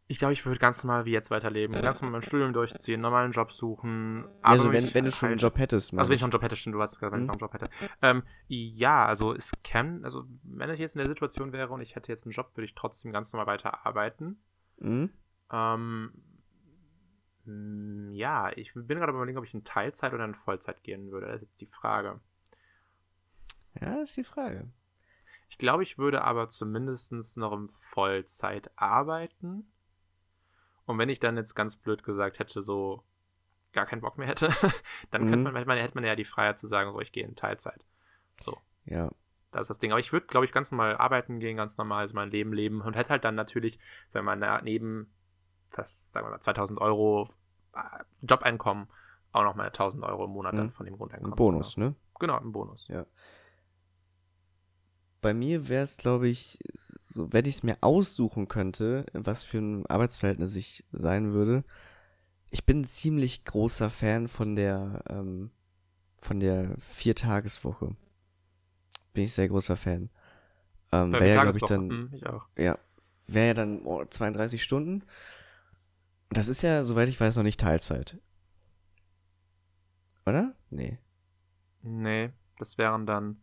ich 0.08 0.18
glaube, 0.18 0.32
ich 0.32 0.46
würde 0.46 0.60
ganz 0.60 0.82
normal 0.82 1.04
wie 1.04 1.12
jetzt 1.12 1.30
weiterleben. 1.30 1.80
Ganz 1.82 2.02
normal 2.02 2.14
mein 2.14 2.22
Studium 2.22 2.54
durchziehen, 2.54 3.02
normalen 3.02 3.34
Job 3.34 3.52
suchen. 3.52 4.30
also 4.42 4.72
wenn, 4.72 4.94
wenn 4.96 5.04
du 5.04 5.12
schon 5.12 5.28
halt, 5.28 5.34
einen 5.34 5.40
Job 5.40 5.58
hättest. 5.58 5.94
Also 5.94 6.10
wenn 6.10 6.16
ich 6.16 6.22
schon 6.22 6.28
einen 6.28 6.32
Job 6.32 6.42
hätte, 6.42 6.56
stimmt, 6.56 6.76
du 6.76 6.82
hast 6.82 6.96
gesagt, 6.96 7.12
wenn 7.12 7.20
hm. 7.20 7.26
ich 7.26 7.28
noch 7.28 7.34
einen 7.34 7.42
Job 7.42 7.54
hätte. 7.54 7.70
Ähm, 8.02 8.24
ja, 8.48 9.06
also 9.06 9.36
es 9.36 9.52
kann, 9.62 10.06
also 10.06 10.24
wenn 10.44 10.70
ich 10.70 10.80
jetzt 10.80 10.96
in 10.96 11.00
der 11.00 11.10
Situation 11.10 11.52
wäre 11.52 11.74
und 11.74 11.82
ich 11.82 11.98
hätte 11.98 12.10
jetzt 12.10 12.24
einen 12.24 12.32
Job, 12.32 12.56
würde 12.56 12.64
ich 12.64 12.76
trotzdem 12.76 13.12
ganz 13.12 13.34
normal 13.34 13.48
weiterarbeiten. 13.48 14.42
Mhm. 14.78 15.12
Ähm, 15.52 16.14
ja, 18.14 18.52
ich 18.56 18.74
bin 18.74 18.88
gerade 19.00 19.12
überlegen, 19.12 19.38
ob 19.38 19.46
ich 19.46 19.54
in 19.54 19.64
Teilzeit 19.64 20.14
oder 20.14 20.26
in 20.26 20.36
Vollzeit 20.36 20.84
gehen 20.84 21.12
würde. 21.12 21.28
Das 21.28 21.36
ist 21.38 21.42
jetzt 21.50 21.62
die 21.62 21.66
Frage. 21.66 22.20
Ja, 23.80 23.98
das 24.00 24.10
ist 24.10 24.18
die 24.18 24.24
Frage. 24.24 24.68
Ich 25.50 25.58
glaube, 25.58 25.84
ich 25.84 25.98
würde 25.98 26.24
aber 26.24 26.48
zumindest 26.50 27.12
noch 27.38 27.54
in 27.54 27.70
Vollzeit 27.70 28.72
arbeiten. 28.76 29.72
Und 30.86 30.98
wenn 30.98 31.10
ich 31.10 31.20
dann 31.20 31.38
jetzt 31.38 31.56
ganz 31.56 31.76
blöd 31.76 32.04
gesagt 32.04 32.40
hätte, 32.40 32.62
so 32.62 33.04
gar 33.74 33.86
keinen 33.86 34.02
Bock 34.02 34.18
mehr 34.18 34.28
hätte, 34.28 34.50
dann 35.12 35.24
Mhm. 35.26 35.30
könnte 35.30 35.52
man, 35.52 35.66
man, 35.68 35.78
hätte 35.78 35.96
man 35.96 36.04
ja 36.04 36.16
die 36.16 36.26
Freiheit 36.26 36.60
zu 36.60 36.68
sagen, 36.68 36.92
so 36.92 37.00
ich 37.00 37.12
gehe 37.12 37.26
in 37.26 37.36
Teilzeit. 37.36 37.84
So, 38.42 38.58
Ja. 38.86 39.12
das 39.52 39.62
ist 39.62 39.70
das 39.70 39.80
Ding. 39.80 39.92
Aber 39.92 40.00
ich 40.00 40.12
würde, 40.14 40.28
glaube 40.28 40.46
ich, 40.46 40.52
ganz 40.52 40.72
normal 40.72 40.98
arbeiten 40.98 41.40
gehen, 41.40 41.58
ganz 41.58 41.78
normal 41.78 42.08
so 42.08 42.16
mein 42.16 42.32
Leben 42.32 42.54
leben 42.54 42.82
und 42.82 42.96
hätte 42.96 43.10
halt 43.12 43.24
dann 43.24 43.36
natürlich, 43.36 43.80
sagen 44.10 44.26
wir 44.26 44.36
mal, 44.36 44.62
neben 44.64 45.12
fast, 45.70 46.00
sagen 46.14 46.26
wir 46.28 46.32
mal, 46.32 46.40
2000 46.42 46.80
Euro 46.82 47.28
äh, 47.74 47.80
Jobeinkommen 48.22 48.88
auch 49.32 49.44
nochmal 49.44 49.68
1000 49.68 50.04
Euro 50.04 50.26
im 50.26 50.32
Monat 50.32 50.58
dann 50.58 50.68
Mhm. 50.68 50.72
von 50.72 50.86
dem 50.86 50.96
Ein 50.96 50.98
Grundeinkommen. 50.98 51.36
Bonus, 51.36 51.78
ne? 51.78 51.96
Genau, 52.20 52.38
genau 52.38 52.40
ein 52.40 52.52
Bonus. 52.52 52.88
Ja. 52.88 53.06
Bei 55.22 55.34
mir 55.34 55.68
wäre 55.68 55.84
es, 55.84 55.98
glaube 55.98 56.30
ich, 56.30 56.60
so, 57.10 57.32
wenn 57.34 57.46
ich 57.46 57.56
es 57.56 57.64
mir 57.64 57.78
aussuchen 57.82 58.48
könnte, 58.48 59.06
was 59.14 59.44
für 59.44 59.58
ein 59.60 59.86
Arbeitsverhältnis 59.88 60.56
ich 60.56 60.86
sein 60.92 61.34
würde. 61.34 61.64
Ich 62.50 62.66
bin 62.66 62.82
ein 62.82 62.86
ziemlich 62.86 63.44
großer 63.46 63.90
Fan 63.90 64.28
von 64.28 64.56
der, 64.56 65.04
ähm, 65.10 65.52
von 66.20 66.40
der 66.40 66.76
Viertageswoche. 66.80 67.96
Bin 69.14 69.24
ich 69.26 69.34
sehr 69.34 69.50
großer 69.50 69.76
Fan. 69.78 70.10
Ähm, 70.92 71.12
wäre 71.14 71.28
ja, 71.28 71.44
glaube 71.44 71.58
ich, 71.58 71.66
dann, 71.66 71.88
Mhm, 71.88 72.10
ich 72.14 72.26
auch. 72.26 72.46
ja, 72.58 72.78
wäre 73.28 73.48
ja 73.48 73.54
dann 73.54 73.82
oh, 73.86 74.06
32 74.06 74.64
Stunden. 74.64 75.04
Das 76.30 76.48
ist 76.48 76.62
ja, 76.62 76.84
soweit 76.84 77.10
ich 77.10 77.20
weiß, 77.20 77.36
noch 77.36 77.44
nicht 77.44 77.60
Teilzeit. 77.60 78.18
Oder? 80.26 80.56
Nee. 80.70 81.00
Nee, 81.82 82.32
das 82.58 82.78
wären 82.78 83.06
dann. 83.06 83.42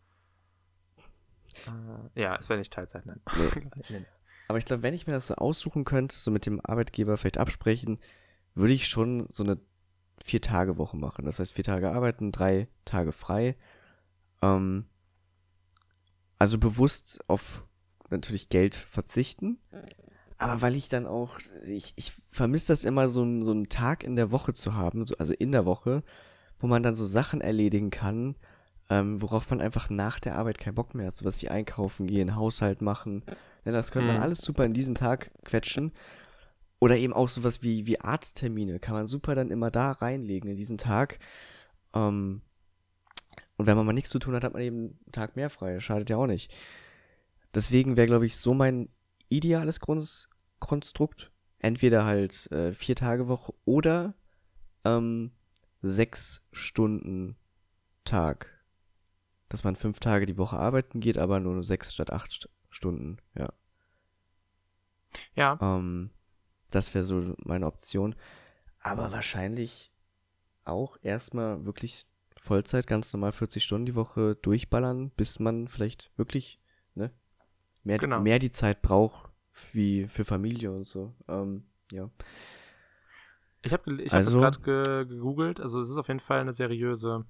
Äh, 1.67 2.21
ja, 2.21 2.37
es 2.37 2.49
wäre 2.49 2.59
nicht 2.59 2.73
Teilzeit, 2.73 3.07
nein. 3.07 3.21
Nee. 3.37 3.61
nee, 3.75 3.99
nee. 4.01 4.07
Aber 4.49 4.59
ich 4.59 4.65
glaube, 4.65 4.83
wenn 4.83 4.95
ich 4.95 5.07
mir 5.07 5.13
das 5.13 5.27
so 5.27 5.35
aussuchen 5.35 5.85
könnte, 5.85 6.17
so 6.17 6.31
mit 6.31 6.47
dem 6.47 6.61
Arbeitgeber 6.65 7.17
vielleicht 7.17 7.39
absprechen, 7.39 7.99
würde 8.55 8.73
ich 8.73 8.87
schon 8.87 9.27
so 9.31 9.43
eine 9.43 9.59
Vier-Tage-Woche 10.23 10.97
machen. 10.97 11.25
Das 11.25 11.39
heißt, 11.39 11.53
vier 11.53 11.65
Tage 11.65 11.91
arbeiten, 11.91 12.33
drei 12.33 12.69
Tage 12.85 13.13
frei. 13.13 13.57
Ähm, 14.41 14.87
also 16.39 16.59
bewusst 16.59 17.21
auf 17.29 17.67
natürlich 18.11 18.49
Geld 18.49 18.75
verzichten. 18.75 19.59
Aber 20.39 20.61
weil 20.61 20.75
ich 20.77 20.89
dann 20.89 21.07
auch, 21.07 21.39
ich, 21.65 21.95
ich 21.97 22.13
vermisse 22.31 22.73
das 22.73 22.85
immer, 22.85 23.09
so, 23.09 23.23
einen- 23.23 23.45
so 23.45 23.53
einen 23.53 23.69
Tag 23.69 24.05
in 24.05 24.17
der 24.17 24.31
Woche 24.31 24.53
zu 24.53 24.75
haben, 24.75 25.05
so, 25.07 25.17
also 25.17 25.33
in 25.33 25.53
der 25.53 25.65
Woche, 25.65 26.03
wo 26.59 26.67
man 26.67 26.83
dann 26.83 26.95
so 26.97 27.07
Sachen 27.07 27.41
erledigen 27.41 27.91
kann, 27.91 28.37
ähm, 28.91 29.21
worauf 29.23 29.49
man 29.51 29.61
einfach 29.61 29.89
nach 29.91 30.21
der 30.21 30.37
Arbeit 30.37 30.59
keinen 30.59 30.75
Bock 30.75 30.95
mehr 30.95 31.07
hat. 31.09 31.17
Sowas 31.17 31.41
wie 31.43 31.49
einkaufen 31.49 32.07
gehen, 32.07 32.37
Haushalt 32.37 32.83
machen. 32.83 33.25
Ja, 33.65 33.73
das 33.73 33.91
könnte 33.91 34.09
man 34.09 34.17
Mhm. 34.17 34.23
alles 34.23 34.39
super 34.39 34.65
in 34.65 34.75
diesen 34.75 34.95
Tag 34.95 35.33
quetschen. 35.45 35.93
Oder 36.79 36.99
eben 36.99 37.15
auch 37.15 37.31
sowas 37.31 37.63
wie, 37.63 37.87
wie 37.87 38.01
Arzttermine 38.01 38.79
kann 38.79 38.95
man 38.95 39.07
super 39.07 39.35
dann 39.35 39.51
immer 39.51 39.71
da 39.71 39.93
reinlegen 39.93 40.51
in 40.51 40.57
diesen 40.57 40.77
Tag. 40.77 41.19
Ähm, 41.95 42.43
und 43.57 43.67
wenn 43.67 43.77
man 43.77 43.87
mal 43.87 43.95
nichts 43.95 44.11
zu 44.11 44.19
tun 44.19 44.35
hat, 44.35 44.45
hat 44.45 44.53
man 44.53 44.61
eben 44.63 44.77
einen 44.79 45.13
Tag 45.13 45.35
mehr 45.35 45.49
frei. 45.49 45.81
Schadet 45.81 46.11
ja 46.11 46.19
auch 46.19 46.27
nicht. 46.27 46.55
Deswegen 47.55 47.97
wäre, 47.97 48.07
glaube 48.07 48.27
ich, 48.27 48.37
so 48.37 48.53
mein 48.53 48.91
ideales 49.29 49.81
Grunds 49.81 50.29
Konstrukt. 50.59 51.31
Entweder 51.59 52.05
halt 52.05 52.51
äh, 52.53 52.73
vier 52.73 52.97
Tage 52.97 53.29
Woche 53.29 53.55
oder 53.65 54.15
ähm, 54.85 55.33
sechs 55.83 56.43
Stunden 56.53 57.37
Tag. 58.05 58.53
Dass 59.49 59.65
man 59.65 59.77
fünf 59.77 60.01
Tage 60.01 60.27
die 60.27 60.39
Woche 60.39 60.57
arbeiten 60.57 61.01
geht, 61.01 61.19
aber 61.19 61.41
nur 61.41 61.63
sechs 61.65 61.95
statt 61.95 62.13
acht 62.13 62.31
St- 62.31 62.49
Stunden, 62.71 63.19
ja. 63.37 63.53
Ja, 65.35 65.59
Ähm, 65.61 66.11
das 66.71 66.95
wäre 66.95 67.05
so 67.05 67.35
meine 67.39 67.67
Option. 67.67 68.15
Aber 68.81 69.13
wahrscheinlich 69.13 69.93
auch 70.65 70.99
erstmal 71.03 71.65
wirklich 71.65 72.07
Vollzeit, 72.37 72.87
ganz 72.87 73.13
normal 73.13 73.33
40 73.33 73.65
Stunden 73.65 73.87
die 73.87 73.95
Woche 73.95 74.37
durchballern, 74.37 75.11
bis 75.11 75.39
man 75.39 75.69
vielleicht 75.69 76.11
wirklich 76.17 76.61
mehr, 77.87 77.99
Genau. 77.99 78.21
mehr 78.21 78.39
die 78.39 78.51
Zeit 78.51 78.83
braucht 78.83 79.31
wie 79.73 80.07
für 80.09 80.25
Familie 80.25 80.71
und 80.73 80.85
so. 80.87 81.15
Ähm, 81.29 81.65
ja. 81.93 82.11
ich 83.63 83.73
habe 83.73 84.03
ich 84.03 84.13
Also- 84.13 84.41
hab 84.43 84.53
das 84.53 84.63
gerade 84.63 84.85
ge 84.85 85.05
gegoogelt. 85.17 85.61
Also, 85.61 85.81
es 85.81 85.89
ist 85.91 85.97
auf 85.97 86.09
jeden 86.09 86.21
Fall 86.21 86.41
eine 86.41 86.53
seriöse. 86.53 87.25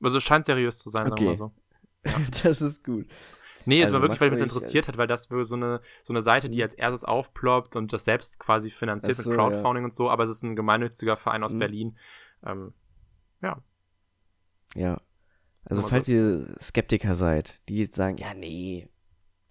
Also, 0.00 0.18
es 0.18 0.24
scheint 0.24 0.46
seriös 0.46 0.78
zu 0.78 0.88
sein, 0.90 1.06
sagen 1.06 1.20
wir 1.20 1.30
Okay. 1.30 1.38
mal 1.40 1.50
so. 1.50 2.04
das 2.44 2.60
ist 2.62 2.84
gut. 2.84 3.06
Nee, 3.66 3.80
es 3.80 3.84
Also 3.86 3.94
war 3.94 4.02
wirklich, 4.02 4.20
macht 4.20 4.20
weil 4.20 4.30
mich 4.30 4.40
das 4.40 4.52
interessiert 4.52 4.88
hat, 4.88 4.98
weil 4.98 5.06
das 5.06 5.30
wäre 5.30 5.44
so 5.46 5.54
eine, 5.56 5.80
so 6.02 6.12
eine 6.12 6.20
Seite, 6.20 6.50
die 6.50 6.58
Mhm. 6.58 6.64
als 6.64 6.74
erstes 6.74 7.04
aufploppt 7.04 7.76
und 7.76 7.94
das 7.94 8.04
selbst 8.04 8.38
quasi 8.38 8.70
finanziert 8.70 9.16
so, 9.16 9.30
mit 9.30 9.38
Crowdfunding 9.38 9.84
und 9.84 9.94
so, 9.94 10.10
aber 10.10 10.24
es 10.24 10.30
ist 10.30 10.42
ein 10.42 10.54
gemeinnütziger 10.54 11.16
Verein 11.16 11.42
aus 11.42 11.54
Mhm. 11.54 11.58
Berlin. 11.60 11.98
Ähm, 12.44 12.74
ja. 13.40 13.62
Ja. 14.74 15.00
Also 15.64 15.80
falls 15.82 16.08
ihr 16.10 16.54
Skeptiker 16.60 17.14
seid, 17.14 17.62
die 17.70 17.78
jetzt 17.78 17.96
sagen, 17.96 18.18
ja 18.18 18.34
nee, 18.34 18.90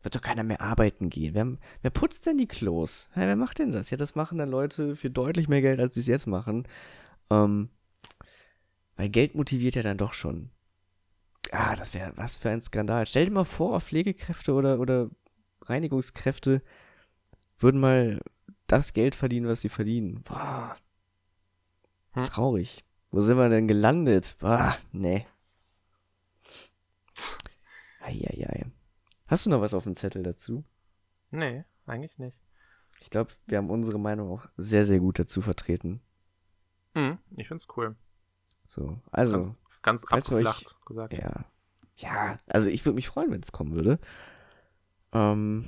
wird 0.03 0.15
doch 0.15 0.21
keiner 0.21 0.43
mehr 0.43 0.61
arbeiten 0.61 1.09
gehen. 1.09 1.33
Wer, 1.33 1.57
wer 1.81 1.91
putzt 1.91 2.25
denn 2.25 2.37
die 2.37 2.47
Klos? 2.47 3.07
Hä, 3.13 3.21
wer 3.21 3.35
macht 3.35 3.59
denn 3.59 3.71
das? 3.71 3.89
Ja, 3.89 3.97
das 3.97 4.15
machen 4.15 4.37
dann 4.37 4.49
Leute 4.49 4.95
für 4.95 5.09
deutlich 5.09 5.47
mehr 5.47 5.61
Geld, 5.61 5.79
als 5.79 5.95
sie 5.95 6.01
es 6.01 6.07
jetzt 6.07 6.27
machen. 6.27 6.67
Ähm, 7.29 7.69
weil 8.95 9.09
Geld 9.09 9.35
motiviert 9.35 9.75
ja 9.75 9.81
dann 9.81 9.97
doch 9.97 10.13
schon. 10.13 10.49
Ah, 11.51 11.75
das 11.75 11.93
wäre 11.93 12.13
was 12.15 12.37
für 12.37 12.49
ein 12.49 12.61
Skandal. 12.61 13.05
Stell 13.07 13.25
dir 13.25 13.31
mal 13.31 13.43
vor, 13.43 13.79
Pflegekräfte 13.81 14.53
oder, 14.53 14.79
oder 14.79 15.09
Reinigungskräfte 15.61 16.61
würden 17.57 17.79
mal 17.79 18.21
das 18.67 18.93
Geld 18.93 19.15
verdienen, 19.15 19.47
was 19.47 19.61
sie 19.61 19.69
verdienen. 19.69 20.23
Boah. 20.23 20.77
Hm. 22.13 22.23
Traurig. 22.23 22.83
Wo 23.11 23.21
sind 23.21 23.37
wir 23.37 23.49
denn 23.49 23.67
gelandet? 23.67 24.35
Boah, 24.39 24.77
nee. 24.91 25.25
Eieiei. 28.01 28.62
Hast 29.27 29.45
du 29.45 29.49
noch 29.49 29.61
was 29.61 29.73
auf 29.73 29.83
dem 29.83 29.95
Zettel 29.95 30.23
dazu? 30.23 30.63
Nee, 31.31 31.63
eigentlich 31.85 32.17
nicht. 32.17 32.37
Ich 33.01 33.09
glaube, 33.09 33.31
wir 33.47 33.57
haben 33.57 33.69
unsere 33.69 33.99
Meinung 33.99 34.31
auch 34.31 34.45
sehr, 34.57 34.85
sehr 34.85 34.99
gut 34.99 35.19
dazu 35.19 35.41
vertreten. 35.41 36.01
Mhm, 36.93 37.17
ich 37.37 37.47
find's 37.47 37.67
cool. 37.75 37.95
So, 38.67 38.99
also, 39.11 39.55
Ganz 39.81 40.05
Falls 40.07 40.29
ihr 40.29 40.37
euch- 40.37 40.47
abgeflacht 40.47 40.85
gesagt. 40.85 41.13
ja. 41.13 41.45
Ja, 41.95 42.39
also 42.47 42.69
ich 42.69 42.83
würde 42.85 42.95
mich 42.95 43.07
freuen, 43.07 43.29
wenn 43.31 43.41
es 43.43 43.51
kommen 43.51 43.73
würde. 43.75 43.99
Ähm, 45.11 45.63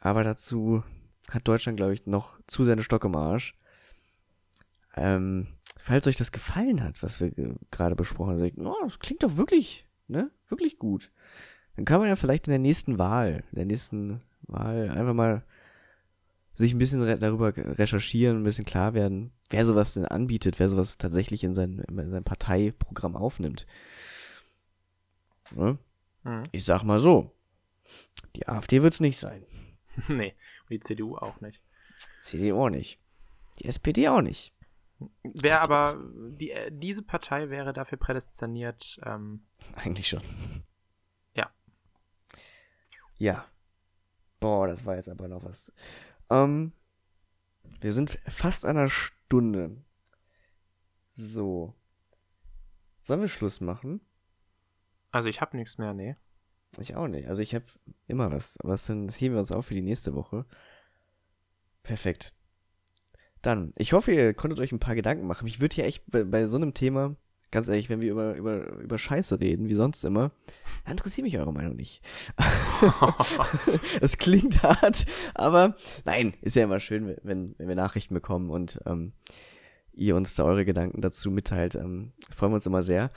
aber 0.00 0.24
dazu 0.24 0.82
hat 1.30 1.46
Deutschland, 1.46 1.76
glaube 1.76 1.94
ich, 1.94 2.04
noch 2.06 2.38
zu 2.48 2.64
seine 2.64 2.82
Stock 2.82 3.04
im 3.04 3.14
Arsch. 3.14 3.56
Ähm, 4.96 5.46
falls 5.78 6.06
euch 6.08 6.16
das 6.16 6.32
gefallen 6.32 6.82
hat, 6.82 7.00
was 7.02 7.20
wir 7.20 7.30
ge- 7.30 7.54
gerade 7.70 7.94
besprochen 7.94 8.30
haben, 8.32 8.38
sagt, 8.40 8.58
oh, 8.58 8.74
das 8.84 8.98
klingt 8.98 9.22
doch 9.22 9.36
wirklich, 9.36 9.86
ne, 10.08 10.30
wirklich 10.48 10.78
gut. 10.80 11.12
Dann 11.76 11.84
kann 11.84 12.00
man 12.00 12.08
ja 12.08 12.16
vielleicht 12.16 12.46
in 12.46 12.52
der 12.52 12.58
nächsten 12.58 12.98
Wahl, 12.98 13.44
in 13.52 13.56
der 13.56 13.66
nächsten 13.66 14.22
Wahl 14.42 14.90
einfach 14.90 15.14
mal 15.14 15.44
sich 16.54 16.72
ein 16.72 16.78
bisschen 16.78 17.02
re 17.02 17.18
darüber 17.18 17.54
recherchieren, 17.54 18.38
ein 18.38 18.44
bisschen 18.44 18.64
klar 18.64 18.94
werden, 18.94 19.32
wer 19.50 19.66
sowas 19.66 19.94
denn 19.94 20.06
anbietet, 20.06 20.58
wer 20.58 20.70
sowas 20.70 20.96
tatsächlich 20.96 21.44
in 21.44 21.54
sein, 21.54 21.80
in 21.80 22.10
sein 22.10 22.24
Parteiprogramm 22.24 23.14
aufnimmt. 23.14 23.66
Ne? 25.54 25.78
Mhm. 26.24 26.42
Ich 26.52 26.64
sag 26.64 26.82
mal 26.82 26.98
so, 26.98 27.30
die 28.34 28.48
AfD 28.48 28.82
wird's 28.82 29.00
nicht 29.00 29.18
sein. 29.18 29.44
nee, 30.08 30.34
und 30.62 30.70
die 30.70 30.80
CDU 30.80 31.16
auch 31.16 31.40
nicht. 31.40 31.60
CDU 32.18 32.64
auch 32.64 32.70
nicht. 32.70 32.98
Die 33.60 33.66
SPD 33.66 34.08
auch 34.08 34.22
nicht. 34.22 34.52
Wäre 35.22 35.60
aber, 35.60 36.02
die, 36.30 36.50
äh, 36.50 36.70
diese 36.72 37.02
Partei 37.02 37.50
wäre 37.50 37.74
dafür 37.74 37.98
prädestiniert, 37.98 38.98
ähm, 39.04 39.42
Eigentlich 39.74 40.08
schon. 40.08 40.22
Ja. 43.18 43.46
Boah, 44.40 44.66
das 44.66 44.84
war 44.84 44.96
jetzt 44.96 45.08
aber 45.08 45.28
noch 45.28 45.44
was. 45.44 45.72
Ähm, 46.30 46.72
wir 47.80 47.92
sind 47.92 48.18
fast 48.28 48.64
an 48.64 48.76
einer 48.76 48.88
Stunde. 48.88 49.76
So. 51.14 51.74
Sollen 53.02 53.20
wir 53.20 53.28
Schluss 53.28 53.60
machen? 53.60 54.00
also 55.16 55.28
ich 55.28 55.40
habe 55.40 55.56
nichts 55.56 55.78
mehr, 55.78 55.94
nee. 55.94 56.16
Ich 56.78 56.94
auch 56.94 57.08
nicht. 57.08 57.28
Also 57.28 57.40
ich 57.40 57.54
habe 57.54 57.64
immer 58.06 58.30
was. 58.30 58.58
Aber 58.60 58.72
das 58.72 58.88
heben 58.88 59.34
wir 59.34 59.38
uns 59.38 59.52
auf 59.52 59.66
für 59.66 59.74
die 59.74 59.80
nächste 59.80 60.14
Woche. 60.14 60.44
Perfekt. 61.82 62.34
Dann, 63.40 63.72
ich 63.78 63.94
hoffe, 63.94 64.12
ihr 64.12 64.34
konntet 64.34 64.60
euch 64.60 64.72
ein 64.72 64.80
paar 64.80 64.94
Gedanken 64.94 65.26
machen. 65.26 65.46
Ich 65.46 65.60
würde 65.60 65.74
hier 65.74 65.84
echt 65.86 66.04
bei, 66.10 66.24
bei 66.24 66.46
so 66.46 66.56
einem 66.56 66.74
Thema, 66.74 67.16
ganz 67.50 67.68
ehrlich, 67.68 67.88
wenn 67.88 68.00
wir 68.00 68.10
über, 68.10 68.34
über, 68.36 68.78
über 68.78 68.98
Scheiße 68.98 69.40
reden, 69.40 69.68
wie 69.68 69.74
sonst 69.74 70.04
immer, 70.04 70.32
dann 70.84 70.92
interessiert 70.92 71.24
mich 71.24 71.38
eure 71.38 71.52
Meinung 71.52 71.76
nicht. 71.76 72.02
Es 74.00 74.18
klingt 74.18 74.62
hart, 74.62 75.06
aber 75.34 75.76
nein, 76.04 76.34
ist 76.42 76.56
ja 76.56 76.64
immer 76.64 76.80
schön, 76.80 77.16
wenn, 77.22 77.54
wenn 77.58 77.68
wir 77.68 77.76
Nachrichten 77.76 78.14
bekommen 78.14 78.50
und 78.50 78.80
ähm, 78.86 79.12
ihr 79.92 80.16
uns 80.16 80.34
da 80.34 80.44
eure 80.44 80.64
Gedanken 80.64 81.00
dazu 81.00 81.30
mitteilt. 81.30 81.74
Ähm, 81.74 82.12
freuen 82.30 82.52
wir 82.52 82.56
uns 82.56 82.66
immer 82.66 82.82
sehr. 82.82 83.10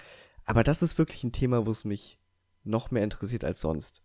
Aber 0.45 0.63
das 0.63 0.81
ist 0.81 0.97
wirklich 0.97 1.23
ein 1.23 1.31
Thema, 1.31 1.65
wo 1.65 1.71
es 1.71 1.85
mich 1.85 2.19
noch 2.63 2.91
mehr 2.91 3.03
interessiert 3.03 3.43
als 3.43 3.61
sonst. 3.61 4.01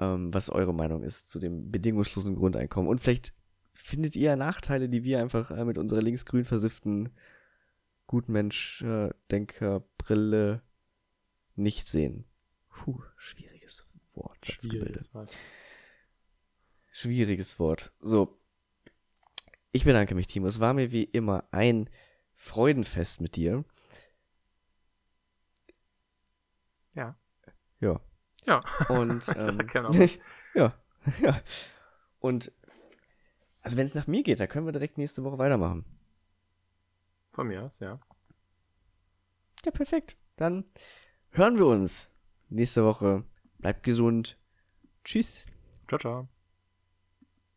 ähm, 0.00 0.32
was 0.32 0.50
eure 0.50 0.74
Meinung 0.74 1.02
ist 1.02 1.30
zu 1.30 1.38
dem 1.38 1.70
bedingungslosen 1.70 2.34
Grundeinkommen. 2.36 2.88
Und 2.88 3.00
vielleicht 3.00 3.32
findet 3.72 4.16
ihr 4.16 4.36
Nachteile, 4.36 4.88
die 4.88 5.04
wir 5.04 5.20
einfach 5.20 5.50
äh, 5.50 5.64
mit 5.64 5.78
unserer 5.78 6.02
linksgrün 6.02 6.44
versifften 6.44 7.10
Gutmensch-Denker-Brille 8.06 10.62
nicht 11.56 11.86
sehen. 11.86 12.24
Puh, 12.68 13.02
schwieriges 13.16 13.86
Wort. 14.14 14.46
Schwieriges 14.46 15.14
Wort. 15.14 15.36
Schwieriges 16.92 17.58
Wort. 17.58 17.92
So. 18.00 18.38
Ich 19.72 19.84
bedanke 19.84 20.14
mich, 20.14 20.28
Timo. 20.28 20.46
Es 20.46 20.60
war 20.60 20.74
mir 20.74 20.92
wie 20.92 21.04
immer 21.04 21.48
ein 21.50 21.90
Freudenfest 22.34 23.20
mit 23.20 23.36
dir. 23.36 23.64
Ja. 26.94 27.16
Ja. 27.80 28.00
Ja. 28.46 28.60
Und 28.88 29.26
ähm, 29.36 30.08
ja, 30.54 30.74
ja. 31.20 31.40
Und 32.20 32.52
also 33.62 33.76
wenn 33.76 33.86
es 33.86 33.94
nach 33.94 34.06
mir 34.06 34.22
geht, 34.22 34.40
dann 34.40 34.48
können 34.48 34.66
wir 34.66 34.72
direkt 34.72 34.98
nächste 34.98 35.24
Woche 35.24 35.38
weitermachen. 35.38 35.84
Von 37.34 37.48
mir 37.48 37.64
aus, 37.64 37.80
ja. 37.80 37.98
Ja, 39.64 39.72
perfekt. 39.72 40.16
Dann 40.36 40.64
hören 41.30 41.58
wir 41.58 41.66
uns 41.66 42.08
nächste 42.48 42.84
Woche. 42.84 43.24
Bleibt 43.58 43.82
gesund. 43.82 44.38
Tschüss. 45.02 45.44
Ciao, 45.88 45.98
ciao. 45.98 46.28